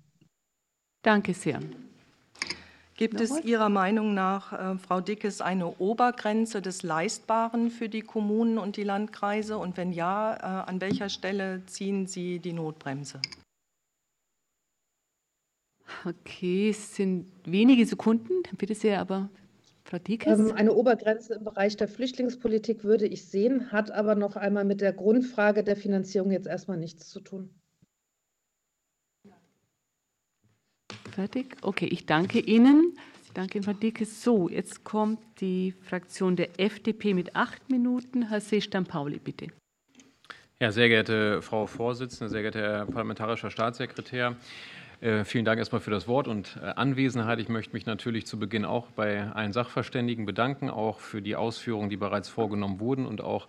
Danke 1.02 1.34
sehr. 1.34 1.60
Gibt 2.96 3.20
es 3.20 3.42
Ihrer 3.44 3.68
Meinung 3.68 4.14
nach, 4.14 4.52
äh, 4.52 4.78
Frau 4.78 5.00
Dickes, 5.00 5.40
eine 5.40 5.78
Obergrenze 5.78 6.62
des 6.62 6.84
Leistbaren 6.84 7.70
für 7.70 7.88
die 7.88 8.02
Kommunen 8.02 8.56
und 8.56 8.76
die 8.76 8.84
Landkreise? 8.84 9.58
Und 9.58 9.76
wenn 9.76 9.92
ja, 9.92 10.36
äh, 10.36 10.70
an 10.70 10.80
welcher 10.80 11.08
Stelle 11.08 11.66
ziehen 11.66 12.06
Sie 12.06 12.38
die 12.38 12.52
Notbremse? 12.52 13.20
Okay, 16.04 16.70
es 16.70 16.94
sind 16.94 17.26
wenige 17.44 17.84
Sekunden, 17.84 18.42
bitte 18.56 18.74
sehr, 18.74 19.00
aber 19.00 19.28
Frau? 20.00 20.30
Ähm, 20.30 20.52
eine 20.52 20.72
Obergrenze 20.72 21.34
im 21.34 21.44
Bereich 21.44 21.76
der 21.76 21.88
Flüchtlingspolitik 21.88 22.84
würde 22.84 23.06
ich 23.06 23.26
sehen, 23.26 23.72
hat 23.72 23.90
aber 23.90 24.14
noch 24.14 24.36
einmal 24.36 24.64
mit 24.64 24.80
der 24.80 24.92
Grundfrage 24.92 25.64
der 25.64 25.76
Finanzierung 25.76 26.30
jetzt 26.30 26.46
erstmal 26.46 26.78
nichts 26.78 27.08
zu 27.08 27.20
tun. 27.20 27.50
Fertig? 31.12 31.56
Okay, 31.62 31.86
ich 31.86 32.06
danke 32.06 32.40
Ihnen. 32.40 32.98
Danke, 33.34 33.62
Frau 33.62 33.72
Dicke. 33.72 34.04
So, 34.04 34.48
jetzt 34.48 34.84
kommt 34.84 35.18
die 35.40 35.72
Fraktion 35.72 36.36
der 36.36 36.60
FDP 36.60 37.14
mit 37.14 37.34
acht 37.34 37.68
Minuten. 37.68 38.28
Herr 38.28 38.40
Seestam-Pauli, 38.40 39.18
bitte. 39.18 39.48
Ja, 40.60 40.70
sehr 40.70 40.88
geehrte 40.88 41.42
Frau 41.42 41.66
Vorsitzende, 41.66 42.30
sehr 42.30 42.42
geehrter 42.42 42.60
Herr 42.60 42.86
parlamentarischer 42.86 43.50
Staatssekretär, 43.50 44.30
äh, 44.30 44.34
vielen 45.24 45.44
Dank 45.44 45.58
erstmal 45.58 45.80
für 45.80 45.90
das 45.90 46.08
Wort 46.08 46.28
und 46.28 46.58
äh, 46.62 46.66
Anwesenheit. 46.66 47.38
Ich 47.38 47.48
möchte 47.48 47.72
mich 47.74 47.84
natürlich 47.84 48.26
zu 48.26 48.38
Beginn 48.38 48.64
auch 48.64 48.86
bei 48.88 49.30
allen 49.30 49.52
Sachverständigen 49.52 50.24
bedanken, 50.24 50.70
auch 50.70 51.00
für 51.00 51.20
die 51.20 51.36
Ausführungen, 51.36 51.90
die 51.90 51.96
bereits 51.96 52.28
vorgenommen 52.28 52.80
wurden 52.80 53.06
und 53.06 53.20
auch 53.20 53.48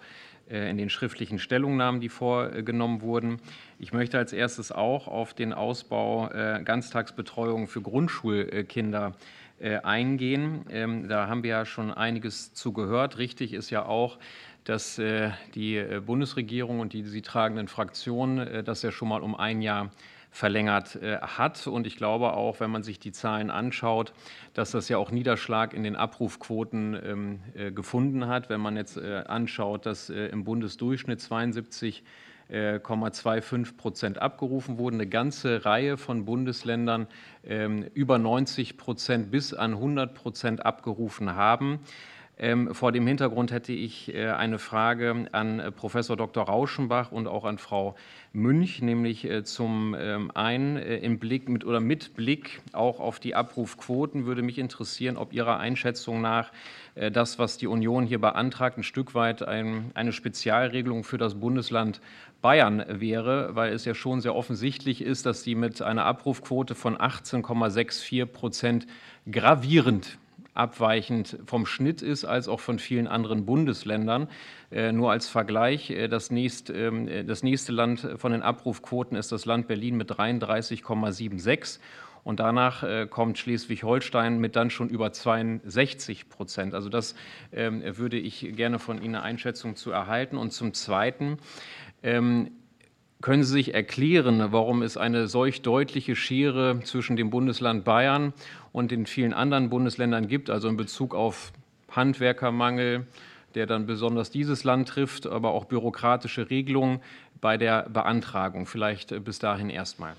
äh, 0.49 0.69
in 0.69 0.77
den 0.77 0.89
schriftlichen 0.89 1.39
Stellungnahmen, 1.39 2.01
die 2.01 2.09
vorgenommen 2.09 3.01
wurden. 3.01 3.39
Ich 3.79 3.93
möchte 3.93 4.17
als 4.17 4.31
erstes 4.31 4.71
auch 4.71 5.07
auf 5.07 5.33
den 5.33 5.53
Ausbau 5.53 6.29
äh, 6.29 6.61
Ganztagsbetreuung 6.63 7.67
für 7.67 7.81
Grundschulkinder 7.81 9.13
äh, 9.59 9.77
eingehen. 9.77 10.65
Ähm, 10.69 11.07
da 11.07 11.27
haben 11.27 11.41
wir 11.41 11.49
ja 11.49 11.65
schon 11.65 11.91
einiges 11.91 12.53
zu 12.53 12.73
gehört. 12.73 13.17
Richtig 13.17 13.53
ist 13.53 13.71
ja 13.71 13.85
auch, 13.85 14.19
dass 14.65 14.99
die 15.53 15.85
Bundesregierung 16.07 16.79
und 16.79 16.93
die 16.93 17.03
sie 17.03 17.21
tragenden 17.21 17.67
Fraktionen 17.67 18.65
das 18.65 18.81
ja 18.81 18.91
schon 18.91 19.09
mal 19.09 19.21
um 19.21 19.35
ein 19.35 19.61
Jahr 19.61 19.91
verlängert 20.35 20.97
äh, 20.97 21.17
hat. 21.21 21.65
Und 21.65 21.87
ich 21.87 21.95
glaube 21.95 22.33
auch, 22.33 22.59
wenn 22.59 22.69
man 22.69 22.83
sich 22.83 22.99
die 22.99 23.13
Zahlen 23.13 23.49
anschaut, 23.49 24.13
dass 24.53 24.71
das 24.71 24.89
ja 24.89 24.97
auch 24.97 25.09
Niederschlag 25.09 25.73
in 25.73 25.83
den 25.83 25.95
Abrufquoten 25.95 26.99
ähm, 27.01 27.39
äh, 27.55 27.71
gefunden 27.71 28.27
hat. 28.27 28.49
Wenn 28.49 28.59
man 28.59 28.75
jetzt 28.75 28.97
äh, 28.97 29.23
anschaut, 29.27 29.85
dass 29.85 30.09
im 30.09 30.43
Bundesdurchschnitt 30.43 31.21
72 31.21 32.03
0,25 32.51 33.75
Prozent 33.75 34.21
abgerufen 34.21 34.77
wurden. 34.77 34.97
Eine 34.97 35.07
ganze 35.07 35.65
Reihe 35.65 35.97
von 35.97 36.25
Bundesländern 36.25 37.07
ähm, 37.43 37.87
über 37.95 38.19
90 38.19 38.77
Prozent 38.77 39.31
bis 39.31 39.55
an 39.55 39.71
100 39.71 40.13
Prozent 40.13 40.63
abgerufen 40.63 41.35
haben. 41.35 41.79
Ähm, 42.37 42.75
vor 42.75 42.91
dem 42.91 43.07
Hintergrund 43.07 43.51
hätte 43.53 43.71
ich 43.71 44.13
äh, 44.13 44.27
eine 44.27 44.59
Frage 44.59 45.27
an 45.31 45.59
äh, 45.59 45.71
Professor 45.71 46.17
Dr. 46.17 46.43
Rauschenbach 46.43 47.13
und 47.13 47.27
auch 47.27 47.45
an 47.45 47.57
Frau 47.57 47.95
Münch, 48.33 48.81
nämlich 48.81 49.23
äh, 49.23 49.45
zum 49.45 49.95
ähm, 49.97 50.31
einen 50.33 50.75
im 50.75 51.17
Blick 51.17 51.47
mit 51.47 51.63
oder 51.63 51.79
mit 51.79 52.13
Blick 52.15 52.61
auch 52.73 52.99
auf 52.99 53.19
die 53.19 53.35
Abrufquoten 53.35 54.25
würde 54.25 54.41
mich 54.41 54.57
interessieren, 54.57 55.15
ob 55.15 55.31
Ihrer 55.31 55.59
Einschätzung 55.59 56.21
nach 56.21 56.51
das, 57.11 57.39
was 57.39 57.57
die 57.57 57.67
Union 57.67 58.05
hier 58.05 58.21
beantragt, 58.21 58.77
ein 58.77 58.83
Stück 58.83 59.15
weit 59.15 59.45
ein, 59.45 59.91
eine 59.95 60.13
Spezialregelung 60.13 61.03
für 61.03 61.17
das 61.17 61.35
Bundesland 61.35 61.99
Bayern 62.41 62.85
wäre, 62.87 63.53
weil 63.55 63.73
es 63.73 63.83
ja 63.83 63.93
schon 63.93 64.21
sehr 64.21 64.33
offensichtlich 64.33 65.01
ist, 65.01 65.25
dass 65.25 65.43
die 65.43 65.55
mit 65.55 65.81
einer 65.81 66.05
Abrufquote 66.05 66.73
von 66.73 66.95
18,64 66.95 68.25
Prozent 68.27 68.87
gravierend 69.29 70.17
abweichend 70.55 71.37
vom 71.45 71.65
Schnitt 71.65 72.01
ist, 72.01 72.25
als 72.25 72.47
auch 72.47 72.59
von 72.59 72.79
vielen 72.79 73.07
anderen 73.07 73.45
Bundesländern. 73.45 74.29
Äh, 74.71 74.93
nur 74.93 75.11
als 75.11 75.27
Vergleich, 75.27 75.91
äh, 75.91 76.07
das, 76.07 76.31
nächst, 76.31 76.69
ähm, 76.69 77.07
äh, 77.07 77.23
das 77.23 77.43
nächste 77.43 77.73
Land 77.73 78.07
von 78.17 78.31
den 78.31 78.41
Abrufquoten 78.41 79.17
ist 79.17 79.31
das 79.31 79.45
Land 79.45 79.67
Berlin 79.67 79.97
mit 79.97 80.11
33,76 80.11 81.79
und 82.23 82.39
danach 82.39 82.83
kommt 83.11 83.37
Schleswig-Holstein 83.37 84.39
mit 84.39 84.55
dann 84.55 84.71
schon 84.71 84.89
über 84.89 85.11
62 85.11 86.27
Prozent. 86.27 86.73
Also 86.73 86.89
das 86.89 87.13
ähm, 87.51 87.83
würde 87.99 88.17
ich 88.17 88.55
gerne 88.55 88.79
von 88.79 88.99
Ihnen 88.99 89.13
eine 89.13 89.23
Einschätzung 89.23 89.75
zu 89.75 89.91
erhalten. 89.91 90.35
Und 90.35 90.49
zum 90.49 90.73
Zweiten, 90.73 91.37
ähm, 92.01 92.49
können 93.21 93.43
Sie 93.43 93.53
sich 93.53 93.73
erklären, 93.73 94.51
warum 94.51 94.81
es 94.81 94.97
eine 94.97 95.27
solch 95.27 95.61
deutliche 95.61 96.15
Schere 96.15 96.79
zwischen 96.83 97.15
dem 97.15 97.29
Bundesland 97.29 97.83
Bayern 97.83 98.33
und 98.71 98.91
den 98.91 99.05
vielen 99.05 99.33
anderen 99.33 99.69
Bundesländern 99.69 100.27
gibt, 100.27 100.49
also 100.49 100.67
in 100.67 100.77
Bezug 100.77 101.15
auf 101.15 101.51
Handwerkermangel, 101.91 103.07
der 103.55 103.65
dann 103.65 103.85
besonders 103.85 104.31
dieses 104.31 104.63
Land 104.63 104.89
trifft, 104.89 105.27
aber 105.27 105.51
auch 105.51 105.65
bürokratische 105.65 106.49
Regelungen 106.49 106.99
bei 107.41 107.57
der 107.57 107.89
Beantragung? 107.89 108.65
Vielleicht 108.65 109.11
äh, 109.11 109.19
bis 109.19 109.39
dahin 109.39 109.69
erstmal. 109.69 110.13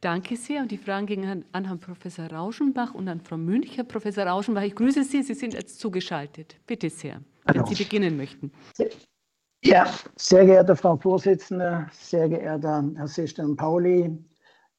Danke 0.00 0.36
sehr. 0.36 0.62
Und 0.62 0.70
die 0.70 0.78
Fragen 0.78 1.06
gingen 1.06 1.44
an 1.52 1.64
Herrn 1.64 1.78
Professor 1.78 2.26
Rauschenbach 2.26 2.92
und 2.92 3.08
an 3.08 3.20
Frau 3.20 3.38
Münch. 3.38 3.76
Herr 3.76 3.84
Professor 3.84 4.24
Rauschenbach, 4.26 4.62
ich 4.62 4.74
grüße 4.74 5.02
Sie. 5.02 5.22
Sie 5.22 5.34
sind 5.34 5.54
jetzt 5.54 5.80
zugeschaltet. 5.80 6.56
Bitte 6.66 6.90
sehr, 6.90 7.20
wenn 7.44 7.56
Hallo. 7.56 7.66
Sie 7.66 7.82
beginnen 7.82 8.16
möchten. 8.16 8.50
Ja, 9.66 9.86
sehr 10.16 10.44
geehrte 10.44 10.76
Frau 10.76 10.98
Vorsitzende, 10.98 11.86
sehr 11.90 12.28
geehrter 12.28 12.84
Herr 12.96 13.08
Seesten 13.08 13.56
Pauli. 13.56 14.14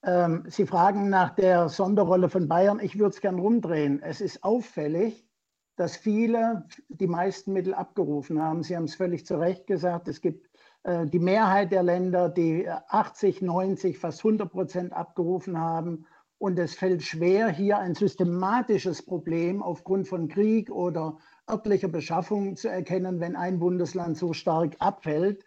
Ähm, 0.03 0.43
Sie 0.47 0.67
fragen 0.67 1.09
nach 1.09 1.33
der 1.33 1.69
Sonderrolle 1.69 2.29
von 2.29 2.47
Bayern. 2.47 2.79
Ich 2.79 2.99
würde 2.99 3.09
es 3.15 3.19
gern 3.19 3.39
rumdrehen. 3.39 4.03
Es 4.03 4.21
ist 4.21 4.43
auffällig, 4.43 5.27
dass 5.75 5.97
viele 5.97 6.67
die 6.89 7.07
meisten 7.07 7.51
Mittel 7.51 7.73
abgerufen 7.73 8.39
haben. 8.39 8.61
Sie 8.61 8.77
haben 8.77 8.83
es 8.83 8.93
völlig 8.93 9.25
zu 9.25 9.39
Recht 9.39 9.65
gesagt. 9.65 10.07
Es 10.07 10.21
gibt 10.21 10.47
äh, 10.83 11.07
die 11.07 11.17
Mehrheit 11.17 11.71
der 11.71 11.81
Länder, 11.81 12.29
die 12.29 12.69
80, 12.69 13.41
90, 13.41 13.97
fast 13.97 14.19
100 14.19 14.51
Prozent 14.51 14.93
abgerufen 14.93 15.59
haben. 15.59 16.05
Und 16.37 16.59
es 16.59 16.75
fällt 16.75 17.01
schwer, 17.01 17.49
hier 17.49 17.79
ein 17.79 17.95
systematisches 17.95 19.03
Problem 19.03 19.63
aufgrund 19.63 20.07
von 20.07 20.27
Krieg 20.27 20.69
oder 20.69 21.17
örtlicher 21.49 21.87
Beschaffung 21.87 22.55
zu 22.55 22.69
erkennen, 22.69 23.19
wenn 23.19 23.35
ein 23.35 23.59
Bundesland 23.59 24.17
so 24.17 24.33
stark 24.33 24.75
abfällt. 24.79 25.43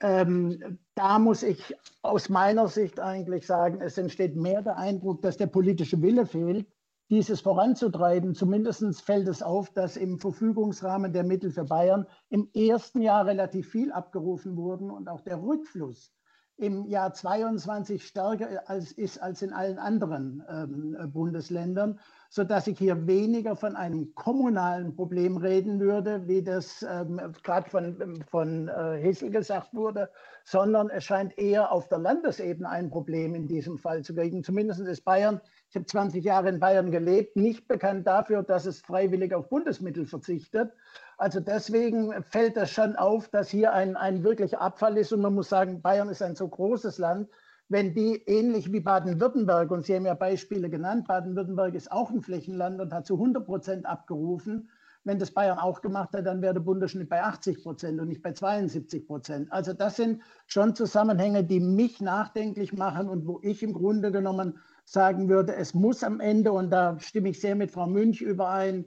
Ähm, 0.00 0.78
da 0.94 1.18
muss 1.18 1.42
ich 1.42 1.74
aus 2.02 2.28
meiner 2.28 2.68
Sicht 2.68 3.00
eigentlich 3.00 3.46
sagen, 3.46 3.80
es 3.80 3.98
entsteht 3.98 4.36
mehr 4.36 4.62
der 4.62 4.78
Eindruck, 4.78 5.22
dass 5.22 5.36
der 5.36 5.48
politische 5.48 6.00
Wille 6.00 6.24
fehlt, 6.24 6.66
dieses 7.10 7.40
voranzutreiben. 7.40 8.34
Zumindest 8.34 9.02
fällt 9.02 9.28
es 9.28 9.42
auf, 9.42 9.70
dass 9.70 9.96
im 9.96 10.18
Verfügungsrahmen 10.18 11.12
der 11.12 11.24
Mittel 11.24 11.50
für 11.50 11.64
Bayern 11.64 12.06
im 12.30 12.48
ersten 12.54 13.02
Jahr 13.02 13.26
relativ 13.26 13.68
viel 13.68 13.92
abgerufen 13.92 14.56
wurden 14.56 14.90
und 14.90 15.08
auch 15.08 15.20
der 15.20 15.42
Rückfluss 15.42 16.14
im 16.60 16.86
Jahr 16.86 17.12
22 17.12 18.06
stärker 18.06 18.62
als, 18.66 18.92
ist 18.92 19.20
als 19.22 19.42
in 19.42 19.52
allen 19.52 19.78
anderen 19.78 20.44
ähm, 20.48 21.10
Bundesländern 21.12 21.98
sodass 22.32 22.68
ich 22.68 22.78
hier 22.78 23.08
weniger 23.08 23.56
von 23.56 23.74
einem 23.74 24.14
kommunalen 24.14 24.94
Problem 24.94 25.36
reden 25.36 25.80
würde, 25.80 26.28
wie 26.28 26.42
das 26.42 26.86
ähm, 26.88 27.20
gerade 27.42 27.68
von, 27.68 28.22
von 28.30 28.68
äh, 28.68 28.98
Hessel 29.02 29.30
gesagt 29.30 29.74
wurde, 29.74 30.08
sondern 30.44 30.90
es 30.90 31.02
scheint 31.02 31.36
eher 31.36 31.72
auf 31.72 31.88
der 31.88 31.98
Landesebene 31.98 32.68
ein 32.68 32.88
Problem 32.88 33.34
in 33.34 33.48
diesem 33.48 33.78
Fall 33.78 34.02
zu 34.02 34.14
kriegen. 34.14 34.44
Zumindest 34.44 34.80
ist 34.80 35.04
Bayern, 35.04 35.40
ich 35.70 35.74
habe 35.74 35.86
20 35.86 36.24
Jahre 36.24 36.48
in 36.48 36.60
Bayern 36.60 36.92
gelebt, 36.92 37.34
nicht 37.34 37.66
bekannt 37.66 38.06
dafür, 38.06 38.44
dass 38.44 38.64
es 38.64 38.80
freiwillig 38.80 39.34
auf 39.34 39.48
Bundesmittel 39.48 40.06
verzichtet. 40.06 40.72
Also 41.20 41.38
deswegen 41.38 42.14
fällt 42.22 42.56
das 42.56 42.70
schon 42.70 42.96
auf, 42.96 43.28
dass 43.28 43.50
hier 43.50 43.74
ein, 43.74 43.94
ein 43.94 44.24
wirklicher 44.24 44.62
Abfall 44.62 44.96
ist. 44.96 45.12
Und 45.12 45.20
man 45.20 45.34
muss 45.34 45.50
sagen, 45.50 45.82
Bayern 45.82 46.08
ist 46.08 46.22
ein 46.22 46.34
so 46.34 46.48
großes 46.48 46.96
Land, 46.96 47.28
wenn 47.68 47.92
die 47.92 48.22
ähnlich 48.24 48.72
wie 48.72 48.80
Baden-Württemberg, 48.80 49.70
und 49.70 49.84
Sie 49.84 49.94
haben 49.94 50.06
ja 50.06 50.14
Beispiele 50.14 50.70
genannt, 50.70 51.06
Baden-Württemberg 51.06 51.74
ist 51.74 51.92
auch 51.92 52.10
ein 52.10 52.22
Flächenland 52.22 52.80
und 52.80 52.94
hat 52.94 53.06
zu 53.06 53.16
100 53.16 53.44
Prozent 53.44 53.84
abgerufen. 53.84 54.70
Wenn 55.04 55.18
das 55.18 55.30
Bayern 55.30 55.58
auch 55.58 55.82
gemacht 55.82 56.14
hat, 56.14 56.24
dann 56.24 56.40
wäre 56.40 56.54
der 56.54 56.62
Bundesschnitt 56.62 57.10
bei 57.10 57.22
80 57.22 57.62
Prozent 57.62 58.00
und 58.00 58.08
nicht 58.08 58.22
bei 58.22 58.32
72 58.32 59.06
Prozent. 59.06 59.52
Also 59.52 59.74
das 59.74 59.96
sind 59.96 60.22
schon 60.46 60.74
Zusammenhänge, 60.74 61.44
die 61.44 61.60
mich 61.60 62.00
nachdenklich 62.00 62.72
machen 62.72 63.10
und 63.10 63.26
wo 63.26 63.40
ich 63.42 63.62
im 63.62 63.74
Grunde 63.74 64.10
genommen 64.10 64.58
sagen 64.86 65.28
würde, 65.28 65.54
es 65.54 65.74
muss 65.74 66.02
am 66.02 66.18
Ende, 66.18 66.50
und 66.52 66.70
da 66.70 66.98
stimme 66.98 67.28
ich 67.28 67.42
sehr 67.42 67.56
mit 67.56 67.70
Frau 67.70 67.86
Münch 67.86 68.22
überein, 68.22 68.86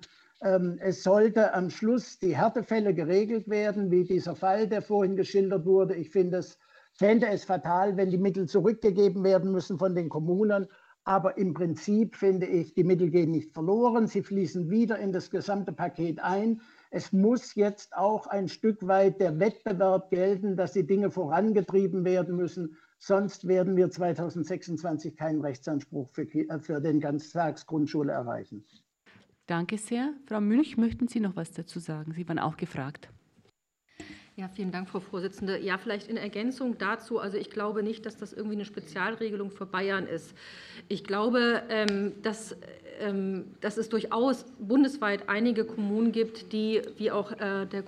es 0.80 1.04
sollte 1.04 1.54
am 1.54 1.70
Schluss 1.70 2.20
die 2.20 2.36
Härtefälle 2.36 2.94
geregelt 2.94 3.50
werden, 3.50 3.91
wie 3.91 4.04
dieser 4.04 4.36
Fall, 4.36 4.68
der 4.68 4.82
vorhin 4.82 5.16
geschildert 5.16 5.66
wurde. 5.66 5.96
Ich 5.96 6.10
finde 6.10 6.38
es 6.38 6.58
fände 6.94 7.28
es 7.28 7.44
fatal, 7.44 7.98
wenn 7.98 8.12
die 8.12 8.18
Mittel 8.18 8.48
zurückgegeben 8.48 9.24
werden 9.24 9.52
müssen 9.52 9.78
von 9.78 9.96
den 9.96 10.10
Kommunen. 10.10 10.68
Aber 11.06 11.38
im 11.38 11.54
Prinzip 11.54 12.16
finde 12.16 12.46
ich, 12.46 12.76
die 12.76 12.86
Mittel 12.86 13.10
gehen 13.10 13.32
nicht 13.32 13.52
verloren, 13.52 14.08
sie 14.08 14.24
fließen 14.24 14.70
wieder 14.70 14.98
in 15.00 15.12
das 15.12 15.30
gesamte 15.30 15.74
Paket 15.74 16.24
ein. 16.24 16.62
Es 16.91 17.12
muss 17.12 17.56
jetzt 17.56 17.94
auch 17.94 18.28
ein 18.28 18.48
Stück 18.48 18.88
weit 18.88 19.20
der 19.20 19.38
Wettbewerb 19.38 20.12
gelten, 20.12 20.56
dass 20.56 20.72
die 20.72 20.88
Dinge 20.88 21.12
vorangetrieben 21.12 22.06
werden 22.06 22.38
müssen. 22.38 22.78
Sonst 23.00 23.50
werden 23.50 23.76
wir 23.76 23.89
2026 23.89 25.18
keinen 25.18 25.41
Rechtsanspruch 25.41 26.10
für, 26.12 26.22
äh, 26.22 26.60
für 26.60 26.80
den 26.80 27.02
Ganztagsgrundschule 27.02 28.14
erreichen. 28.14 28.64
Danke 29.46 29.78
sehr. 29.78 30.14
Frau 30.26 30.39
Münch, 30.39 30.78
möchten 30.78 31.08
Sie 31.08 31.20
noch 31.20 31.36
was 31.36 31.52
dazu 31.52 31.80
sagen? 31.80 32.14
Sie 32.14 32.28
waren 32.28 32.39
auch 32.39 32.56
gefragt. 32.56 33.10
Ja, 34.36 34.48
vielen 34.48 34.72
Dank, 34.72 34.89
Frau 34.89 35.00
Vorsitzende. 35.00 35.60
Ja, 35.60 35.78
vielleicht 35.78 36.08
in 36.08 36.18
Ergänzung 36.18 36.78
dazu. 36.80 37.20
Also 37.20 37.38
ich 37.38 37.52
glaube 37.52 37.84
nicht, 37.84 38.06
dass 38.08 38.18
das 38.18 38.34
irgendwie 38.34 38.56
eine 38.56 38.66
Spezialregelung 38.66 39.52
für 39.52 39.68
Bayern 39.68 40.08
ist. 40.08 40.34
Ich 40.88 41.04
glaube, 41.04 41.62
ähm, 41.70 42.14
dass 42.24 42.54
ähm, 42.54 42.58
dass 43.62 43.78
es 43.78 43.89
durchaus 43.89 44.46
bundesweit 44.60 45.28
einige 45.28 45.66
Kommunen 45.66 46.12
gibt, 46.12 46.54
die, 46.54 46.82
wie 46.98 47.12
auch 47.12 47.32
äh, 47.32 47.66
der 47.66 47.84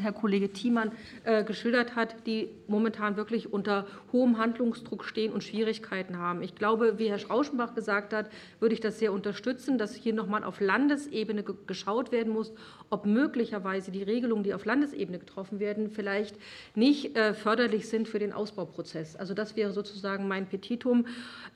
Herr 0.00 0.12
Kollege 0.12 0.52
Thiemann 0.52 0.92
äh, 1.24 1.44
geschildert 1.44 1.96
hat, 1.96 2.26
die 2.26 2.48
momentan 2.66 3.16
wirklich 3.16 3.52
unter 3.52 3.86
hohem 4.12 4.38
Handlungsdruck 4.38 5.04
stehen 5.04 5.32
und 5.32 5.44
Schwierigkeiten 5.44 6.18
haben. 6.18 6.42
Ich 6.42 6.54
glaube, 6.54 6.98
wie 6.98 7.08
Herr 7.08 7.18
Schrauschenbach 7.18 7.74
gesagt 7.74 8.12
hat, 8.12 8.30
würde 8.60 8.74
ich 8.74 8.80
das 8.80 8.98
sehr 8.98 9.12
unterstützen, 9.12 9.78
dass 9.78 9.94
hier 9.94 10.12
nochmal 10.12 10.44
auf 10.44 10.60
Landesebene 10.60 11.44
geschaut 11.66 12.12
werden 12.12 12.32
muss, 12.32 12.52
ob 12.90 13.06
möglicherweise 13.06 13.90
die 13.90 14.02
Regelungen, 14.02 14.42
die 14.42 14.54
auf 14.54 14.64
Landesebene 14.64 15.18
getroffen 15.18 15.60
werden, 15.60 15.90
vielleicht 15.90 16.36
nicht 16.74 17.16
äh, 17.16 17.34
förderlich 17.34 17.88
sind 17.88 18.08
für 18.08 18.18
den 18.18 18.32
Ausbauprozess. 18.32 19.16
Also 19.16 19.34
das 19.34 19.56
wäre 19.56 19.72
sozusagen 19.72 20.26
mein 20.28 20.46
Petitum. 20.46 21.06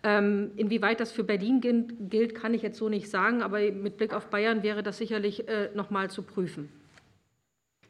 Ähm, 0.03 0.51
inwieweit 0.57 1.01
das 1.01 1.13
für 1.13 1.25
Berlin 1.25 1.61
gilt, 1.61 2.35
kann 2.35 2.55
ich 2.55 2.63
jetzt 2.63 2.79
so 2.79 2.89
nicht 2.93 3.11
sagen, 3.11 3.43
aber 3.43 3.59
mit 3.73 3.97
Blick 3.97 4.15
auf 4.15 4.31
Bayern 4.31 4.63
wäre 4.63 4.85
das 4.85 4.99
sicherlich 4.99 5.49
äh, 5.49 5.71
noch 5.75 5.91
mal 5.91 6.09
zu 6.11 6.23
prüfen. 6.23 6.69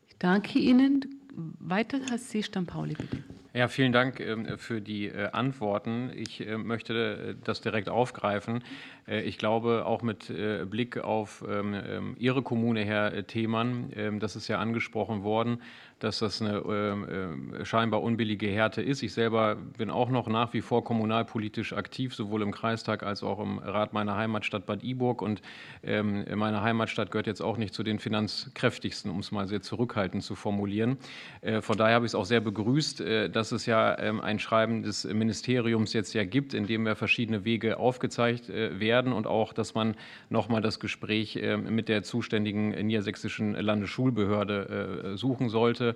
Ich 0.08 0.16
danke 0.18 0.58
Ihnen. 0.58 1.20
Weiter 1.58 1.98
Herr 2.08 2.18
Seestamm-Pauli, 2.18 2.94
bitte. 2.94 3.22
Ja, 3.54 3.68
vielen 3.68 3.92
Dank 3.92 4.18
ähm, 4.18 4.56
für 4.56 4.80
die 4.80 5.08
äh, 5.08 5.28
Antworten. 5.32 6.10
Ich 6.14 6.46
äh, 6.46 6.56
möchte 6.56 7.36
das 7.44 7.60
direkt 7.60 7.90
aufgreifen. 7.90 8.64
Ich 9.06 9.36
glaube, 9.36 9.84
auch 9.84 10.02
mit 10.02 10.32
Blick 10.70 10.96
auf 10.96 11.44
ähm, 11.48 11.74
ähm, 11.74 12.16
Ihre 12.20 12.42
Kommune, 12.42 12.84
Herr 12.84 13.26
Themann, 13.26 14.20
das 14.20 14.36
ist 14.36 14.46
ja 14.46 14.60
angesprochen 14.60 15.24
worden, 15.24 15.60
dass 16.02 16.18
das 16.18 16.42
eine 16.42 16.58
äh, 16.58 17.64
scheinbar 17.64 18.02
unbillige 18.02 18.48
Härte 18.48 18.82
ist. 18.82 19.02
Ich 19.02 19.12
selber 19.12 19.56
bin 19.78 19.90
auch 19.90 20.10
noch 20.10 20.26
nach 20.26 20.52
wie 20.52 20.60
vor 20.60 20.82
kommunalpolitisch 20.82 21.72
aktiv, 21.72 22.14
sowohl 22.14 22.42
im 22.42 22.50
Kreistag 22.50 23.04
als 23.04 23.22
auch 23.22 23.38
im 23.38 23.58
Rat 23.58 23.92
meiner 23.92 24.16
Heimatstadt 24.16 24.66
Bad 24.66 24.82
Iburg. 24.82 25.22
Und 25.22 25.42
ähm, 25.84 26.24
meine 26.34 26.62
Heimatstadt 26.62 27.10
gehört 27.12 27.26
jetzt 27.26 27.40
auch 27.40 27.56
nicht 27.56 27.72
zu 27.72 27.84
den 27.84 28.00
finanzkräftigsten, 28.00 29.10
um 29.10 29.20
es 29.20 29.30
mal 29.30 29.46
sehr 29.46 29.62
zurückhaltend 29.62 30.24
zu 30.24 30.34
formulieren. 30.34 30.96
Äh, 31.40 31.60
von 31.60 31.76
daher 31.76 31.94
habe 31.94 32.06
ich 32.06 32.10
es 32.10 32.14
auch 32.16 32.24
sehr 32.24 32.40
begrüßt, 32.40 33.00
äh, 33.00 33.30
dass 33.30 33.52
es 33.52 33.66
ja 33.66 33.96
ähm, 33.98 34.20
ein 34.20 34.40
Schreiben 34.40 34.82
des 34.82 35.04
Ministeriums 35.04 35.92
jetzt 35.92 36.14
ja 36.14 36.24
gibt, 36.24 36.52
in 36.52 36.66
dem 36.66 36.86
ja 36.86 36.96
verschiedene 36.96 37.44
Wege 37.44 37.78
aufgezeigt 37.78 38.50
äh, 38.50 38.80
werden 38.80 39.12
und 39.12 39.28
auch, 39.28 39.52
dass 39.52 39.74
man 39.74 39.94
nochmal 40.30 40.62
das 40.62 40.80
Gespräch 40.80 41.38
ähm, 41.40 41.74
mit 41.74 41.88
der 41.88 42.02
zuständigen 42.02 42.70
niedersächsischen 42.70 43.54
Landesschulbehörde 43.54 45.12
suchen 45.16 45.48
sollte. 45.48 45.91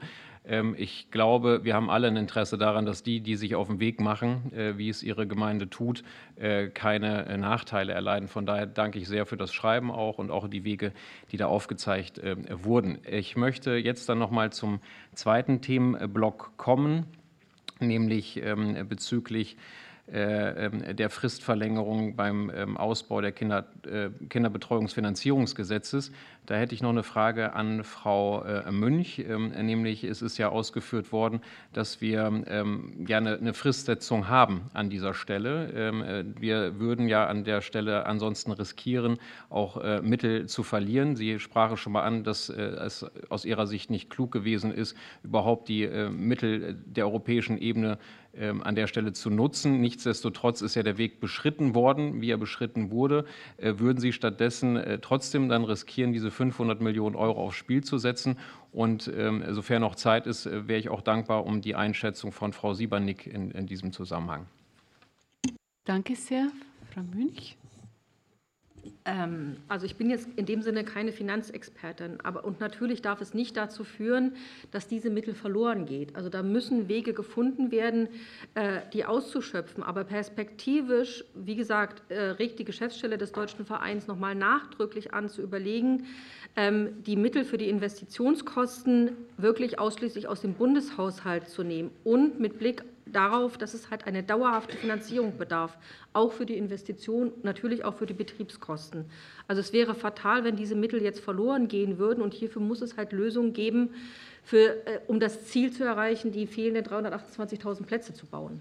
Ähm, 0.47 0.75
ich 0.79 1.11
glaube, 1.11 1.65
wir 1.65 1.75
haben 1.75 1.91
alle 1.91 2.09
ein 2.09 2.17
Interesse 2.17 2.59
daran, 2.59 2.87
dass 2.87 3.03
die, 3.03 3.21
die 3.21 3.37
sich 3.37 3.55
auf 3.55 3.69
den 3.69 3.81
Weg 3.81 4.01
machen, 4.01 4.53
äh, 4.53 4.79
wie 4.79 4.89
es 4.89 5.03
ihre 5.03 5.27
Gemeinde 5.27 5.69
tut, 5.69 6.03
äh, 6.37 6.69
keine 6.69 7.27
äh, 7.27 7.37
Nachteile 7.37 7.93
erleiden. 7.93 8.29
Von 8.29 8.47
daher 8.47 8.67
danke 8.67 8.99
ich 8.99 9.09
sehr 9.09 9.27
für 9.27 9.37
das 9.37 9.53
Schreiben 9.53 9.91
auch 9.91 10.19
und 10.19 10.31
auch 10.31 10.49
die 10.49 10.65
Wege, 10.65 10.93
die 11.33 11.37
da 11.37 11.47
aufgezeigt 11.47 12.21
wurden. 12.51 12.99
Ich 13.09 13.37
möchte 13.37 13.73
jetzt 13.73 14.09
dann 14.09 14.19
noch 14.19 14.31
mal 14.31 14.53
zum 14.53 14.81
zweiten 15.15 15.61
Themenblock 15.61 16.57
kommen, 16.57 17.07
nämlich 17.81 18.41
ähm, 18.43 18.89
bezüglich 18.89 19.55
ähm, 19.55 19.61
der 20.09 21.11
Fristverlängerung 21.11 22.15
beim 22.15 22.53
ähm, 22.55 22.77
Ausbau 22.77 23.21
der 23.21 23.33
Kinder, 23.33 23.67
äh, 23.85 24.11
Kinderbetreuungsfinanzierungsgesetzes. 24.29 26.13
Da 26.47 26.55
hätte 26.55 26.77
ich 26.77 26.83
noch 26.83 26.91
eine 26.91 27.03
Frage 27.03 27.55
an 27.55 27.83
Frau 27.83 28.45
äh, 28.45 28.71
Münch, 28.71 29.19
ähm, 29.19 29.49
nämlich 29.49 30.05
es 30.05 30.23
ist 30.23 30.39
ja 30.39 30.49
ausgeführt 30.49 31.11
worden, 31.11 31.41
dass 31.73 32.01
wir 32.01 32.45
ja 33.07 33.19
eine 33.19 33.55
Fristsetzung 33.55 34.29
haben 34.29 34.71
an 34.73 34.91
dieser 34.91 35.15
Stelle. 35.15 36.25
Wir 36.39 36.79
würden 36.79 37.09
ja 37.09 37.27
an 37.27 37.45
der 37.45 37.61
Stelle 37.61 38.07
ansonsten 38.07 38.53
riskieren, 38.53 39.19
auch 39.51 40.03
Mittel 40.03 40.47
zu 40.47 40.63
verlieren. 40.63 41.17
Sie 41.17 41.39
sprachen 41.39 41.77
schon 41.77 41.93
mal 41.93 42.03
an, 42.03 42.25
dass 42.25 42.49
es 42.49 43.05
aus 43.29 43.45
Ihrer 43.45 43.67
Sicht 43.67 43.91
nicht 43.91 44.11
klug 44.11 44.33
gewesen 44.33 44.73
ist, 44.73 44.97
überhaupt 45.23 45.69
die 45.69 45.87
Mittel 46.11 46.75
der 46.87 47.07
europäischen 47.07 47.59
Ebene 47.59 47.99
ähm, 47.99 48.01
an 48.63 48.75
der 48.75 48.87
Stelle 48.87 49.13
zu 49.13 49.31
nutzen. 49.31 49.81
Nichtsdestotrotz 49.81 50.61
ist 50.61 50.75
ja 50.75 50.83
der 50.83 50.99
Weg 50.99 51.21
beschritten 51.21 51.75
worden, 51.75 52.21
wie 52.21 52.31
er 52.31 52.37
beschritten 52.37 52.91
wurde. 52.91 53.25
Äh, 53.57 53.75
würden 53.79 53.99
Sie 53.99 54.13
stattdessen 54.13 54.77
äh, 54.77 54.99
trotzdem 54.99 55.49
dann 55.49 55.65
riskieren, 55.65 56.13
diese 56.13 56.31
500 56.31 56.81
Millionen 56.81 57.17
Euro 57.17 57.43
aufs 57.45 57.57
Spiel 57.57 57.83
zu 57.83 57.99
setzen? 57.99 58.39
Und 58.73 59.11
ähm, 59.17 59.43
sofern 59.51 59.81
noch 59.81 59.95
Zeit 59.95 60.27
ist, 60.27 60.47
äh, 60.47 60.69
wäre 60.69 60.79
ich 60.79 60.89
auch 60.89 61.01
dankbar 61.01 61.47
um 61.47 61.61
die 61.61 61.75
Einschätzung 61.75 62.33
von 62.33 62.53
Frau 62.53 62.75
Siebernick 62.75 63.27
in, 63.27 63.51
in 63.51 63.67
diesem 63.67 63.93
Zusammenhang. 63.93 64.47
Danke 65.85 66.17
sehr. 66.17 66.49
Frau 66.93 67.03
Münch. 67.03 67.57
Ähm, 69.05 69.57
also 69.69 69.87
ich 69.87 69.97
bin 69.97 70.11
jetzt 70.11 70.29
in 70.37 70.47
dem 70.47 70.63
Sinne 70.63 70.85
keine 70.85 71.13
Finanzexpertin, 71.13 72.19
aber 72.23 72.45
und 72.45 72.61
natürlich 72.61 73.03
darf 73.03 73.21
es 73.21 73.35
nicht 73.35 73.57
dazu 73.57 73.85
führen, 73.85 74.35
dass 74.71 74.89
diese 74.89 75.11
Mittel 75.11 75.35
verloren 75.35 75.87
geht. 75.87 76.17
Also 76.17 76.29
da 76.29 76.43
müssen 76.43 76.89
Wege 76.89 77.15
gefunden 77.15 77.71
werden, 77.71 78.09
äh, 78.55 78.81
die 78.93 79.05
auszuschöpfen. 79.05 79.83
Aber 79.83 80.05
perspektivisch, 80.05 81.25
wie 81.35 81.57
gesagt, 81.57 82.03
äh, 82.11 82.19
regt 82.19 82.59
die 82.59 82.65
Geschäftsstelle 82.65 83.19
des 83.19 83.33
Deutschen 83.33 83.65
Vereins 83.65 84.07
nochmal 84.07 84.35
nachdrücklich 84.35 85.15
an, 85.15 85.29
zu 85.29 85.43
überlegen, 85.43 86.07
ähm, 86.57 87.03
die 87.05 87.17
Mittel 87.17 87.45
für 87.45 87.59
die 87.59 87.69
Investitionskosten 87.69 89.13
wirklich 89.37 89.79
ausschließlich 89.79 90.29
aus 90.29 90.41
dem 90.41 90.55
Bundeshaushalt 90.55 91.49
zu 91.49 91.63
nehmen 91.63 91.91
und 92.05 92.41
mit 92.41 92.59
Blick 92.59 92.85
darauf, 93.07 93.57
dass 93.57 93.75
es 93.75 93.91
halt 93.91 94.07
eine 94.07 94.23
dauerhafte 94.23 94.77
Finanzierung 94.77 95.39
bedarf, 95.39 95.79
auch 96.13 96.33
für 96.33 96.45
die 96.45 96.57
Investition, 96.57 97.33
natürlich 97.43 97.85
auch 97.85 97.95
für 97.95 98.07
die 98.07 98.15
Betriebskosten. 98.15 99.07
Also 99.49 99.61
es 99.61 99.73
wäre 99.73 99.95
fatal, 99.95 100.45
wenn 100.45 100.57
diese 100.57 100.75
Mittel 100.75 101.03
jetzt 101.03 101.21
verloren 101.21 101.69
gehen 101.69 101.99
würden 101.99 102.23
und 102.23 102.35
hierfür 102.35 102.63
muss 102.63 102.83
es 102.83 102.97
halt 102.97 103.13
Lösungen 103.13 103.53
geben, 103.53 103.91
für, 104.43 104.87
äh, 104.87 105.01
um 105.07 105.21
das 105.21 105.47
Ziel 105.47 105.73
zu 105.73 105.85
erreichen, 105.85 106.33
die 106.33 106.47
fehlenden 106.47 106.85
328.000 106.85 107.85
Plätze 107.85 108.15
zu 108.15 108.27
bauen. 108.27 108.61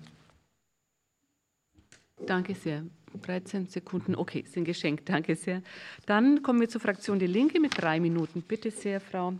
Danke 2.25 2.55
sehr. 2.55 2.83
13 3.21 3.67
Sekunden, 3.67 4.15
okay, 4.15 4.43
sind 4.47 4.65
geschenkt. 4.65 5.07
Danke 5.09 5.35
sehr. 5.35 5.61
Dann 6.05 6.41
kommen 6.43 6.59
wir 6.59 6.69
zur 6.69 6.81
Fraktion 6.81 7.19
Die 7.19 7.27
Linke 7.27 7.59
mit 7.59 7.81
drei 7.81 7.99
Minuten. 7.99 8.41
Bitte 8.41 8.71
sehr, 8.71 8.99
Frau 8.99 9.33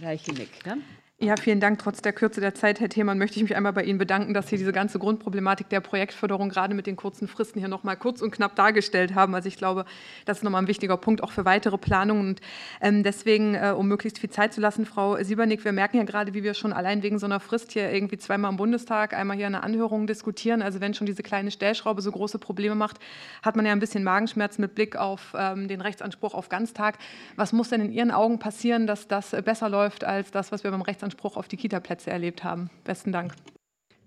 Reichelinek. 0.00 0.50
Ja? 0.64 0.76
Ja, 1.24 1.36
vielen 1.36 1.60
Dank. 1.60 1.78
Trotz 1.78 2.02
der 2.02 2.12
Kürze 2.12 2.40
der 2.40 2.52
Zeit, 2.56 2.80
Herr 2.80 2.88
Themann, 2.88 3.16
möchte 3.16 3.36
ich 3.36 3.44
mich 3.44 3.54
einmal 3.54 3.72
bei 3.72 3.84
Ihnen 3.84 3.96
bedanken, 3.96 4.34
dass 4.34 4.48
Sie 4.48 4.56
diese 4.56 4.72
ganze 4.72 4.98
Grundproblematik 4.98 5.68
der 5.68 5.78
Projektförderung 5.78 6.48
gerade 6.48 6.74
mit 6.74 6.88
den 6.88 6.96
kurzen 6.96 7.28
Fristen 7.28 7.60
hier 7.60 7.68
noch 7.68 7.84
mal 7.84 7.94
kurz 7.94 8.20
und 8.22 8.32
knapp 8.32 8.56
dargestellt 8.56 9.14
haben. 9.14 9.32
Also 9.36 9.46
ich 9.46 9.56
glaube, 9.56 9.84
das 10.24 10.38
ist 10.38 10.42
noch 10.42 10.50
mal 10.50 10.58
ein 10.58 10.66
wichtiger 10.66 10.96
Punkt 10.96 11.22
auch 11.22 11.30
für 11.30 11.44
weitere 11.44 11.78
Planungen. 11.78 12.30
Und 12.30 12.40
ähm, 12.80 13.04
deswegen, 13.04 13.54
äh, 13.54 13.70
um 13.70 13.86
möglichst 13.86 14.18
viel 14.18 14.30
Zeit 14.30 14.52
zu 14.52 14.60
lassen, 14.60 14.84
Frau 14.84 15.16
Siebernick, 15.22 15.64
wir 15.64 15.70
merken 15.70 15.98
ja 15.98 16.02
gerade, 16.02 16.34
wie 16.34 16.42
wir 16.42 16.54
schon 16.54 16.72
allein 16.72 17.04
wegen 17.04 17.20
so 17.20 17.26
einer 17.26 17.38
Frist 17.38 17.70
hier 17.70 17.92
irgendwie 17.92 18.18
zweimal 18.18 18.50
im 18.50 18.56
Bundestag, 18.56 19.14
einmal 19.14 19.36
hier 19.36 19.46
eine 19.46 19.62
Anhörung 19.62 20.08
diskutieren. 20.08 20.60
Also 20.60 20.80
wenn 20.80 20.92
schon 20.92 21.06
diese 21.06 21.22
kleine 21.22 21.52
Stellschraube 21.52 22.02
so 22.02 22.10
große 22.10 22.40
Probleme 22.40 22.74
macht, 22.74 22.98
hat 23.44 23.54
man 23.54 23.64
ja 23.64 23.70
ein 23.70 23.78
bisschen 23.78 24.02
Magenschmerzen 24.02 24.60
mit 24.60 24.74
Blick 24.74 24.96
auf 24.96 25.36
ähm, 25.38 25.68
den 25.68 25.82
Rechtsanspruch 25.82 26.34
auf 26.34 26.48
Ganztag. 26.48 26.98
Was 27.36 27.52
muss 27.52 27.68
denn 27.68 27.80
in 27.80 27.92
Ihren 27.92 28.10
Augen 28.10 28.40
passieren, 28.40 28.88
dass 28.88 29.06
das 29.06 29.32
äh, 29.32 29.40
besser 29.40 29.68
läuft 29.68 30.02
als 30.02 30.32
das, 30.32 30.50
was 30.50 30.64
wir 30.64 30.72
beim 30.72 30.82
Rechtsanspruch 30.82 31.11
Anspruch 31.12 31.36
auf 31.36 31.46
die 31.46 31.58
Kita-Plätze 31.58 32.10
erlebt 32.10 32.42
haben. 32.42 32.70
Besten 32.84 33.12
Dank. 33.12 33.34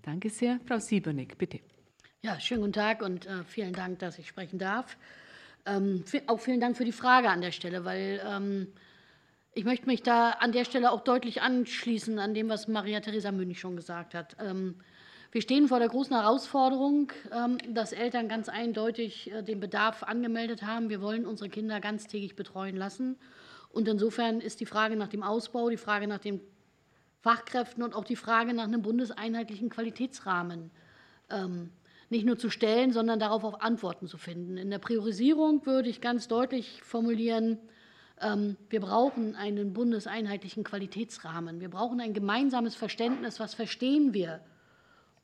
Danke 0.02 0.28
sehr. 0.28 0.58
Frau 0.66 0.78
Siebernick, 0.80 1.38
bitte. 1.38 1.60
Ja, 2.22 2.40
schönen 2.40 2.62
guten 2.62 2.72
Tag 2.72 3.00
und 3.00 3.26
äh, 3.26 3.44
vielen 3.44 3.72
Dank, 3.72 4.00
dass 4.00 4.18
ich 4.18 4.26
sprechen 4.26 4.58
darf. 4.58 4.96
Ähm, 5.66 6.04
auch 6.26 6.40
vielen 6.40 6.60
Dank 6.60 6.76
für 6.76 6.84
die 6.84 6.92
Frage 6.92 7.28
an 7.28 7.40
der 7.40 7.52
Stelle, 7.52 7.84
weil 7.84 8.20
ähm, 8.26 8.66
ich 9.52 9.64
möchte 9.64 9.86
mich 9.86 10.02
da 10.02 10.30
an 10.30 10.50
der 10.50 10.64
Stelle 10.64 10.90
auch 10.90 11.02
deutlich 11.02 11.42
anschließen 11.42 12.18
an 12.18 12.34
dem, 12.34 12.48
was 12.48 12.66
Maria-Theresa 12.66 13.30
Münch 13.30 13.60
schon 13.60 13.76
gesagt 13.76 14.14
hat. 14.14 14.36
Ähm, 14.40 14.76
wir 15.30 15.42
stehen 15.42 15.68
vor 15.68 15.78
der 15.78 15.88
großen 15.88 16.16
Herausforderung, 16.16 17.12
ähm, 17.32 17.58
dass 17.72 17.92
Eltern 17.92 18.28
ganz 18.28 18.48
eindeutig 18.48 19.30
äh, 19.30 19.42
den 19.42 19.60
Bedarf 19.60 20.02
angemeldet 20.02 20.62
haben. 20.62 20.88
Wir 20.88 21.00
wollen 21.00 21.24
unsere 21.24 21.50
Kinder 21.50 21.78
ganztägig 21.80 22.34
betreuen 22.34 22.76
lassen. 22.76 23.16
Und 23.70 23.86
insofern 23.86 24.40
ist 24.40 24.60
die 24.60 24.66
Frage 24.66 24.96
nach 24.96 25.08
dem 25.08 25.22
Ausbau, 25.22 25.68
die 25.68 25.76
Frage 25.76 26.08
nach 26.08 26.18
dem 26.18 26.40
Fachkräften 27.26 27.82
und 27.82 27.96
auch 27.96 28.04
die 28.04 28.14
Frage 28.14 28.54
nach 28.54 28.62
einem 28.68 28.82
bundeseinheitlichen 28.82 29.68
Qualitätsrahmen 29.68 30.70
ähm, 31.28 31.70
nicht 32.08 32.24
nur 32.24 32.38
zu 32.38 32.50
stellen, 32.50 32.92
sondern 32.92 33.18
darauf 33.18 33.42
auch 33.42 33.58
Antworten 33.58 34.06
zu 34.06 34.16
finden. 34.16 34.56
In 34.56 34.70
der 34.70 34.78
Priorisierung 34.78 35.66
würde 35.66 35.88
ich 35.88 36.00
ganz 36.00 36.28
deutlich 36.28 36.84
formulieren, 36.84 37.58
ähm, 38.20 38.56
wir 38.70 38.78
brauchen 38.78 39.34
einen 39.34 39.72
bundeseinheitlichen 39.72 40.62
Qualitätsrahmen. 40.62 41.60
Wir 41.60 41.68
brauchen 41.68 42.00
ein 42.00 42.14
gemeinsames 42.14 42.76
Verständnis, 42.76 43.40
was 43.40 43.54
verstehen 43.54 44.14
wir 44.14 44.38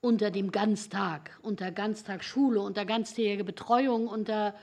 unter 0.00 0.32
dem 0.32 0.50
Ganztag, 0.50 1.38
unter 1.40 1.70
Ganztagsschule, 1.70 2.60
unter 2.60 2.84
ganztägige 2.84 3.44
Betreuung, 3.44 4.08
unter 4.08 4.56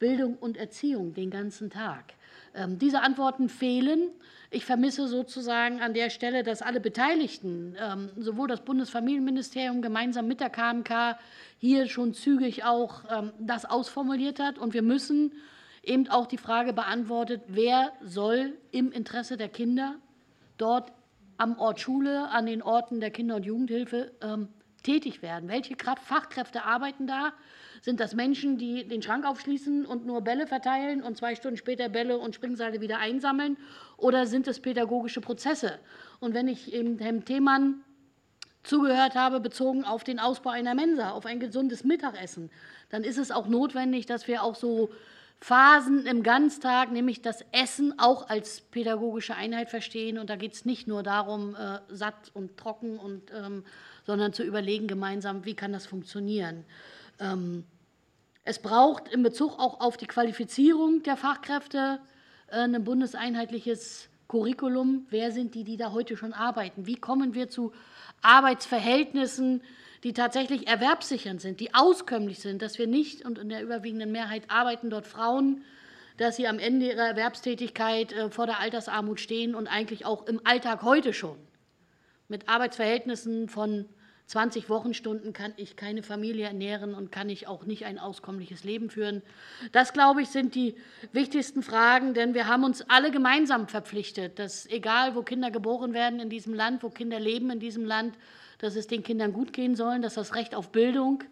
Bildung 0.00 0.38
und 0.38 0.56
Erziehung 0.56 1.14
den 1.14 1.30
ganzen 1.30 1.70
Tag. 1.70 2.14
Ähm, 2.54 2.78
diese 2.78 3.00
Antworten 3.00 3.48
fehlen. 3.48 4.10
Ich 4.50 4.66
vermisse 4.66 5.08
sozusagen 5.08 5.80
an 5.80 5.94
der 5.94 6.10
Stelle, 6.10 6.42
dass 6.42 6.60
alle 6.60 6.80
Beteiligten, 6.80 7.74
ähm, 7.80 8.10
sowohl 8.16 8.48
das 8.48 8.60
Bundesfamilienministerium 8.64 9.80
gemeinsam 9.80 10.28
mit 10.28 10.40
der 10.40 10.50
KMK, 10.50 11.18
hier 11.58 11.88
schon 11.88 12.12
zügig 12.12 12.64
auch 12.64 13.04
ähm, 13.10 13.32
das 13.38 13.64
ausformuliert 13.64 14.38
hat. 14.38 14.58
Und 14.58 14.74
wir 14.74 14.82
müssen 14.82 15.32
eben 15.82 16.08
auch 16.08 16.26
die 16.26 16.38
Frage 16.38 16.72
beantwortet, 16.72 17.42
wer 17.48 17.92
soll 18.02 18.52
im 18.70 18.92
Interesse 18.92 19.36
der 19.36 19.48
Kinder 19.48 19.96
dort 20.58 20.92
am 21.38 21.58
Ort 21.58 21.80
Schule, 21.80 22.28
an 22.28 22.46
den 22.46 22.62
Orten 22.62 23.00
der 23.00 23.10
Kinder- 23.10 23.36
und 23.36 23.46
Jugendhilfe 23.46 24.12
tätig 24.82 25.22
werden. 25.22 25.48
Welche 25.48 25.76
Fachkräfte 25.76 26.64
arbeiten 26.64 27.06
da? 27.06 27.32
Sind 27.80 28.00
das 28.00 28.14
Menschen, 28.14 28.58
die 28.58 28.86
den 28.86 29.02
Schrank 29.02 29.26
aufschließen 29.26 29.86
und 29.86 30.06
nur 30.06 30.20
Bälle 30.22 30.46
verteilen 30.46 31.02
und 31.02 31.16
zwei 31.16 31.34
Stunden 31.34 31.56
später 31.56 31.88
Bälle 31.88 32.18
und 32.18 32.34
Springseile 32.34 32.80
wieder 32.80 32.98
einsammeln? 32.98 33.56
Oder 33.96 34.26
sind 34.26 34.46
es 34.46 34.60
pädagogische 34.60 35.20
Prozesse? 35.20 35.78
Und 36.20 36.34
wenn 36.34 36.48
ich 36.48 36.72
eben 36.72 36.98
Herrn 36.98 37.24
Themann 37.24 37.82
zugehört 38.62 39.14
habe, 39.14 39.40
bezogen 39.40 39.84
auf 39.84 40.04
den 40.04 40.20
Ausbau 40.20 40.50
einer 40.50 40.74
Mensa, 40.74 41.10
auf 41.10 41.26
ein 41.26 41.40
gesundes 41.40 41.84
Mittagessen, 41.84 42.50
dann 42.90 43.02
ist 43.04 43.18
es 43.18 43.30
auch 43.30 43.48
notwendig, 43.48 44.06
dass 44.06 44.28
wir 44.28 44.42
auch 44.42 44.54
so 44.54 44.90
Phasen 45.42 46.06
im 46.06 46.22
Ganztag, 46.22 46.92
nämlich 46.92 47.20
das 47.20 47.44
Essen 47.50 47.98
auch 47.98 48.28
als 48.28 48.60
pädagogische 48.60 49.34
Einheit 49.34 49.70
verstehen. 49.70 50.18
Und 50.18 50.30
da 50.30 50.36
geht 50.36 50.52
es 50.52 50.64
nicht 50.64 50.86
nur 50.86 51.02
darum, 51.02 51.56
äh, 51.56 51.80
satt 51.88 52.30
und 52.32 52.56
trocken, 52.56 52.96
und, 52.96 53.32
ähm, 53.32 53.64
sondern 54.04 54.32
zu 54.32 54.42
überlegen 54.42 54.88
gemeinsam, 54.88 55.44
wie 55.44 55.54
kann 55.54 55.72
das 55.72 55.86
funktionieren. 55.86 56.64
Ähm, 57.20 57.64
es 58.44 58.58
braucht 58.58 59.08
in 59.08 59.22
Bezug 59.22 59.58
auch 59.58 59.80
auf 59.80 59.96
die 59.96 60.06
Qualifizierung 60.06 61.02
der 61.02 61.16
Fachkräfte 61.16 62.00
äh, 62.48 62.56
ein 62.56 62.82
bundeseinheitliches 62.82 64.08
Curriculum. 64.26 65.06
Wer 65.10 65.30
sind 65.30 65.54
die, 65.54 65.64
die 65.64 65.76
da 65.76 65.92
heute 65.92 66.16
schon 66.16 66.32
arbeiten? 66.32 66.86
Wie 66.86 66.96
kommen 66.96 67.34
wir 67.34 67.48
zu 67.48 67.72
Arbeitsverhältnissen, 68.22 69.62
die 70.02 70.12
tatsächlich 70.12 70.66
erwerbssichernd 70.66 71.40
sind, 71.40 71.60
die 71.60 71.74
auskömmlich 71.74 72.40
sind, 72.40 72.62
dass 72.62 72.78
wir 72.78 72.88
nicht, 72.88 73.24
und 73.24 73.38
in 73.38 73.48
der 73.48 73.62
überwiegenden 73.62 74.10
Mehrheit 74.10 74.50
arbeiten 74.50 74.90
dort 74.90 75.06
Frauen, 75.06 75.62
dass 76.16 76.36
sie 76.36 76.48
am 76.48 76.58
Ende 76.58 76.86
ihrer 76.86 77.06
Erwerbstätigkeit 77.06 78.12
äh, 78.12 78.30
vor 78.30 78.46
der 78.46 78.58
Altersarmut 78.58 79.20
stehen 79.20 79.54
und 79.54 79.68
eigentlich 79.68 80.04
auch 80.04 80.26
im 80.26 80.40
Alltag 80.44 80.82
heute 80.82 81.12
schon 81.12 81.36
Mit 82.32 82.48
Arbeitsverhältnissen 82.48 83.50
von 83.50 83.84
20 84.28 84.70
Wochenstunden 84.70 85.34
kann 85.34 85.52
ich 85.58 85.76
keine 85.76 86.02
Familie 86.02 86.46
ernähren 86.46 86.94
und 86.94 87.12
kann 87.12 87.28
ich 87.28 87.46
auch 87.46 87.66
nicht 87.66 87.84
ein 87.84 87.98
auskömmliches 87.98 88.64
Leben 88.64 88.88
führen. 88.88 89.20
Das, 89.72 89.92
glaube 89.92 90.22
ich, 90.22 90.30
sind 90.30 90.54
die 90.54 90.74
wichtigsten 91.12 91.62
Fragen, 91.62 92.14
denn 92.14 92.32
wir 92.32 92.46
haben 92.46 92.64
uns 92.64 92.88
alle 92.88 93.10
gemeinsam 93.10 93.68
verpflichtet, 93.68 94.38
dass 94.38 94.64
egal, 94.70 95.14
wo 95.14 95.20
Kinder 95.20 95.50
geboren 95.50 95.92
werden 95.92 96.20
in 96.20 96.30
diesem 96.30 96.54
Land, 96.54 96.82
wo 96.82 96.88
Kinder 96.88 97.20
leben 97.20 97.50
in 97.50 97.60
diesem 97.60 97.84
Land, 97.84 98.14
dass 98.56 98.76
es 98.76 98.86
den 98.86 99.02
Kindern 99.02 99.34
gut 99.34 99.52
gehen 99.52 99.76
soll, 99.76 100.00
dass 100.00 100.14
das 100.14 100.34
Recht 100.34 100.54
auf 100.54 100.72
Bildung 100.72 101.24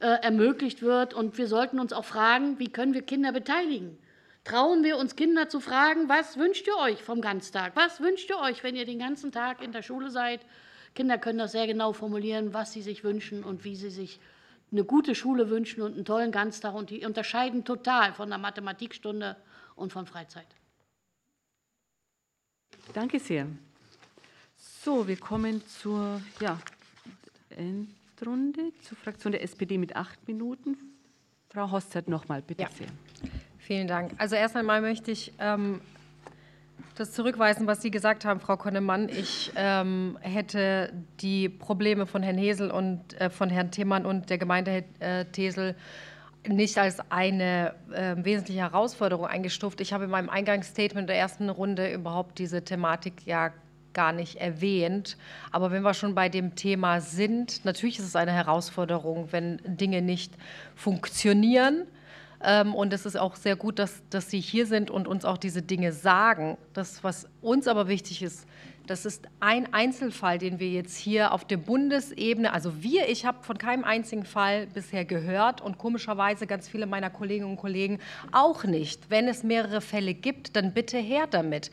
äh, 0.00 0.06
ermöglicht 0.06 0.80
wird. 0.80 1.12
Und 1.12 1.36
wir 1.36 1.48
sollten 1.48 1.78
uns 1.78 1.92
auch 1.92 2.06
fragen, 2.06 2.58
wie 2.58 2.72
können 2.72 2.94
wir 2.94 3.02
Kinder 3.02 3.30
beteiligen? 3.30 3.98
Trauen 4.44 4.84
wir 4.84 4.98
uns 4.98 5.16
Kinder 5.16 5.48
zu 5.48 5.58
fragen, 5.58 6.08
was 6.10 6.36
wünscht 6.36 6.66
ihr 6.66 6.76
euch 6.76 7.02
vom 7.02 7.22
Ganztag? 7.22 7.74
Was 7.76 8.00
wünscht 8.00 8.28
ihr 8.28 8.38
euch, 8.38 8.62
wenn 8.62 8.76
ihr 8.76 8.84
den 8.84 8.98
ganzen 8.98 9.32
Tag 9.32 9.62
in 9.62 9.72
der 9.72 9.82
Schule 9.82 10.10
seid? 10.10 10.44
Kinder 10.94 11.16
können 11.16 11.38
das 11.38 11.52
sehr 11.52 11.66
genau 11.66 11.94
formulieren, 11.94 12.52
was 12.52 12.72
sie 12.72 12.82
sich 12.82 13.04
wünschen 13.04 13.42
und 13.42 13.64
wie 13.64 13.74
sie 13.74 13.88
sich 13.88 14.20
eine 14.70 14.84
gute 14.84 15.14
Schule 15.14 15.48
wünschen 15.48 15.80
und 15.80 15.94
einen 15.94 16.04
tollen 16.04 16.30
Ganztag. 16.30 16.74
Und 16.74 16.90
die 16.90 17.06
unterscheiden 17.06 17.64
total 17.64 18.12
von 18.12 18.28
der 18.28 18.38
Mathematikstunde 18.38 19.36
und 19.76 19.94
von 19.94 20.06
Freizeit. 20.06 20.46
Danke 22.92 23.18
sehr. 23.18 23.46
So, 24.56 25.08
wir 25.08 25.16
kommen 25.16 25.66
zur 25.66 26.20
ja, 26.40 26.60
Endrunde, 27.48 28.72
zur 28.82 28.98
Fraktion 28.98 29.32
der 29.32 29.42
SPD 29.42 29.78
mit 29.78 29.96
acht 29.96 30.28
Minuten. 30.28 30.76
Frau 31.48 31.70
Hostert 31.70 32.08
nochmal, 32.08 32.42
bitte 32.42 32.62
ja. 32.62 32.70
sehr. 32.70 32.88
Vielen 33.66 33.86
Dank. 33.86 34.12
Also 34.18 34.36
erst 34.36 34.56
einmal 34.56 34.82
möchte 34.82 35.10
ich 35.10 35.32
ähm, 35.38 35.80
das 36.96 37.12
zurückweisen, 37.12 37.66
was 37.66 37.80
Sie 37.80 37.90
gesagt 37.90 38.26
haben, 38.26 38.38
Frau 38.38 38.58
Konnemann. 38.58 39.08
Ich 39.08 39.52
ähm, 39.56 40.18
hätte 40.20 40.92
die 41.20 41.48
Probleme 41.48 42.04
von 42.04 42.22
Herrn 42.22 42.36
Hesel 42.36 42.70
und 42.70 43.18
äh, 43.18 43.30
von 43.30 43.48
Herrn 43.48 43.70
Themann 43.70 44.04
und 44.04 44.28
der 44.28 44.36
Gemeinde 44.36 44.84
äh, 45.00 45.24
Tesel 45.24 45.76
nicht 46.46 46.76
als 46.76 46.98
eine 47.10 47.74
äh, 47.90 48.16
wesentliche 48.22 48.60
Herausforderung 48.60 49.24
eingestuft. 49.24 49.80
Ich 49.80 49.94
habe 49.94 50.04
in 50.04 50.10
meinem 50.10 50.28
Eingangsstatement 50.28 51.08
der 51.08 51.16
ersten 51.16 51.48
Runde 51.48 51.90
überhaupt 51.90 52.38
diese 52.38 52.64
Thematik 52.64 53.24
ja 53.24 53.50
gar 53.94 54.12
nicht 54.12 54.36
erwähnt. 54.36 55.16
Aber 55.52 55.70
wenn 55.70 55.82
wir 55.82 55.94
schon 55.94 56.14
bei 56.14 56.28
dem 56.28 56.54
Thema 56.54 57.00
sind, 57.00 57.64
natürlich 57.64 57.98
ist 57.98 58.04
es 58.04 58.14
eine 58.14 58.32
Herausforderung, 58.32 59.28
wenn 59.30 59.58
Dinge 59.64 60.02
nicht 60.02 60.34
funktionieren. 60.74 61.86
Ähm, 62.44 62.74
und 62.74 62.92
es 62.92 63.06
ist 63.06 63.16
auch 63.16 63.36
sehr 63.36 63.56
gut, 63.56 63.78
dass, 63.78 64.02
dass 64.10 64.30
Sie 64.30 64.40
hier 64.40 64.66
sind 64.66 64.90
und 64.90 65.08
uns 65.08 65.24
auch 65.24 65.38
diese 65.38 65.62
Dinge 65.62 65.92
sagen. 65.92 66.58
Das, 66.72 67.02
was 67.02 67.26
uns 67.40 67.66
aber 67.66 67.88
wichtig 67.88 68.22
ist, 68.22 68.46
das 68.86 69.06
ist 69.06 69.26
ein 69.40 69.72
Einzelfall, 69.72 70.36
den 70.36 70.58
wir 70.58 70.68
jetzt 70.68 70.98
hier 70.98 71.32
auf 71.32 71.46
der 71.46 71.56
Bundesebene, 71.56 72.52
also 72.52 72.82
wir, 72.82 73.08
ich 73.08 73.24
habe 73.24 73.38
von 73.42 73.56
keinem 73.56 73.82
einzigen 73.82 74.26
Fall 74.26 74.66
bisher 74.66 75.06
gehört 75.06 75.62
und 75.62 75.78
komischerweise 75.78 76.46
ganz 76.46 76.68
viele 76.68 76.84
meiner 76.84 77.08
Kolleginnen 77.08 77.50
und 77.52 77.56
Kollegen 77.56 77.98
auch 78.30 78.64
nicht. 78.64 79.08
Wenn 79.08 79.26
es 79.26 79.42
mehrere 79.42 79.80
Fälle 79.80 80.12
gibt, 80.12 80.54
dann 80.54 80.74
bitte 80.74 80.98
her 80.98 81.26
damit. 81.30 81.70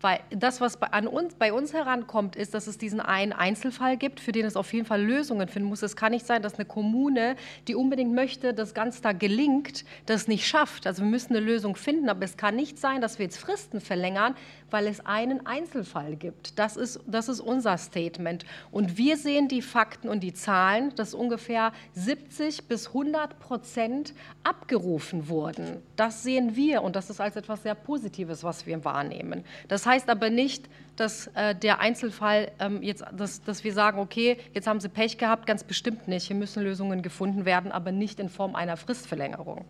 Weil 0.00 0.20
das, 0.30 0.60
was 0.60 0.78
bei, 0.78 0.86
an 0.88 1.06
uns, 1.06 1.34
bei 1.34 1.52
uns 1.52 1.74
herankommt, 1.74 2.34
ist, 2.34 2.54
dass 2.54 2.66
es 2.66 2.78
diesen 2.78 3.00
einen 3.00 3.32
Einzelfall 3.32 3.98
gibt, 3.98 4.20
für 4.20 4.32
den 4.32 4.46
es 4.46 4.56
auf 4.56 4.72
jeden 4.72 4.86
Fall 4.86 5.02
Lösungen 5.02 5.46
finden 5.48 5.68
muss. 5.68 5.82
Es 5.82 5.94
kann 5.94 6.12
nicht 6.12 6.26
sein, 6.26 6.42
dass 6.42 6.54
eine 6.54 6.64
Kommune, 6.64 7.36
die 7.68 7.74
unbedingt 7.74 8.14
möchte, 8.14 8.54
dass 8.54 8.72
ganz 8.72 9.02
da 9.02 9.12
gelingt, 9.12 9.84
das 10.06 10.26
nicht 10.26 10.46
schafft. 10.46 10.86
Also 10.86 11.02
wir 11.02 11.10
müssen 11.10 11.36
eine 11.36 11.44
Lösung 11.44 11.76
finden, 11.76 12.08
aber 12.08 12.24
es 12.24 12.38
kann 12.38 12.56
nicht 12.56 12.78
sein, 12.78 13.00
dass 13.02 13.18
wir 13.18 13.26
jetzt 13.26 13.38
Fristen 13.38 13.80
verlängern, 13.80 14.34
weil 14.70 14.86
es 14.86 15.04
einen 15.04 15.46
Einzelfall 15.46 16.16
gibt. 16.16 16.58
Das 16.58 16.76
ist, 16.76 17.00
das 17.06 17.28
ist 17.28 17.40
unser 17.40 17.76
Statement. 17.78 18.44
Und 18.70 18.96
wir 18.96 19.16
sehen 19.16 19.48
die 19.48 19.62
Fakten 19.62 20.08
und 20.08 20.20
die 20.20 20.32
Zahlen, 20.32 20.94
dass 20.96 21.14
ungefähr 21.14 21.72
70 21.94 22.68
bis 22.68 22.88
100 22.88 23.38
Prozent 23.38 24.14
abgerufen 24.44 25.28
wurden. 25.28 25.82
Das 25.96 26.22
sehen 26.22 26.56
wir 26.56 26.82
und 26.82 26.96
das 26.96 27.10
ist 27.10 27.20
als 27.20 27.36
etwas 27.36 27.62
sehr 27.62 27.74
Positives, 27.74 28.44
was 28.44 28.66
wir 28.66 28.84
wahrnehmen. 28.84 29.44
Das 29.68 29.86
heißt 29.86 30.08
aber 30.08 30.30
nicht, 30.30 30.68
dass 30.96 31.28
äh, 31.28 31.54
der 31.54 31.80
Einzelfall 31.80 32.52
ähm, 32.58 32.82
jetzt, 32.82 33.04
dass, 33.16 33.42
dass 33.42 33.64
wir 33.64 33.72
sagen, 33.72 33.98
okay, 33.98 34.36
jetzt 34.52 34.66
haben 34.66 34.80
Sie 34.80 34.88
Pech 34.88 35.16
gehabt, 35.18 35.46
ganz 35.46 35.64
bestimmt 35.64 36.08
nicht. 36.08 36.26
Hier 36.26 36.36
müssen 36.36 36.62
Lösungen 36.62 37.02
gefunden 37.02 37.44
werden, 37.44 37.72
aber 37.72 37.90
nicht 37.90 38.20
in 38.20 38.28
Form 38.28 38.54
einer 38.54 38.76
Fristverlängerung. 38.76 39.64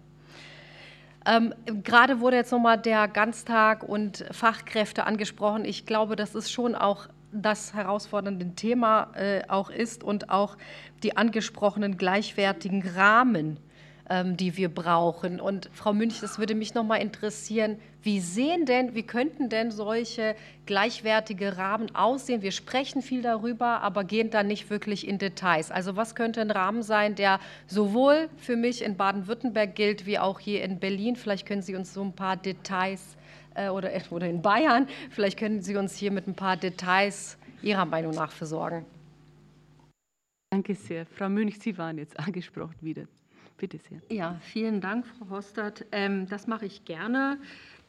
Ähm, 1.26 1.54
gerade 1.82 2.20
wurde 2.20 2.36
jetzt 2.36 2.52
nochmal 2.52 2.78
der 2.78 3.06
Ganztag 3.08 3.82
und 3.82 4.24
Fachkräfte 4.30 5.04
angesprochen. 5.04 5.64
Ich 5.64 5.84
glaube, 5.84 6.16
das 6.16 6.34
ist 6.34 6.50
schon 6.50 6.74
auch 6.74 7.08
das 7.32 7.74
herausfordernde 7.74 8.54
Thema 8.54 9.12
äh, 9.14 9.42
auch 9.48 9.70
ist 9.70 10.02
und 10.02 10.30
auch 10.30 10.56
die 11.02 11.16
angesprochenen 11.16 11.96
gleichwertigen 11.96 12.86
Rahmen 12.86 13.58
ähm, 14.10 14.36
die 14.36 14.56
wir 14.56 14.68
brauchen. 14.68 15.40
Und 15.40 15.70
Frau 15.72 15.92
Münch, 15.92 16.20
das 16.20 16.40
würde 16.40 16.56
mich 16.56 16.74
noch 16.74 16.82
mal 16.82 16.96
interessieren, 16.96 17.78
wie 18.02 18.18
sehen 18.18 18.66
denn, 18.66 18.94
wie 18.96 19.04
könnten 19.04 19.48
denn 19.48 19.70
solche 19.70 20.34
gleichwertige 20.66 21.56
Rahmen 21.56 21.94
aussehen? 21.94 22.42
Wir 22.42 22.50
sprechen 22.50 23.02
viel 23.02 23.22
darüber, 23.22 23.82
aber 23.82 24.02
gehen 24.02 24.30
dann 24.30 24.48
nicht 24.48 24.68
wirklich 24.68 25.06
in 25.06 25.18
Details. 25.18 25.70
Also 25.70 25.94
was 25.94 26.16
könnte 26.16 26.40
ein 26.40 26.50
Rahmen 26.50 26.82
sein, 26.82 27.14
der 27.14 27.38
sowohl 27.68 28.28
für 28.36 28.56
mich 28.56 28.82
in 28.82 28.96
Baden-Württemberg 28.96 29.76
gilt, 29.76 30.06
wie 30.06 30.18
auch 30.18 30.40
hier 30.40 30.64
in 30.64 30.80
Berlin? 30.80 31.14
Vielleicht 31.14 31.46
können 31.46 31.62
Sie 31.62 31.76
uns 31.76 31.94
so 31.94 32.02
ein 32.02 32.12
paar 32.12 32.36
Details 32.36 33.16
äh, 33.54 33.68
oder, 33.68 33.92
oder 34.10 34.28
in 34.28 34.42
Bayern, 34.42 34.88
vielleicht 35.10 35.38
können 35.38 35.62
Sie 35.62 35.76
uns 35.76 35.94
hier 35.94 36.10
mit 36.10 36.26
ein 36.26 36.34
paar 36.34 36.56
Details 36.56 37.38
Ihrer 37.62 37.84
Meinung 37.84 38.12
nach 38.12 38.32
versorgen. 38.32 38.84
Danke 40.50 40.74
sehr. 40.74 41.06
Frau 41.06 41.28
Münch, 41.28 41.60
Sie 41.60 41.78
waren 41.78 41.96
jetzt 41.98 42.18
angesprochen 42.18 42.74
wieder. 42.80 43.06
Bitte 43.60 43.76
sehr. 43.76 44.00
Ja, 44.10 44.40
vielen 44.40 44.80
Dank, 44.80 45.06
Frau 45.06 45.28
Hostert. 45.28 45.84
Ähm, 45.92 46.26
das 46.26 46.46
mache 46.46 46.64
ich 46.64 46.86
gerne. 46.86 47.38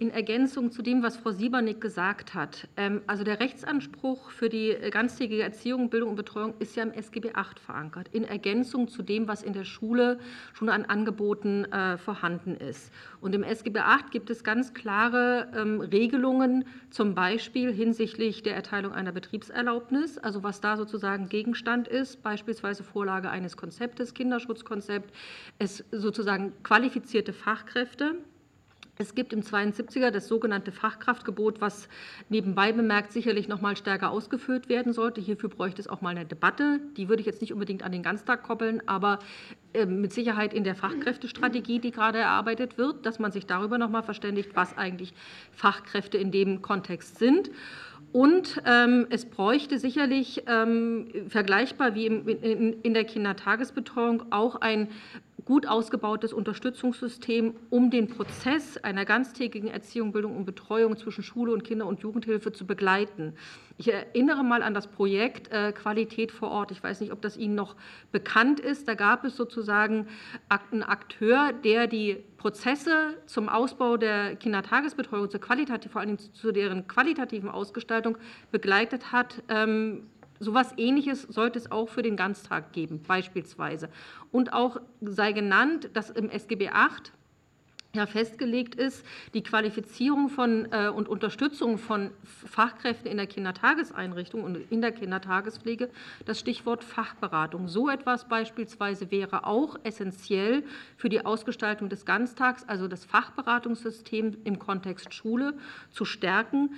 In 0.02 0.10
Ergänzung 0.10 0.72
zu 0.72 0.82
dem, 0.82 1.04
was 1.04 1.18
Frau 1.18 1.30
Siebernick 1.30 1.80
gesagt 1.80 2.34
hat, 2.34 2.68
ähm, 2.76 3.04
also 3.06 3.24
der 3.24 3.40
Rechtsanspruch 3.40 4.32
für 4.32 4.50
die 4.50 4.76
ganztägige 4.90 5.44
Erziehung, 5.44 5.92
Bildung 5.92 6.10
und 6.10 6.16
Betreuung 6.16 6.56
ist 6.58 6.76
ja 6.76 6.82
im 6.82 6.92
SGB 6.92 7.36
VIII 7.36 7.60
verankert, 7.64 8.08
in 8.12 8.24
Ergänzung 8.24 8.88
zu 8.88 9.04
dem, 9.04 9.28
was 9.28 9.44
in 9.44 9.54
der 9.54 9.64
Schule 9.64 10.18
schon 10.54 10.70
an 10.70 10.86
Angeboten 10.86 11.66
äh, 11.66 12.00
vorhanden 12.00 12.56
ist. 12.56 12.92
Und 13.20 13.36
im 13.36 13.44
SGB 13.44 13.78
VIII 13.78 14.10
gibt 14.10 14.32
es 14.32 14.44
ganz 14.44 14.74
klare 14.74 15.52
ähm, 15.56 15.82
Regelungen, 15.82 16.66
zum 16.90 17.14
Beispiel 17.14 17.72
hinsichtlich 17.72 18.42
der 18.42 18.56
Erteilung 18.56 18.94
einer 18.94 19.12
Betriebserlaubnis, 19.12 20.18
also 20.18 20.42
was 20.42 20.62
da 20.62 20.78
sozusagen 20.78 21.30
Gegenstand 21.30 21.88
ist, 21.88 22.24
beispielsweise 22.24 22.84
Vorlage 22.84 23.30
eines 23.30 23.56
Konzeptes, 23.56 24.16
Kinderschutzkonzept, 24.16 25.14
es 25.60 25.86
sozusagen 25.92 26.54
qualifizierte 26.64 27.34
Fachkräfte 27.34 28.16
es 29.02 29.16
gibt 29.16 29.34
im 29.34 29.42
72er 29.42 30.12
das 30.12 30.28
sogenannte 30.28 30.72
Fachkraftgebot, 30.72 31.60
was 31.60 31.90
nebenbei 32.30 32.72
bemerkt 32.72 33.12
sicherlich 33.12 33.48
noch 33.48 33.60
mal 33.60 33.76
stärker 33.76 34.12
ausgeführt 34.12 34.70
werden 34.70 34.94
sollte. 34.94 35.20
Hierfür 35.20 35.50
bräuchte 35.50 35.82
es 35.82 35.88
auch 35.88 36.02
mal 36.02 36.12
eine 36.12 36.26
Debatte. 36.26 36.80
Die 36.96 37.10
würde 37.10 37.22
ich 37.22 37.26
jetzt 37.26 37.42
nicht 37.42 37.52
unbedingt 37.52 37.84
an 37.84 37.92
den 37.92 38.04
Ganztag 38.04 38.44
koppeln, 38.44 38.82
aber 38.88 39.20
ähm, 39.74 40.02
mit 40.02 40.14
Sicherheit 40.14 40.54
in 40.54 40.64
der 40.64 40.76
Fachkräftestrategie, 40.76 41.80
die 41.80 41.92
gerade 41.92 42.20
erarbeitet 42.20 42.78
wird, 42.78 43.06
dass 43.06 43.20
man 43.20 43.32
sich 43.32 43.46
darüber 43.46 43.78
noch 43.78 43.90
mal 43.90 44.04
verständigt, 44.04 44.52
was 44.54 44.78
eigentlich 44.78 45.14
Fachkräfte 45.52 46.18
in 46.18 46.32
dem 46.32 46.62
Kontext 46.62 47.18
sind. 47.18 47.50
Und 48.12 48.62
ähm, 48.66 49.08
es 49.10 49.26
bräuchte 49.26 49.80
sicherlich 49.80 50.44
ähm, 50.48 51.08
vergleichbar 51.30 51.96
wie 51.96 52.08
im, 52.08 52.28
in, 52.28 52.82
in, 52.82 52.94
der 52.94 53.06
Kindertagesbetreuung 53.06 54.34
auch 54.34 54.58
ein 54.58 54.90
gut 55.46 55.68
ausgebautes 55.68 56.34
Unterstützungssystem, 56.34 57.56
um 57.70 57.92
den 57.92 58.08
Prozess 58.08 58.78
einer 58.78 59.06
ganztägigen 59.06 59.70
Erziehung, 59.70 60.12
Bildung 60.12 60.36
und 60.38 60.46
Betreuung 60.46 60.98
zwischen 60.98 61.24
Schule 61.24 61.52
und 61.54 61.64
Kinder- 61.64 61.88
und 61.88 62.02
Jugendhilfe 62.02 62.52
zu 62.52 62.66
begleiten. 62.66 63.34
Ich 63.78 63.92
erinnere 63.92 64.44
mal 64.44 64.62
an 64.62 64.74
das 64.74 64.88
Projekt 64.88 65.52
äh, 65.52 65.72
Qualität 65.72 66.32
vor 66.32 66.52
Ort. 66.52 66.72
Ich 66.72 66.84
weiß 66.84 67.02
nicht, 67.02 67.12
ob 67.12 67.22
das 67.22 67.38
Ihnen 67.38 67.56
noch 67.56 67.76
bekannt 68.12 68.60
ist. 68.60 68.88
Da 68.88 68.94
gab 68.94 69.26
es 69.26 69.36
sozusagen 69.36 70.08
einen 70.50 70.84
Akteur, 70.84 71.54
der 71.54 71.88
die 71.88 72.24
Prozesse 72.38 73.16
zum 73.26 73.50
Ausbau 73.50 73.98
der 73.98 74.36
Kindertagesbetreuung, 74.36 75.30
zur 75.30 75.42
qualitativ, 75.42 75.92
vor 75.92 76.02
allem 76.02 76.18
zu 76.20 76.52
deren 76.52 76.88
qualitativen 76.88 77.50
Ausgestaltung 77.50 78.18
begleitet 78.52 79.12
hat. 79.12 79.42
So 80.42 80.52
etwas 80.52 80.74
Ähnliches 80.78 81.22
sollte 81.22 81.60
es 81.60 81.72
auch 81.72 81.88
für 81.88 82.02
den 82.02 82.18
Ganztag 82.18 82.74
geben, 82.74 83.04
beispielsweise. 83.08 83.90
Und 84.32 84.54
auch 84.54 84.82
sei 85.00 85.34
genannt, 85.34 85.92
dass 85.94 86.10
im 86.10 86.32
SGB 86.32 86.72
VIII 86.72 87.12
ja 87.94 88.06
festgelegt 88.06 88.76
ist, 88.76 89.06
die 89.34 89.44
Qualifizierung 89.44 90.30
von 90.30 90.68
äh, 90.72 90.88
und 90.90 91.10
Unterstützung 91.10 91.78
von 91.78 92.12
Fachkräften 92.24 93.12
in 93.12 93.18
der 93.18 93.28
Kindertageseinrichtung 93.28 94.44
und 94.44 94.72
in 94.72 94.82
der 94.82 94.94
Kindertagespflege 94.94 95.90
das 96.26 96.40
Stichwort 96.40 96.84
Fachberatung. 96.84 97.68
So 97.68 97.90
etwas 97.90 98.28
beispielsweise 98.28 99.12
wäre 99.12 99.46
auch 99.46 99.78
essentiell 99.84 100.64
für 100.96 101.10
die 101.10 101.24
Ausgestaltung 101.26 101.90
des 101.90 102.06
Ganztags, 102.06 102.64
also 102.68 102.88
das 102.88 103.06
Fachberatungssystem 103.06 104.38
im 104.44 104.58
Kontext 104.58 105.14
Schule 105.14 105.54
zu 105.92 106.06
stärken 106.06 106.72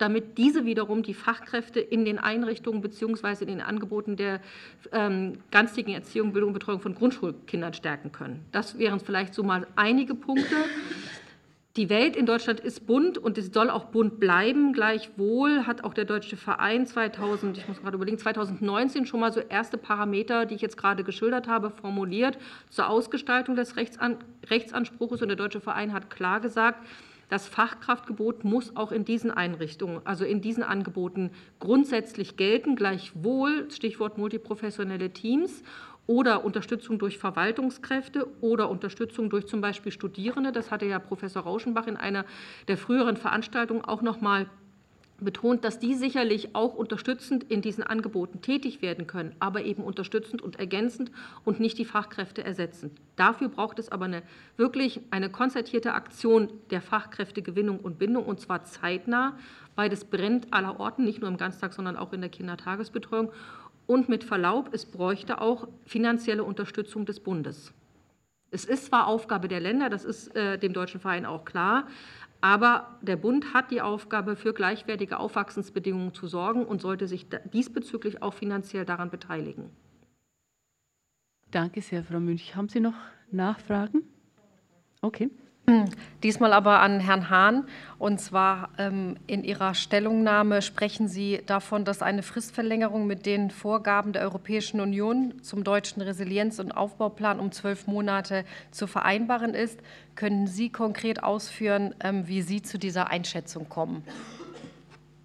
damit 0.00 0.38
diese 0.38 0.64
wiederum 0.64 1.02
die 1.02 1.14
Fachkräfte 1.14 1.80
in 1.80 2.04
den 2.04 2.18
Einrichtungen 2.18 2.80
bzw. 2.80 3.42
in 3.42 3.48
den 3.48 3.60
Angeboten 3.60 4.16
der 4.16 4.40
ähm, 4.92 5.34
ganztägigen 5.50 5.94
Erziehung, 5.94 6.32
Bildung 6.32 6.48
und 6.48 6.54
Betreuung 6.54 6.80
von 6.80 6.94
Grundschulkindern 6.94 7.74
stärken 7.74 8.10
können. 8.12 8.44
Das 8.52 8.78
wären 8.78 9.00
vielleicht 9.00 9.34
so 9.34 9.42
mal 9.42 9.66
einige 9.76 10.14
Punkte. 10.14 10.56
Die 11.76 11.88
Welt 11.88 12.16
in 12.16 12.26
Deutschland 12.26 12.58
ist 12.58 12.86
bunt 12.86 13.16
und 13.16 13.38
es 13.38 13.52
soll 13.52 13.70
auch 13.70 13.84
bunt 13.84 14.18
bleiben. 14.18 14.72
Gleichwohl 14.72 15.66
hat 15.66 15.84
auch 15.84 15.94
der 15.94 16.04
Deutsche 16.04 16.36
Verein 16.36 16.84
2000, 16.84 17.58
ich 17.58 17.68
muss 17.68 17.80
gerade 17.80 17.94
überlegen, 17.94 18.18
2019 18.18 19.06
schon 19.06 19.20
mal 19.20 19.32
so 19.32 19.38
erste 19.38 19.78
Parameter, 19.78 20.46
die 20.46 20.56
ich 20.56 20.62
jetzt 20.62 20.76
gerade 20.76 21.04
geschildert 21.04 21.46
habe, 21.46 21.70
formuliert 21.70 22.38
zur 22.70 22.88
Ausgestaltung 22.88 23.54
des 23.54 23.76
Rechtsan 23.76 24.16
Rechtsanspruchs. 24.48 25.22
Und 25.22 25.28
der 25.28 25.36
Deutsche 25.36 25.60
Verein 25.60 25.92
hat 25.92 26.10
klar 26.10 26.40
gesagt, 26.40 26.84
das 27.30 27.46
Fachkraftgebot 27.48 28.44
muss 28.44 28.76
auch 28.76 28.92
in 28.92 29.04
diesen 29.04 29.30
Einrichtungen, 29.30 30.00
also 30.04 30.24
in 30.24 30.40
diesen 30.40 30.62
Angeboten 30.62 31.30
grundsätzlich 31.60 32.36
gelten. 32.36 32.76
Gleichwohl, 32.76 33.70
Stichwort 33.70 34.18
multiprofessionelle 34.18 35.10
Teams 35.10 35.62
oder 36.08 36.44
Unterstützung 36.44 36.98
durch 36.98 37.18
Verwaltungskräfte 37.18 38.26
oder 38.40 38.68
Unterstützung 38.68 39.30
durch 39.30 39.46
zum 39.46 39.60
Beispiel 39.60 39.92
Studierende. 39.92 40.50
Das 40.50 40.72
hatte 40.72 40.86
ja 40.86 40.98
Professor 40.98 41.44
Rauschenbach 41.44 41.86
in 41.86 41.96
einer 41.96 42.24
der 42.66 42.76
früheren 42.76 43.16
Veranstaltungen 43.16 43.84
auch 43.84 44.02
noch 44.02 44.20
mal 44.20 44.50
betont, 45.24 45.64
dass 45.64 45.78
die 45.78 45.94
sicherlich 45.94 46.54
auch 46.54 46.74
unterstützend 46.74 47.44
in 47.44 47.62
diesen 47.62 47.82
Angeboten 47.82 48.40
tätig 48.40 48.82
werden 48.82 49.06
können, 49.06 49.34
aber 49.40 49.64
eben 49.64 49.82
unterstützend 49.82 50.42
und 50.42 50.58
ergänzend 50.58 51.10
und 51.44 51.60
nicht 51.60 51.78
die 51.78 51.84
Fachkräfte 51.84 52.44
ersetzend. 52.44 52.98
Dafür 53.16 53.48
braucht 53.48 53.78
es 53.78 53.90
aber 53.90 54.06
eine, 54.06 54.22
wirklich 54.56 55.00
eine 55.10 55.30
konzertierte 55.30 55.94
Aktion 55.94 56.50
der 56.70 56.82
Fachkräftegewinnung 56.82 57.80
und 57.80 57.98
Bindung 57.98 58.24
und 58.24 58.40
zwar 58.40 58.64
zeitnah, 58.64 59.38
weil 59.74 59.88
das 59.88 60.04
brennt 60.04 60.52
aller 60.52 60.80
Orten, 60.80 61.04
nicht 61.04 61.20
nur 61.20 61.28
im 61.28 61.36
Ganztag, 61.36 61.72
sondern 61.72 61.96
auch 61.96 62.12
in 62.12 62.20
der 62.20 62.30
Kindertagesbetreuung. 62.30 63.32
Und 63.86 64.08
mit 64.08 64.24
Verlaub, 64.24 64.70
es 64.72 64.86
bräuchte 64.86 65.40
auch 65.40 65.66
finanzielle 65.84 66.44
Unterstützung 66.44 67.06
des 67.06 67.20
Bundes. 67.20 67.72
Es 68.52 68.64
ist 68.64 68.86
zwar 68.86 69.06
Aufgabe 69.06 69.46
der 69.46 69.60
Länder, 69.60 69.88
das 69.88 70.04
ist 70.04 70.34
äh, 70.34 70.58
dem 70.58 70.72
Deutschen 70.72 71.00
Verein 71.00 71.24
auch 71.24 71.44
klar, 71.44 71.86
aber 72.40 72.98
der 73.02 73.16
Bund 73.16 73.54
hat 73.54 73.70
die 73.70 73.80
Aufgabe, 73.80 74.36
für 74.36 74.52
gleichwertige 74.52 75.18
Aufwachsensbedingungen 75.18 76.14
zu 76.14 76.26
sorgen 76.26 76.64
und 76.64 76.80
sollte 76.80 77.06
sich 77.08 77.26
diesbezüglich 77.52 78.22
auch 78.22 78.34
finanziell 78.34 78.84
daran 78.84 79.10
beteiligen. 79.10 79.70
Danke 81.50 81.82
sehr, 81.82 82.04
Frau 82.04 82.20
Münch. 82.20 82.54
Haben 82.54 82.68
Sie 82.68 82.80
noch 82.80 82.94
Nachfragen? 83.30 84.02
Okay. 85.02 85.30
Diesmal 86.22 86.52
aber 86.52 86.80
an 86.80 87.00
Herrn 87.00 87.30
Hahn. 87.30 87.64
Und 87.98 88.20
zwar 88.20 88.70
ähm, 88.78 89.16
in 89.26 89.44
Ihrer 89.44 89.74
Stellungnahme 89.74 90.62
sprechen 90.62 91.08
Sie 91.08 91.40
davon, 91.46 91.84
dass 91.84 92.02
eine 92.02 92.22
Fristverlängerung 92.22 93.06
mit 93.06 93.26
den 93.26 93.50
Vorgaben 93.50 94.12
der 94.12 94.22
Europäischen 94.22 94.80
Union 94.80 95.34
zum 95.42 95.64
deutschen 95.64 96.02
Resilienz- 96.02 96.60
und 96.60 96.72
Aufbauplan 96.72 97.40
um 97.40 97.52
zwölf 97.52 97.86
Monate 97.86 98.44
zu 98.70 98.86
vereinbaren 98.86 99.54
ist. 99.54 99.80
Können 100.14 100.46
Sie 100.46 100.70
konkret 100.70 101.22
ausführen, 101.22 101.94
ähm, 102.00 102.26
wie 102.26 102.42
Sie 102.42 102.62
zu 102.62 102.78
dieser 102.78 103.10
Einschätzung 103.10 103.68
kommen? 103.68 104.04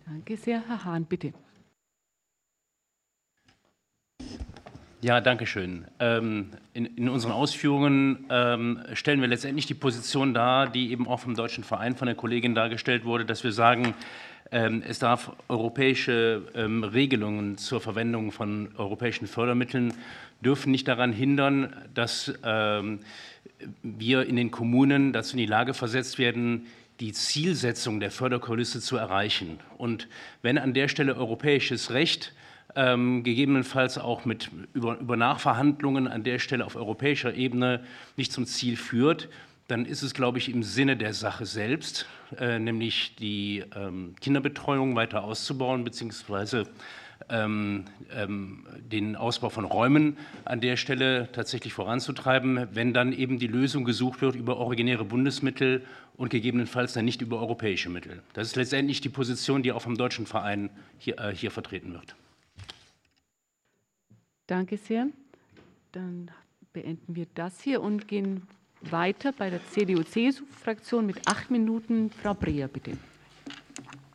Danke 0.06 0.38
sehr. 0.38 0.62
Herr 0.68 0.86
Hahn, 0.86 1.06
bitte. 1.06 1.34
Ja, 5.06 5.22
danke 5.22 5.46
schön. 5.46 5.86
Ähm, 6.00 6.50
in, 6.74 6.88
in, 6.88 7.10
unseren 7.10 7.32
Ausführungen 7.32 8.26
ähm, 8.32 8.80
stellen 8.94 9.22
wir 9.22 9.28
letztendlich 9.28 9.68
die 9.68 9.76
Position 9.76 10.34
dar, 10.34 10.68
die 10.68 10.92
eben 10.92 11.08
auch 11.08 11.20
vom 11.20 11.36
Deutschen 11.36 11.64
Verein 11.64 11.96
von 11.96 12.08
der 12.08 12.16
Kollegin 12.16 12.56
dargestellt 12.56 13.06
wurde, 13.06 13.24
dass 13.24 13.44
wir 13.44 13.52
sagen, 13.52 13.94
ähm, 14.52 14.82
es 14.84 14.98
darf 14.98 15.32
europäische 15.48 16.42
ähm, 16.56 16.84
Regelungen 16.84 17.60
zur 17.60 17.82
Verwendung 17.82 18.32
von 18.32 18.70
europäischen 18.78 19.28
Fördermitteln 19.28 19.94
dürfen 20.44 20.72
nicht 20.72 20.88
daran 20.88 21.14
hindern, 21.14 21.72
dass 21.94 22.34
ähm, 22.44 23.02
wir 23.84 24.26
in 24.26 24.36
den 24.36 24.50
Kommunen 24.50 25.14
dazu 25.14 25.34
in 25.34 25.38
die 25.38 25.46
Lage 25.46 25.76
versetzt 25.76 26.18
werden, 26.18 26.66
die 27.00 27.14
Zielsetzung 27.14 28.00
der 28.00 28.10
Förderkulisse 28.10 28.82
zu 28.82 28.98
erreichen. 28.98 29.60
Und 29.78 30.08
wenn 30.42 30.58
an 30.58 30.74
der 30.74 30.88
Stelle 30.88 31.16
europäisches 31.16 31.92
Recht 31.92 32.34
ähm, 32.76 33.24
gegebenenfalls 33.24 33.98
auch 33.98 34.26
mit 34.26 34.52
über, 34.74 35.00
über 35.00 35.18
Nachverhandlungen 35.18 36.08
an 36.08 36.24
der 36.24 36.40
Stelle 36.40 36.66
auf 36.66 36.76
europäischer 36.76 37.34
Ebene 37.34 37.84
nicht 38.18 38.32
zum 38.32 38.46
Ziel 38.46 38.78
führt, 38.78 39.30
dann 39.68 39.86
ist 39.86 40.04
es, 40.04 40.14
glaube 40.14 40.38
ich, 40.38 40.50
im 40.50 40.62
Sinne 40.62 40.96
der 40.96 41.14
Sache 41.14 41.46
selbst, 41.46 42.06
äh, 42.40 42.60
nämlich 42.60 43.16
die 43.16 43.64
ähm, 43.76 44.16
Kinderbetreuung 44.22 44.96
weiter 44.96 45.24
auszubauen, 45.24 45.84
beziehungsweise 45.84 46.68
ähm, 47.30 47.86
ähm, 48.14 48.66
den 48.78 49.16
Ausbau 49.16 49.50
von 49.50 49.66
Räumen 49.66 50.18
an 50.44 50.62
der 50.62 50.78
Stelle 50.78 51.30
tatsächlich 51.32 51.74
voranzutreiben, 51.74 52.68
wenn 52.74 52.94
dann 52.94 53.14
eben 53.14 53.40
die 53.40 53.48
Lösung 53.48 53.86
gesucht 53.86 54.22
wird 54.22 54.36
über 54.36 54.58
originäre 54.58 55.06
Bundesmittel 55.06 55.84
und 56.18 56.30
gegebenenfalls 56.30 56.94
dann 56.94 57.06
nicht 57.06 57.22
über 57.22 57.40
europäische 57.40 57.90
Mittel. 57.90 58.22
Das 58.34 58.48
ist 58.48 58.56
letztendlich 58.56 59.02
die 59.02 59.10
Position, 59.10 59.64
die 59.64 59.72
auch 59.72 59.82
vom 59.82 59.98
deutschen 59.98 60.28
Verein 60.28 60.70
hier, 61.00 61.18
äh, 61.18 61.34
hier 61.34 61.52
vertreten 61.52 61.94
wird. 61.94 62.16
Danke 64.48 64.78
sehr. 64.78 65.08
Dann 65.92 66.30
beenden 66.74 67.16
wir 67.16 67.26
das 67.34 67.62
hier 67.62 67.82
und 67.82 68.08
gehen 68.08 68.48
weiter 68.82 69.32
bei 69.32 69.50
der 69.50 69.60
CDU-CSU-Fraktion 69.72 71.06
mit 71.06 71.28
acht 71.28 71.50
Minuten. 71.50 72.12
Frau 72.12 72.34
Breer, 72.34 72.68
bitte. 72.68 72.98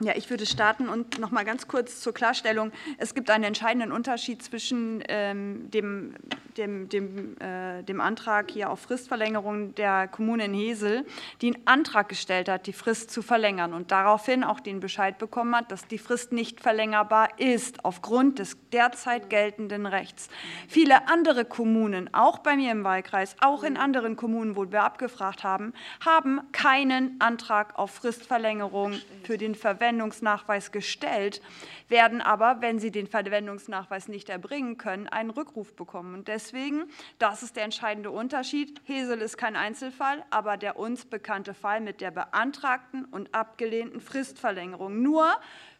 Ja, 0.03 0.15
ich 0.17 0.31
würde 0.31 0.47
starten 0.47 0.89
und 0.89 1.19
noch 1.19 1.31
mal 1.31 1.45
ganz 1.45 1.69
kurz 1.69 2.01
zur 2.01 2.15
Klarstellung. 2.15 2.73
Es 2.97 3.15
gibt 3.15 3.29
einen 3.29 3.45
entscheidenden 3.45 3.93
Unterschied 3.93 4.43
zwischen 4.43 5.05
ähm, 5.09 5.71
dem, 5.71 6.15
dem, 6.57 6.89
dem, 6.89 7.39
äh, 7.39 7.83
dem 7.83 8.01
Antrag 8.01 8.51
hier 8.51 8.71
auf 8.71 8.81
Fristverlängerung 8.81 9.75
der 9.75 10.09
Kommune 10.09 10.47
in 10.47 10.55
Hesel, 10.55 11.05
die 11.43 11.49
einen 11.49 11.67
Antrag 11.67 12.09
gestellt 12.09 12.49
hat, 12.49 12.67
die 12.67 12.73
Frist 12.73 13.11
zu 13.11 13.21
verlängern 13.21 13.75
und 13.75 13.91
daraufhin 13.91 14.43
auch 14.43 14.61
den 14.61 14.81
Bescheid 14.81 15.19
bekommen 15.19 15.55
hat, 15.55 15.71
dass 15.71 15.87
die 15.87 15.99
Frist 15.99 16.33
nicht 16.33 16.63
verlängerbar 16.63 17.39
ist 17.39 17.85
aufgrund 17.85 18.39
des 18.39 18.57
derzeit 18.73 19.29
geltenden 19.29 19.85
Rechts. 19.85 20.29
Viele 20.67 21.09
andere 21.09 21.45
Kommunen, 21.45 22.09
auch 22.15 22.39
bei 22.39 22.57
mir 22.57 22.73
im 22.73 22.85
Wahlkreis, 22.85 23.37
auch 23.43 23.65
in 23.65 23.77
anderen 23.77 24.17
Kommunen, 24.17 24.57
wo 24.57 24.73
wir 24.73 24.83
abgefragt 24.83 25.45
haben, 25.45 25.75
haben 26.03 26.41
keinen 26.53 27.21
Antrag 27.21 27.79
auf 27.79 27.91
Fristverlängerung 27.91 28.95
für 29.25 29.37
den 29.37 29.55
Verwendung 29.55 29.89
Verwendungsnachweis 29.91 30.70
gestellt, 30.70 31.43
werden 31.88 32.20
aber, 32.20 32.61
wenn 32.61 32.78
sie 32.78 32.93
den 32.93 33.09
Verwendungsnachweis 33.09 34.07
nicht 34.07 34.28
erbringen 34.28 34.76
können, 34.76 35.09
einen 35.09 35.30
Rückruf 35.30 35.74
bekommen. 35.74 36.14
Und 36.14 36.28
deswegen, 36.28 36.84
das 37.18 37.43
ist 37.43 37.57
der 37.57 37.64
entscheidende 37.64 38.12
Unterschied. 38.12 38.80
Hesel 38.84 39.20
ist 39.20 39.36
kein 39.36 39.57
Einzelfall, 39.57 40.24
aber 40.30 40.57
der 40.57 40.78
uns 40.78 41.07
bekannte 41.07 41.55
Fall 41.55 41.80
mit 41.80 42.01
der 42.01 42.12
beantragten 42.12 43.05
und 43.05 43.34
abgelehnten 43.34 44.01
Fristverlängerung. 44.01 45.03
Nur 45.03 45.26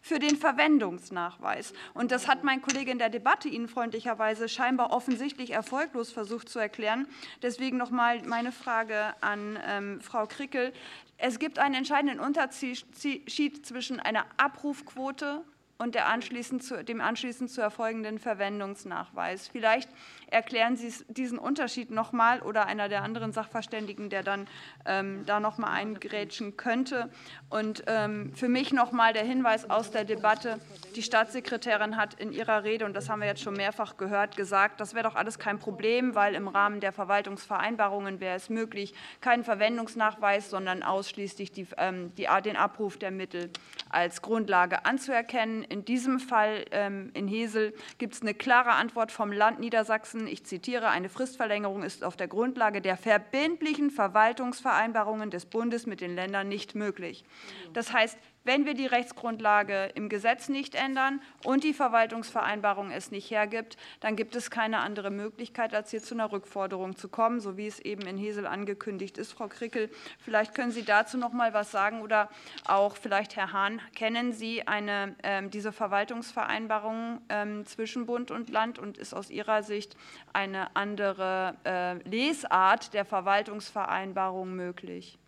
für 0.01 0.19
den 0.19 0.37
Verwendungsnachweis. 0.37 1.73
Und 1.95 2.11
das 2.11 2.27
hat 2.29 2.45
mein 2.45 2.63
Kollege 2.63 2.91
in 2.91 2.99
der 2.99 3.11
Debatte 3.11 3.49
Ihnen 3.49 3.69
freundlicherweise 3.69 4.49
scheinbar 4.49 4.93
offensichtlich 4.93 5.51
erfolglos 5.51 6.11
versucht 6.11 6.49
zu 6.49 6.59
erklären. 6.59 7.07
Deswegen 7.43 7.77
noch 7.77 7.91
mal 7.91 8.23
meine 8.23 8.53
Frage 8.53 9.15
an 9.21 9.59
ähm, 9.67 10.01
Frau 10.01 10.27
Krickel. 10.27 10.73
Es 11.19 11.39
gibt 11.39 11.59
einen 11.59 11.75
entscheidenden 11.75 12.19
Unterschied 12.19 13.67
zwischen 13.67 14.01
einer 14.01 14.25
Abrufquote 14.39 15.45
und 15.81 15.97
anschließend 15.97 16.63
zu, 16.63 16.85
dem 16.85 17.01
anschließend 17.01 17.51
zu 17.51 17.63
erfolgenden 17.63 18.19
Verwendungsnachweis. 18.19 19.49
Vielleicht 19.49 19.89
erklären 20.31 20.77
Sie 20.77 20.93
diesen 21.09 21.39
Unterschied 21.39 21.91
noch 21.91 22.13
mal 22.13 22.43
oder 22.43 22.67
einer 22.67 22.91
der 22.91 23.03
anderen 23.03 23.33
Sachverständigen, 23.33 24.11
der 24.11 24.23
dann 24.23 24.47
ähm, 24.85 25.25
da 25.25 25.41
noch 25.41 25.57
mal 25.57 25.71
eingrätschen 25.71 26.59
könnte. 26.59 27.09
Und 27.49 27.85
ähm, 27.87 28.35
für 28.35 28.49
mich 28.49 28.75
noch 28.75 28.93
mal 28.93 29.15
der 29.15 29.25
Hinweis 29.25 29.71
aus 29.71 29.91
der 29.91 30.05
Debatte: 30.05 30.61
Die 30.97 31.03
Staatssekretärin 31.03 31.97
hat 31.97 32.13
in 32.15 32.31
ihrer 32.31 32.63
Rede 32.63 32.85
und 32.85 32.95
das 32.95 33.09
haben 33.09 33.21
wir 33.21 33.29
jetzt 33.29 33.43
schon 33.43 33.55
mehrfach 33.55 33.97
gehört 33.97 34.37
gesagt, 34.37 34.81
das 34.81 34.93
wäre 34.93 35.09
doch 35.09 35.17
alles 35.17 35.39
kein 35.39 35.59
Problem, 35.59 36.15
weil 36.15 36.35
im 36.35 36.47
Rahmen 36.47 36.81
der 36.81 36.93
Verwaltungsvereinbarungen 36.93 38.21
wäre 38.21 38.37
es 38.37 38.51
möglich, 38.51 38.93
keinen 39.23 39.45
Verwendungsnachweis, 39.45 40.51
sondern 40.51 40.83
ausschließlich 40.83 41.53
die, 41.53 41.67
ähm, 41.79 42.15
die, 42.17 42.29
den 42.45 42.57
Abruf 42.57 42.99
der 42.99 43.11
Mittel 43.11 43.51
als 43.89 44.21
Grundlage 44.21 44.85
anzuerkennen 44.85 45.65
in 45.71 45.85
diesem 45.85 46.19
Fall 46.19 46.65
ähm, 46.73 47.11
in 47.15 47.29
Hesel 47.29 47.73
gibt 47.99 48.15
es 48.15 48.23
eine 48.23 48.35
klare 48.35 48.73
Antwort 48.73 49.13
vom 49.13 49.33
Land 49.33 49.61
Niedersachsen. 49.61 50.27
Ich 50.27 50.45
zitiere, 50.45 50.89
eine 50.89 51.09
Fristverlängerung 51.09 51.83
ist 51.85 52.03
auf 52.05 52.17
der 52.17 52.29
Grundlage 52.29 52.81
der 52.81 52.97
verbindlichen 52.97 53.91
Verwaltungsvereinbarungen 53.91 55.31
des 55.31 55.47
Bundes 55.47 55.87
mit 55.87 56.01
den 56.01 56.15
Ländern 56.15 56.49
nicht 56.49 56.75
möglich. 56.75 57.25
Das 57.73 57.93
heißt, 57.93 58.19
wenn 58.45 58.65
wir 58.65 58.75
die 58.75 58.87
Rechtsgrundlage 58.87 59.91
im 59.95 60.09
Gesetz 60.09 60.49
nicht 60.49 60.75
ändern 60.75 61.21
und 61.45 61.63
die 61.63 61.75
Verwaltungsvereinbarung 61.75 62.91
es 62.91 63.11
nicht 63.11 63.31
hergibt, 63.31 63.77
dann 64.01 64.17
gibt 64.17 64.35
es 64.35 64.51
keine 64.51 64.79
andere 64.79 65.11
Möglichkeit, 65.11 65.75
als 65.75 65.91
hier 65.91 66.03
zu 66.03 66.15
einer 66.15 66.33
Rückforderung 66.33 66.97
zu 66.97 67.09
kommen, 67.09 67.41
so 67.41 67.57
wie 67.57 67.67
es 67.67 67.81
eben 67.81 68.03
in 68.03 68.17
Hesel 68.17 68.47
angekündigt 68.47 69.19
ist. 69.19 69.33
Frau 69.33 69.49
Krickel, 69.49 69.91
vielleicht 70.19 70.55
können 70.55 70.73
Sie 70.73 70.85
dazu 70.85 71.19
noch 71.19 71.33
mal 71.33 71.55
was 71.55 71.71
sagen 71.71 72.01
oder 72.01 72.29
auch 72.65 72.97
vielleicht 72.97 73.37
Herr 73.37 73.53
Hahn, 73.53 73.81
kennen 73.95 74.33
Sie 74.33 74.67
eine, 74.67 75.15
äh, 75.23 75.47
diese 75.49 75.73
Verwaltungsvereinbarung 75.73 77.21
äh, 77.29 77.65
zwischen 77.65 78.07
Bund 78.07 78.31
und 78.31 78.51
Land 78.51 78.79
und 78.79 78.99
ist 78.99 79.15
aus 79.15 79.31
Ihrer 79.31 79.63
Sicht 79.63 79.97
eine 80.33 80.75
andere 80.75 81.57
äh, 81.65 81.95
Lesart 82.09 82.95
der 82.95 83.05
Verwaltungsvereinbarung 83.05 84.55
möglich? 84.55 85.20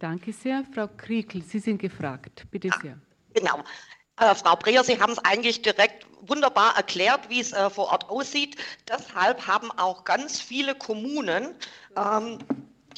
Danke 0.00 0.32
sehr. 0.32 0.64
Frau 0.74 0.88
Kriekel, 0.88 1.42
Sie 1.42 1.58
sind 1.58 1.78
gefragt. 1.78 2.46
Bitte 2.50 2.70
sehr. 2.80 2.98
Genau. 3.34 3.62
Äh, 4.16 4.34
Frau 4.34 4.56
Breer, 4.56 4.82
Sie 4.82 4.98
haben 4.98 5.12
es 5.12 5.18
eigentlich 5.18 5.60
direkt 5.60 6.06
wunderbar 6.22 6.74
erklärt, 6.74 7.28
wie 7.28 7.40
es 7.40 7.52
äh, 7.52 7.68
vor 7.68 7.92
Ort 7.92 8.08
aussieht. 8.08 8.56
Deshalb 8.88 9.46
haben 9.46 9.70
auch 9.72 10.04
ganz 10.04 10.40
viele 10.40 10.74
Kommunen 10.74 11.54
ähm, 11.96 12.38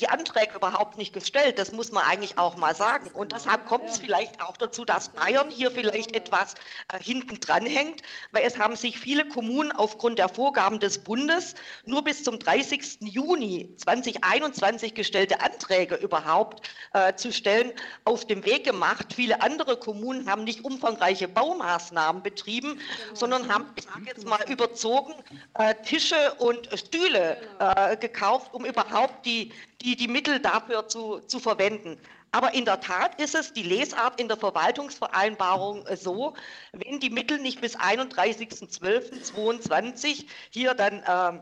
die 0.02 0.08
Anträge 0.08 0.56
überhaupt 0.56 0.98
nicht 0.98 1.12
gestellt. 1.12 1.60
Das 1.60 1.70
muss 1.70 1.92
man 1.92 2.02
eigentlich 2.04 2.36
auch 2.36 2.56
mal 2.56 2.74
sagen. 2.74 3.08
Und 3.12 3.30
deshalb 3.30 3.66
kommt 3.66 3.88
es 3.88 3.98
vielleicht 3.98 4.42
auch 4.42 4.56
dazu, 4.56 4.84
dass 4.84 5.10
Bayern 5.10 5.48
hier 5.48 5.70
vielleicht 5.70 6.16
etwas 6.16 6.54
äh, 6.92 6.98
hinten 7.00 7.38
dran 7.38 7.64
hängt, 7.64 8.02
weil 8.32 8.44
es 8.44 8.58
haben 8.58 8.74
sich 8.74 8.98
viele 8.98 9.28
Kommunen 9.28 9.70
aufgrund 9.70 10.18
der 10.18 10.28
Vorgaben 10.28 10.80
des 10.80 10.98
Bundes 10.98 11.54
nur 11.86 12.02
bis 12.02 12.24
zum 12.24 12.40
30. 12.40 12.98
Juni 13.02 13.72
2021 13.76 14.94
gestellte 14.94 15.40
Anträge 15.40 15.94
überhaupt 15.94 16.68
äh, 16.94 17.14
zu 17.14 17.32
stellen, 17.32 17.72
auf 18.04 18.26
dem 18.26 18.44
Weg 18.44 18.64
gemacht. 18.64 19.12
Viele 19.14 19.40
andere 19.40 19.76
Kommunen 19.76 20.28
haben 20.28 20.42
nicht 20.42 20.64
umfangreiche 20.64 21.28
Baumaßnahmen 21.28 22.24
betrieben, 22.24 22.80
sondern 23.14 23.52
haben, 23.52 23.66
ich 23.76 23.84
sage 23.84 24.06
jetzt 24.06 24.26
mal, 24.26 24.42
überzogen 24.50 25.14
äh, 25.54 25.76
Tische 25.84 26.34
und 26.38 26.68
Stühle 26.76 27.36
äh, 27.60 27.96
gekauft, 27.96 28.52
um 28.52 28.64
überhaupt 28.64 29.24
die 29.24 29.52
die, 29.82 29.96
die 29.96 30.08
Mittel 30.08 30.40
dafür 30.40 30.88
zu, 30.88 31.20
zu 31.20 31.38
verwenden. 31.38 31.98
Aber 32.30 32.54
in 32.54 32.64
der 32.64 32.80
Tat 32.80 33.20
ist 33.20 33.34
es 33.34 33.52
die 33.52 33.62
Lesart 33.62 34.18
in 34.18 34.28
der 34.28 34.38
Verwaltungsvereinbarung 34.38 35.86
äh, 35.86 35.94
so, 35.96 36.32
wenn 36.72 36.98
die 36.98 37.10
Mittel 37.10 37.38
nicht 37.38 37.60
bis 37.60 37.76
31.12.22 37.76 40.24
hier 40.50 40.72
dann 40.74 41.00
äh, 41.00 41.38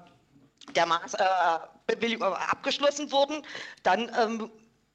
der 0.72 0.86
Maß, 0.86 1.14
äh, 1.14 1.24
abgeschlossen 2.20 3.12
wurden, 3.12 3.46
dann 3.82 4.10
ähm, 4.18 4.50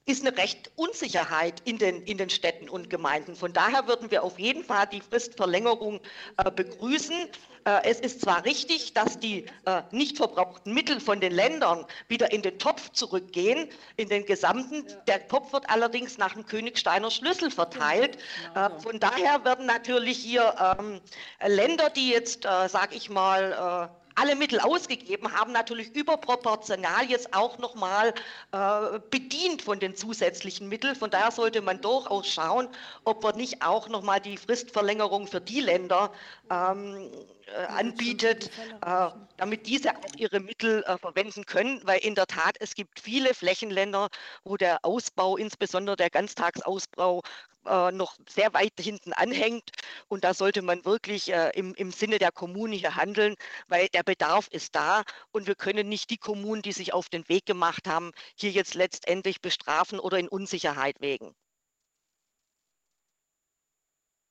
ist 0.08 0.26
eine 0.26 0.38
recht 0.38 0.72
Unsicherheit 0.76 1.62
in 1.66 1.80
den, 1.80 2.04
in 2.04 2.18
den 2.18 2.30
Städten 2.30 2.70
und 2.70 2.90
Gemeinden. 2.90 3.36
Von 3.36 3.54
daher 3.54 3.88
würden 3.88 4.12
wir 4.12 4.24
auf 4.24 4.38
jeden 4.38 4.64
Fall 4.64 4.86
die 4.88 5.02
Fristverlängerung 5.02 6.00
äh, 6.38 6.52
begrüßen. 6.52 7.28
Äh, 7.66 7.82
es 7.86 8.00
ist 8.00 8.22
zwar 8.22 8.46
richtig, 8.46 8.94
dass 8.94 9.18
die 9.18 9.46
äh, 9.66 9.82
nicht 9.90 10.18
verbrauchten 10.18 10.74
Mittel 10.76 11.00
von 11.00 11.20
den 11.20 11.32
Ländern 11.32 11.86
wieder 12.08 12.32
in 12.32 12.44
den 12.44 12.60
Topf 12.60 12.92
zurückgehen, 12.92 13.68
in 13.98 14.08
den 14.08 14.26
gesamten. 14.28 14.86
Der 15.08 15.28
Topf 15.28 15.52
wird 15.54 15.68
allerdings 15.72 16.20
nach 16.20 16.34
dem 16.34 16.46
Königsteiner 16.46 17.10
Schlüssel 17.10 17.50
verteilt. 17.50 18.20
Äh, 18.54 18.70
von 18.80 19.00
daher 19.00 19.44
werden 19.44 19.66
natürlich 19.66 20.20
hier 20.20 20.54
ähm, 20.80 21.02
Länder, 21.44 21.90
die 21.90 22.10
jetzt, 22.10 22.44
sage 22.44 22.96
ich 22.96 23.10
mal, 23.10 23.90
alle 24.16 24.36
Mittel 24.36 24.60
ausgegeben 24.60 25.32
haben, 25.32 25.52
natürlich 25.52 25.94
überproportional 25.94 27.06
jetzt 27.06 27.34
auch 27.34 27.58
nochmal 27.58 28.14
äh, 28.52 29.00
bedient 29.12 29.62
von 29.62 29.80
den 29.80 29.96
zusätzlichen 29.96 30.70
Mitteln. 30.70 30.96
Von 30.96 31.10
daher 31.10 31.32
sollte 31.32 31.62
man 31.62 31.82
durchaus 31.82 32.28
schauen, 32.28 32.68
ob 33.04 33.24
wir 33.24 33.34
nicht 33.34 33.62
auch 33.62 33.90
nochmal 33.90 34.22
die 34.22 34.38
Fristverlängerung 34.38 35.28
für 35.28 35.42
die 35.42 35.60
Länder 35.60 36.12
ähm, 36.50 37.12
äh, 37.45 37.45
anbietet, 37.68 38.50
äh, 38.86 39.10
damit 39.38 39.68
diese 39.68 39.96
auch 39.96 40.16
ihre 40.18 40.40
Mittel 40.40 40.84
äh, 40.84 40.98
verwenden 40.98 41.46
können, 41.46 41.82
weil 41.84 42.00
in 42.00 42.16
der 42.16 42.28
Tat 42.28 42.58
es 42.60 42.74
gibt 42.76 43.00
viele 43.00 43.34
Flächenländer, 43.34 44.10
wo 44.44 44.58
der 44.58 44.80
Ausbau, 44.84 45.38
insbesondere 45.38 45.96
der 45.96 46.10
Ganztagsausbau, 46.10 47.22
äh, 47.66 47.92
noch 47.92 48.16
sehr 48.30 48.54
weit 48.54 48.74
hinten 48.80 49.14
anhängt. 49.14 49.72
Und 50.08 50.24
da 50.24 50.34
sollte 50.34 50.62
man 50.62 50.86
wirklich 50.86 51.32
äh, 51.32 51.52
im, 51.56 51.74
im 51.76 51.92
Sinne 51.92 52.20
der 52.20 52.32
Kommune 52.32 52.76
hier 52.76 52.96
handeln, 52.96 53.36
weil 53.68 53.88
der 53.90 54.04
Bedarf 54.04 54.48
ist 54.50 54.76
da 54.76 55.04
und 55.32 55.48
wir 55.48 55.56
können 55.56 55.90
nicht 55.90 56.10
die 56.10 56.18
Kommunen, 56.18 56.62
die 56.62 56.72
sich 56.72 56.94
auf 56.94 57.10
den 57.10 57.28
Weg 57.30 57.46
gemacht 57.46 57.88
haben, 57.88 58.12
hier 58.36 58.52
jetzt 58.52 58.76
letztendlich 58.76 59.42
bestrafen 59.42 60.00
oder 60.00 60.20
in 60.20 60.28
Unsicherheit 60.28 61.02
wägen. 61.02 61.36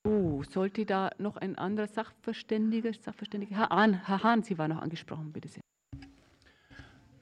Oh, 0.07 0.43
sollte 0.43 0.85
da 0.85 1.11
noch 1.17 1.39
ein 1.39 1.57
anderer 1.57 1.87
Sachverständiger, 1.87 2.93
Sachverständiger, 2.93 3.57
Herr 3.57 3.71
Hahn, 3.71 4.07
Herr 4.07 4.23
Hahn, 4.23 4.43
Sie 4.43 4.59
waren 4.59 4.71
noch 4.71 4.83
angesprochen, 4.83 5.33
bitte 5.33 5.49
sehr. 5.49 5.63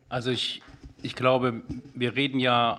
Also 0.09 0.33
ich, 0.33 0.62
ich 1.01 1.14
glaube, 1.14 1.62
wir 1.95 2.16
reden 2.16 2.41
ja 2.41 2.78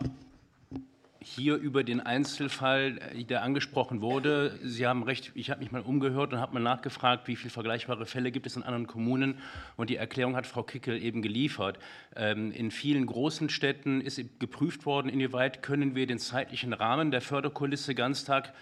hier 1.21 1.55
über 1.55 1.85
den 1.85 2.01
Einzelfall, 2.01 2.99
äh, 3.13 3.23
der 3.23 3.43
angesprochen 3.43 4.01
wurde. 4.01 4.59
Sie 4.61 4.85
haben 4.85 5.03
recht, 5.03 5.31
ich 5.35 5.49
habe 5.49 5.61
mich 5.61 5.71
mal 5.71 5.81
umgehört 5.81 6.33
und 6.33 6.39
habe 6.39 6.53
mal 6.53 6.59
nachgefragt, 6.59 7.29
wie 7.29 7.37
viele 7.37 7.49
vergleichbare 7.49 8.05
Fälle 8.05 8.31
gibt 8.33 8.45
es 8.45 8.57
in 8.57 8.63
anderen 8.63 8.87
Kommunen. 8.87 9.37
Und 9.77 9.89
die 9.89 9.95
Erklärung 9.95 10.35
hat 10.35 10.45
Frau 10.45 10.63
Kickel 10.63 11.01
eben 11.01 11.21
geliefert. 11.21 11.79
Ähm, 12.17 12.51
in 12.51 12.71
vielen 12.71 13.05
großen 13.05 13.47
Städten 13.49 14.01
ist 14.01 14.21
geprüft 14.39 14.85
worden, 14.85 15.07
inwieweit 15.07 15.63
können 15.63 15.95
wir 15.95 16.07
den 16.07 16.19
zeitlichen 16.19 16.73
Rahmen 16.73 17.09
der 17.09 17.21
Förderkulisse 17.21 17.95
Ganztag 17.95 18.53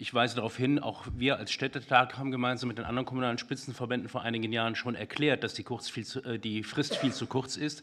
ich 0.00 0.14
weise 0.14 0.36
darauf 0.36 0.56
hin, 0.56 0.78
auch 0.78 1.04
wir 1.14 1.36
als 1.36 1.52
Städtetag 1.52 2.16
haben 2.16 2.30
gemeinsam 2.30 2.68
mit 2.68 2.78
den 2.78 2.86
anderen 2.86 3.04
kommunalen 3.04 3.36
Spitzenverbänden 3.36 4.08
vor 4.08 4.22
einigen 4.22 4.50
Jahren 4.50 4.74
schon 4.74 4.94
erklärt, 4.94 5.44
dass 5.44 5.52
die, 5.52 5.64
zu, 5.64 6.24
äh, 6.24 6.38
die 6.38 6.62
Frist 6.62 6.96
viel 6.96 7.12
zu 7.12 7.26
kurz 7.26 7.56
ist 7.56 7.82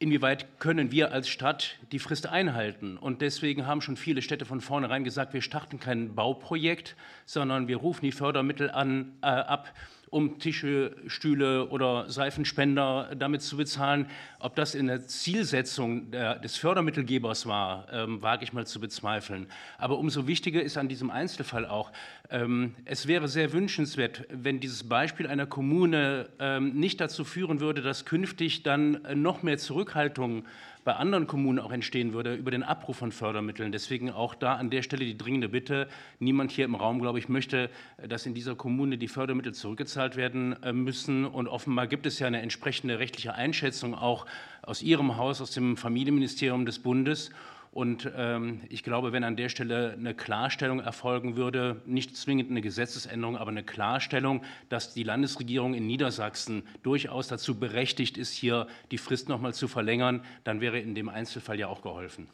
inwieweit 0.00 0.58
können 0.58 0.90
wir 0.90 1.12
als 1.12 1.28
Stadt 1.28 1.76
die 1.92 1.98
Frist 1.98 2.26
einhalten. 2.26 2.96
Und 2.96 3.20
deswegen 3.20 3.66
haben 3.66 3.82
schon 3.82 3.98
viele 3.98 4.22
Städte 4.22 4.46
von 4.46 4.62
vornherein 4.62 5.04
gesagt, 5.04 5.34
wir 5.34 5.42
starten 5.42 5.78
kein 5.78 6.14
Bauprojekt, 6.14 6.96
sondern 7.26 7.68
wir 7.68 7.76
rufen 7.76 8.06
die 8.06 8.12
Fördermittel 8.12 8.70
an, 8.70 9.12
äh, 9.20 9.26
ab 9.26 9.72
um 10.10 10.38
Tische, 10.38 10.96
Stühle 11.06 11.68
oder 11.68 12.08
Seifenspender 12.10 13.14
damit 13.16 13.42
zu 13.42 13.56
bezahlen. 13.56 14.06
Ob 14.40 14.56
das 14.56 14.74
in 14.74 14.88
der 14.88 15.06
Zielsetzung 15.06 16.10
der, 16.10 16.38
des 16.38 16.56
Fördermittelgebers 16.56 17.46
war, 17.46 17.86
ähm, 17.92 18.20
wage 18.20 18.44
ich 18.44 18.52
mal 18.52 18.66
zu 18.66 18.80
bezweifeln. 18.80 19.46
Aber 19.78 19.98
umso 19.98 20.26
wichtiger 20.26 20.62
ist 20.62 20.76
an 20.76 20.88
diesem 20.88 21.10
Einzelfall 21.10 21.64
auch, 21.64 21.92
ähm, 22.28 22.74
es 22.84 23.06
wäre 23.06 23.28
sehr 23.28 23.52
wünschenswert, 23.52 24.26
wenn 24.30 24.60
dieses 24.60 24.88
Beispiel 24.88 25.28
einer 25.28 25.46
Kommune 25.46 26.28
ähm, 26.40 26.74
nicht 26.74 27.00
dazu 27.00 27.24
führen 27.24 27.60
würde, 27.60 27.80
dass 27.82 28.04
künftig 28.04 28.64
dann 28.64 29.00
noch 29.14 29.42
mehr 29.42 29.58
Zurückhaltung 29.58 30.44
bei 30.90 30.96
anderen 30.96 31.28
Kommunen 31.28 31.60
auch 31.60 31.70
entstehen 31.70 32.14
würde 32.14 32.34
über 32.34 32.50
den 32.50 32.64
Abruf 32.64 32.96
von 32.96 33.12
Fördermitteln. 33.12 33.70
Deswegen 33.70 34.10
auch 34.10 34.34
da 34.34 34.56
an 34.56 34.70
der 34.70 34.82
Stelle 34.82 35.04
die 35.04 35.16
dringende 35.16 35.48
Bitte. 35.48 35.86
Niemand 36.18 36.50
hier 36.50 36.64
im 36.64 36.74
Raum, 36.74 37.00
glaube 37.00 37.20
ich, 37.20 37.28
möchte, 37.28 37.70
dass 38.08 38.26
in 38.26 38.34
dieser 38.34 38.56
Kommune 38.56 38.98
die 38.98 39.06
Fördermittel 39.06 39.54
zurückgezahlt 39.54 40.16
werden 40.16 40.60
äh, 40.64 40.72
müssen. 40.72 41.26
Und 41.26 41.46
offenbar 41.46 41.86
gibt 41.86 42.06
es 42.06 42.18
ja 42.18 42.26
eine 42.26 42.42
entsprechende 42.42 42.98
rechtliche 42.98 43.34
Einschätzung 43.34 43.94
auch 43.94 44.26
aus 44.62 44.82
Ihrem 44.82 45.16
Haus, 45.16 45.40
aus 45.40 45.52
dem 45.52 45.76
Familienministerium 45.76 46.66
des 46.66 46.80
Bundes. 46.80 47.30
Und 47.72 48.10
ähm, 48.16 48.62
ich 48.68 48.82
glaube, 48.82 49.12
wenn 49.12 49.22
an 49.22 49.36
der 49.36 49.48
Stelle 49.48 49.92
eine 49.92 50.12
Klarstellung 50.12 50.80
erfolgen 50.80 51.36
würde, 51.36 51.80
nicht 51.86 52.16
zwingend 52.16 52.50
eine 52.50 52.62
Gesetzesänderung, 52.62 53.36
aber 53.36 53.50
eine 53.50 53.62
Klarstellung, 53.62 54.42
dass 54.68 54.92
die 54.92 55.04
Landesregierung 55.04 55.74
in 55.74 55.86
Niedersachsen 55.86 56.64
durchaus 56.82 57.28
dazu 57.28 57.60
berechtigt 57.60 58.18
ist, 58.18 58.32
hier 58.32 58.66
die 58.90 58.98
Frist 58.98 59.28
noch 59.28 59.40
mal 59.40 59.54
zu 59.54 59.68
verlängern, 59.68 60.24
dann 60.42 60.60
wäre 60.60 60.80
in 60.80 60.96
dem 60.96 61.08
Einzelfall 61.08 61.60
ja 61.60 61.68
auch 61.68 61.82
geholfen. 61.82 62.26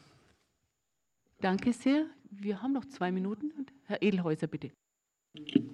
Danke 1.39 1.71
sehr. 1.71 2.07
Wir 2.31 2.63
haben 2.63 2.73
noch 2.73 2.85
zwei 2.85 3.11
Minuten. 3.11 3.51
Herr 3.85 4.01
Edelhäuser, 4.01 4.47
bitte. 4.47 4.71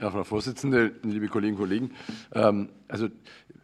Ja, 0.01 0.11
Frau 0.11 0.25
Vorsitzende, 0.25 0.93
liebe 1.03 1.29
Kolleginnen 1.29 1.57
und 1.57 1.63
Kollegen, 1.63 1.91
ähm, 2.33 2.69
also 2.89 3.07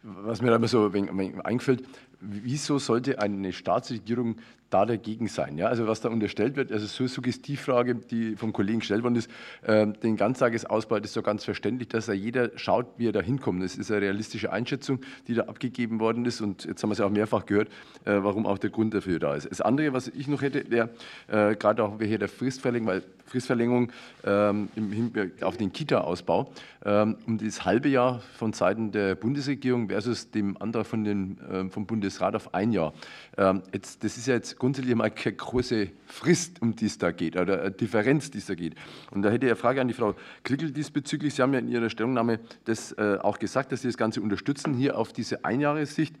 was 0.02 0.40
mir 0.40 0.48
da 0.48 0.56
immer 0.56 0.68
so 0.68 0.86
ein 0.86 0.92
wenig 0.94 1.44
eingefällt, 1.44 1.86
wieso 2.20 2.78
sollte 2.78 3.18
eine 3.18 3.52
Staatsregierung 3.52 4.36
da 4.70 4.86
dagegen 4.86 5.28
sein. 5.28 5.58
Ja, 5.58 5.66
also 5.66 5.86
was 5.86 6.00
da 6.00 6.08
unterstellt 6.08 6.56
wird, 6.56 6.72
also 6.72 6.86
so 6.86 7.06
Suggestivfrage, 7.06 7.96
die 7.96 8.36
vom 8.36 8.52
Kollegen 8.52 8.78
gestellt 8.78 9.02
worden 9.02 9.16
ist, 9.16 9.30
äh, 9.62 9.86
den 9.86 10.16
Ganztagesausbau, 10.16 11.00
das 11.00 11.10
ist 11.10 11.14
so 11.14 11.22
ganz 11.22 11.44
verständlich, 11.44 11.88
dass 11.88 12.06
da 12.06 12.12
jeder 12.12 12.50
schaut, 12.56 12.86
wie 12.96 13.08
er 13.08 13.12
da 13.12 13.20
hinkommt. 13.20 13.62
Das 13.62 13.76
ist 13.76 13.90
eine 13.90 14.00
realistische 14.00 14.52
Einschätzung, 14.52 15.00
die 15.26 15.34
da 15.34 15.42
abgegeben 15.42 16.00
worden 16.00 16.24
ist 16.24 16.40
und 16.40 16.64
jetzt 16.64 16.82
haben 16.82 16.90
wir 16.90 16.92
es 16.92 16.98
ja 16.98 17.06
auch 17.06 17.10
mehrfach 17.10 17.46
gehört, 17.46 17.68
äh, 18.04 18.12
warum 18.22 18.46
auch 18.46 18.58
der 18.58 18.70
Grund 18.70 18.94
dafür 18.94 19.18
da 19.18 19.34
ist. 19.34 19.50
Das 19.50 19.60
andere, 19.60 19.92
was 19.92 20.08
ich 20.08 20.28
noch 20.28 20.42
hätte, 20.42 20.70
wäre 20.70 20.90
äh, 21.28 21.56
gerade 21.56 21.84
auch 21.84 21.98
hier 22.00 22.18
der 22.18 22.28
Fristverlängerung, 22.28 22.94
weil 22.94 23.02
Fristverlängerung 23.26 23.92
ähm, 24.24 24.68
im 24.74 24.90
Hinblick 24.92 25.42
auf 25.42 25.56
den 25.56 25.72
Kita-Ausbau 25.72 26.52
ähm, 26.84 27.16
um 27.26 27.38
das 27.38 27.64
halbe 27.64 27.88
Jahr 27.88 28.20
von 28.36 28.52
Seiten 28.52 28.90
der 28.90 29.14
Bundesregierung 29.14 29.88
versus 29.88 30.30
dem 30.30 30.60
Antrag 30.60 30.86
von 30.86 31.04
den, 31.04 31.38
äh, 31.40 31.68
vom 31.68 31.86
Bundesrat 31.86 32.34
auf 32.34 32.54
ein 32.54 32.72
Jahr. 32.72 32.92
Ähm, 33.36 33.62
jetzt, 33.72 34.02
das 34.02 34.16
ist 34.16 34.26
ja 34.26 34.34
jetzt 34.34 34.58
grundsätzlich 34.60 34.94
mal 34.94 35.10
keine 35.10 35.36
große 35.36 35.90
Frist, 36.06 36.62
um 36.62 36.76
die 36.76 36.86
es 36.86 36.98
da 36.98 37.10
geht, 37.10 37.36
oder 37.36 37.62
eine 37.62 37.70
Differenz, 37.72 38.30
die 38.30 38.38
es 38.38 38.46
da 38.46 38.54
geht. 38.54 38.74
Und 39.10 39.22
da 39.22 39.30
hätte 39.30 39.46
ich 39.46 39.50
eine 39.50 39.56
Frage 39.56 39.80
an 39.80 39.88
die 39.88 39.94
Frau 39.94 40.14
Krickel 40.44 40.70
diesbezüglich. 40.70 41.34
Sie 41.34 41.42
haben 41.42 41.52
ja 41.52 41.58
in 41.58 41.68
Ihrer 41.68 41.90
Stellungnahme 41.90 42.38
das 42.66 42.92
äh, 42.92 43.18
auch 43.20 43.38
gesagt, 43.38 43.72
dass 43.72 43.82
Sie 43.82 43.88
das 43.88 43.96
Ganze 43.96 44.20
unterstützen, 44.20 44.74
hier 44.74 44.96
auf 44.98 45.12
diese 45.12 45.44
Einjahressicht 45.44 46.14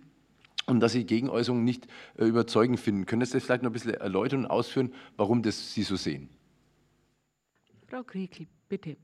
und 0.66 0.80
dass 0.80 0.92
Sie 0.92 1.04
Gegenäußerungen 1.04 1.64
nicht 1.64 1.86
äh, 2.18 2.24
überzeugend 2.24 2.80
finden. 2.80 3.06
Können 3.06 3.24
Sie 3.24 3.32
das 3.34 3.44
vielleicht 3.44 3.62
noch 3.62 3.70
ein 3.70 3.74
bisschen 3.74 3.94
erläutern 3.94 4.46
und 4.46 4.50
ausführen, 4.50 4.92
warum 5.16 5.42
das 5.42 5.74
Sie 5.74 5.82
so 5.82 5.96
sehen? 5.96 6.30
Frau 7.86 8.02
Kriegel, 8.02 8.46
bitte. 8.68 8.96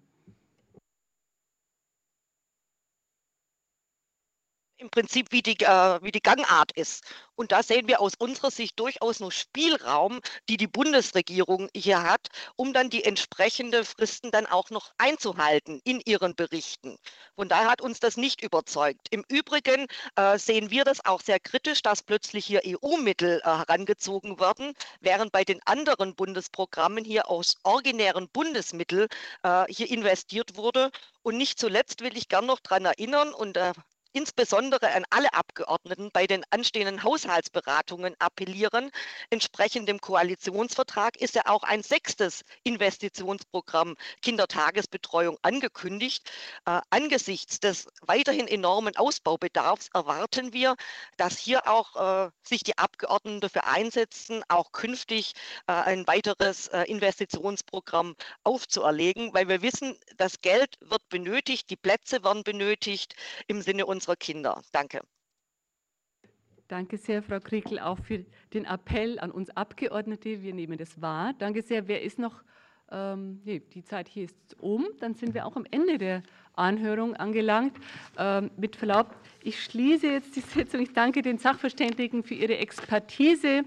Im 4.86 4.90
Prinzip 4.90 5.32
wie 5.32 5.42
die, 5.42 5.58
äh, 5.64 5.98
wie 6.02 6.12
die 6.12 6.22
Gangart 6.22 6.70
ist. 6.72 7.02
Und 7.34 7.50
da 7.50 7.62
sehen 7.62 7.88
wir 7.88 8.00
aus 8.00 8.12
unserer 8.18 8.52
Sicht 8.52 8.78
durchaus 8.78 9.18
noch 9.18 9.32
Spielraum, 9.32 10.20
die 10.48 10.56
die 10.56 10.68
Bundesregierung 10.68 11.68
hier 11.74 12.02
hat, 12.02 12.28
um 12.54 12.72
dann 12.72 12.88
die 12.88 13.04
entsprechenden 13.04 13.84
Fristen 13.84 14.30
dann 14.30 14.46
auch 14.46 14.70
noch 14.70 14.92
einzuhalten 14.96 15.80
in 15.84 16.00
ihren 16.06 16.36
Berichten. 16.36 16.96
Von 17.34 17.48
daher 17.48 17.68
hat 17.68 17.82
uns 17.82 17.98
das 17.98 18.16
nicht 18.16 18.42
überzeugt. 18.42 19.08
Im 19.10 19.24
Übrigen 19.28 19.86
äh, 20.14 20.38
sehen 20.38 20.70
wir 20.70 20.84
das 20.84 21.04
auch 21.04 21.20
sehr 21.20 21.40
kritisch, 21.40 21.82
dass 21.82 22.02
plötzlich 22.02 22.46
hier 22.46 22.62
EU-Mittel 22.64 23.40
äh, 23.42 23.48
herangezogen 23.48 24.38
werden, 24.38 24.72
während 25.00 25.32
bei 25.32 25.44
den 25.44 25.60
anderen 25.66 26.14
Bundesprogrammen 26.14 27.04
hier 27.04 27.28
aus 27.28 27.56
originären 27.64 28.28
Bundesmitteln 28.28 29.08
äh, 29.42 29.64
hier 29.68 29.90
investiert 29.90 30.56
wurde. 30.56 30.90
Und 31.22 31.36
nicht 31.36 31.58
zuletzt 31.58 32.02
will 32.02 32.16
ich 32.16 32.28
gern 32.28 32.46
noch 32.46 32.60
daran 32.60 32.84
erinnern, 32.84 33.34
und 33.34 33.56
äh, 33.56 33.72
insbesondere 34.16 34.94
an 34.94 35.04
alle 35.10 35.32
Abgeordneten 35.34 36.08
bei 36.10 36.26
den 36.26 36.42
anstehenden 36.48 37.02
Haushaltsberatungen 37.02 38.16
appellieren. 38.18 38.90
Entsprechend 39.28 39.90
dem 39.90 40.00
Koalitionsvertrag 40.00 41.18
ist 41.18 41.34
ja 41.34 41.42
auch 41.44 41.64
ein 41.64 41.82
sechstes 41.82 42.42
Investitionsprogramm 42.64 43.94
Kindertagesbetreuung 44.22 45.36
angekündigt. 45.42 46.30
Äh, 46.64 46.80
angesichts 46.88 47.60
des 47.60 47.88
weiterhin 48.00 48.48
enormen 48.48 48.96
Ausbaubedarfs 48.96 49.90
erwarten 49.92 50.54
wir, 50.54 50.76
dass 51.18 51.36
hier 51.36 51.68
auch 51.68 52.26
äh, 52.26 52.30
sich 52.42 52.64
die 52.64 52.78
Abgeordneten 52.78 53.42
dafür 53.42 53.66
einsetzen, 53.66 54.42
auch 54.48 54.72
künftig 54.72 55.34
äh, 55.66 55.72
ein 55.72 56.06
weiteres 56.06 56.68
äh, 56.68 56.84
Investitionsprogramm 56.84 58.16
aufzuerlegen, 58.44 59.34
weil 59.34 59.48
wir 59.48 59.60
wissen, 59.60 59.94
das 60.16 60.40
Geld 60.40 60.78
wird 60.80 61.06
benötigt, 61.10 61.68
die 61.68 61.76
Plätze 61.76 62.24
werden 62.24 62.44
benötigt 62.44 63.14
im 63.46 63.60
Sinne 63.60 63.84
unserer 63.84 64.05
unserer 64.06 64.16
Kinder. 64.16 64.62
Danke. 64.72 65.00
Danke 66.68 66.96
sehr, 66.96 67.22
Frau 67.22 67.40
Kriekel, 67.40 67.78
auch 67.78 67.98
für 67.98 68.24
den 68.52 68.64
Appell 68.64 69.18
an 69.18 69.30
uns 69.30 69.50
Abgeordnete. 69.50 70.42
Wir 70.42 70.54
nehmen 70.54 70.78
das 70.78 71.00
wahr. 71.00 71.32
Danke 71.38 71.62
sehr. 71.62 71.86
Wer 71.88 72.02
ist 72.02 72.18
noch? 72.18 72.42
Ähm, 72.90 73.40
nee, 73.44 73.60
die 73.60 73.84
Zeit 73.84 74.08
hier 74.08 74.24
ist 74.24 74.56
um. 74.60 74.86
Dann 75.00 75.14
sind 75.14 75.34
wir 75.34 75.44
auch 75.46 75.56
am 75.56 75.66
Ende 75.70 75.98
der 75.98 76.22
Anhörung 76.54 77.14
angelangt. 77.16 77.76
Ähm, 78.16 78.50
mit 78.56 78.76
Verlaub, 78.76 79.14
ich 79.42 79.62
schließe 79.62 80.06
jetzt 80.06 80.36
die 80.36 80.40
Sitzung. 80.54 80.80
Ich 80.80 80.92
danke 80.92 81.22
den 81.22 81.38
Sachverständigen 81.38 82.22
für 82.22 82.34
ihre 82.34 82.58
Expertise 82.58 83.64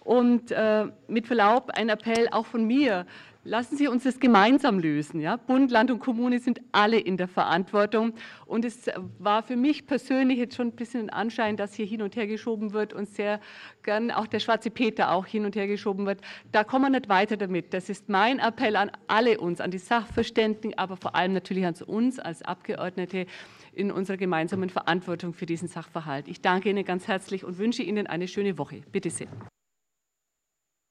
und 0.00 0.50
äh, 0.50 0.86
mit 1.08 1.26
Verlaub 1.26 1.70
ein 1.70 1.90
Appell 1.90 2.28
auch 2.30 2.46
von 2.46 2.66
mir. 2.66 3.06
Lassen 3.46 3.76
Sie 3.76 3.88
uns 3.88 4.04
das 4.04 4.18
gemeinsam 4.20 4.78
lösen. 4.78 5.20
Ja? 5.20 5.36
Bund, 5.36 5.70
Land 5.70 5.90
und 5.90 5.98
Kommune 5.98 6.38
sind 6.38 6.62
alle 6.72 6.98
in 6.98 7.18
der 7.18 7.28
Verantwortung. 7.28 8.14
Und 8.46 8.64
es 8.64 8.90
war 9.18 9.42
für 9.42 9.56
mich 9.56 9.86
persönlich 9.86 10.38
jetzt 10.38 10.56
schon 10.56 10.68
ein 10.68 10.76
bisschen 10.76 11.02
ein 11.02 11.10
Anschein, 11.10 11.58
dass 11.58 11.74
hier 11.74 11.84
hin 11.84 12.00
und 12.00 12.16
her 12.16 12.26
geschoben 12.26 12.72
wird 12.72 12.94
und 12.94 13.06
sehr 13.06 13.40
gern 13.82 14.10
auch 14.10 14.26
der 14.26 14.40
schwarze 14.40 14.70
Peter 14.70 15.12
auch 15.12 15.26
hin 15.26 15.44
und 15.44 15.56
her 15.56 15.66
geschoben 15.66 16.06
wird. 16.06 16.22
Da 16.52 16.64
kommen 16.64 16.86
wir 16.86 16.98
nicht 16.98 17.10
weiter 17.10 17.36
damit. 17.36 17.74
Das 17.74 17.90
ist 17.90 18.08
mein 18.08 18.38
Appell 18.38 18.76
an 18.76 18.90
alle 19.08 19.38
uns, 19.38 19.60
an 19.60 19.70
die 19.70 19.78
Sachverständigen, 19.78 20.78
aber 20.78 20.96
vor 20.96 21.14
allem 21.14 21.34
natürlich 21.34 21.66
an 21.66 21.74
uns 21.86 22.18
als 22.18 22.40
Abgeordnete 22.40 23.26
in 23.74 23.92
unserer 23.92 24.16
gemeinsamen 24.16 24.70
Verantwortung 24.70 25.34
für 25.34 25.44
diesen 25.44 25.68
Sachverhalt. 25.68 26.28
Ich 26.28 26.40
danke 26.40 26.70
Ihnen 26.70 26.84
ganz 26.84 27.08
herzlich 27.08 27.44
und 27.44 27.58
wünsche 27.58 27.82
Ihnen 27.82 28.06
eine 28.06 28.26
schöne 28.26 28.56
Woche. 28.56 28.82
Bitte 28.90 29.10
sehr. 29.10 29.28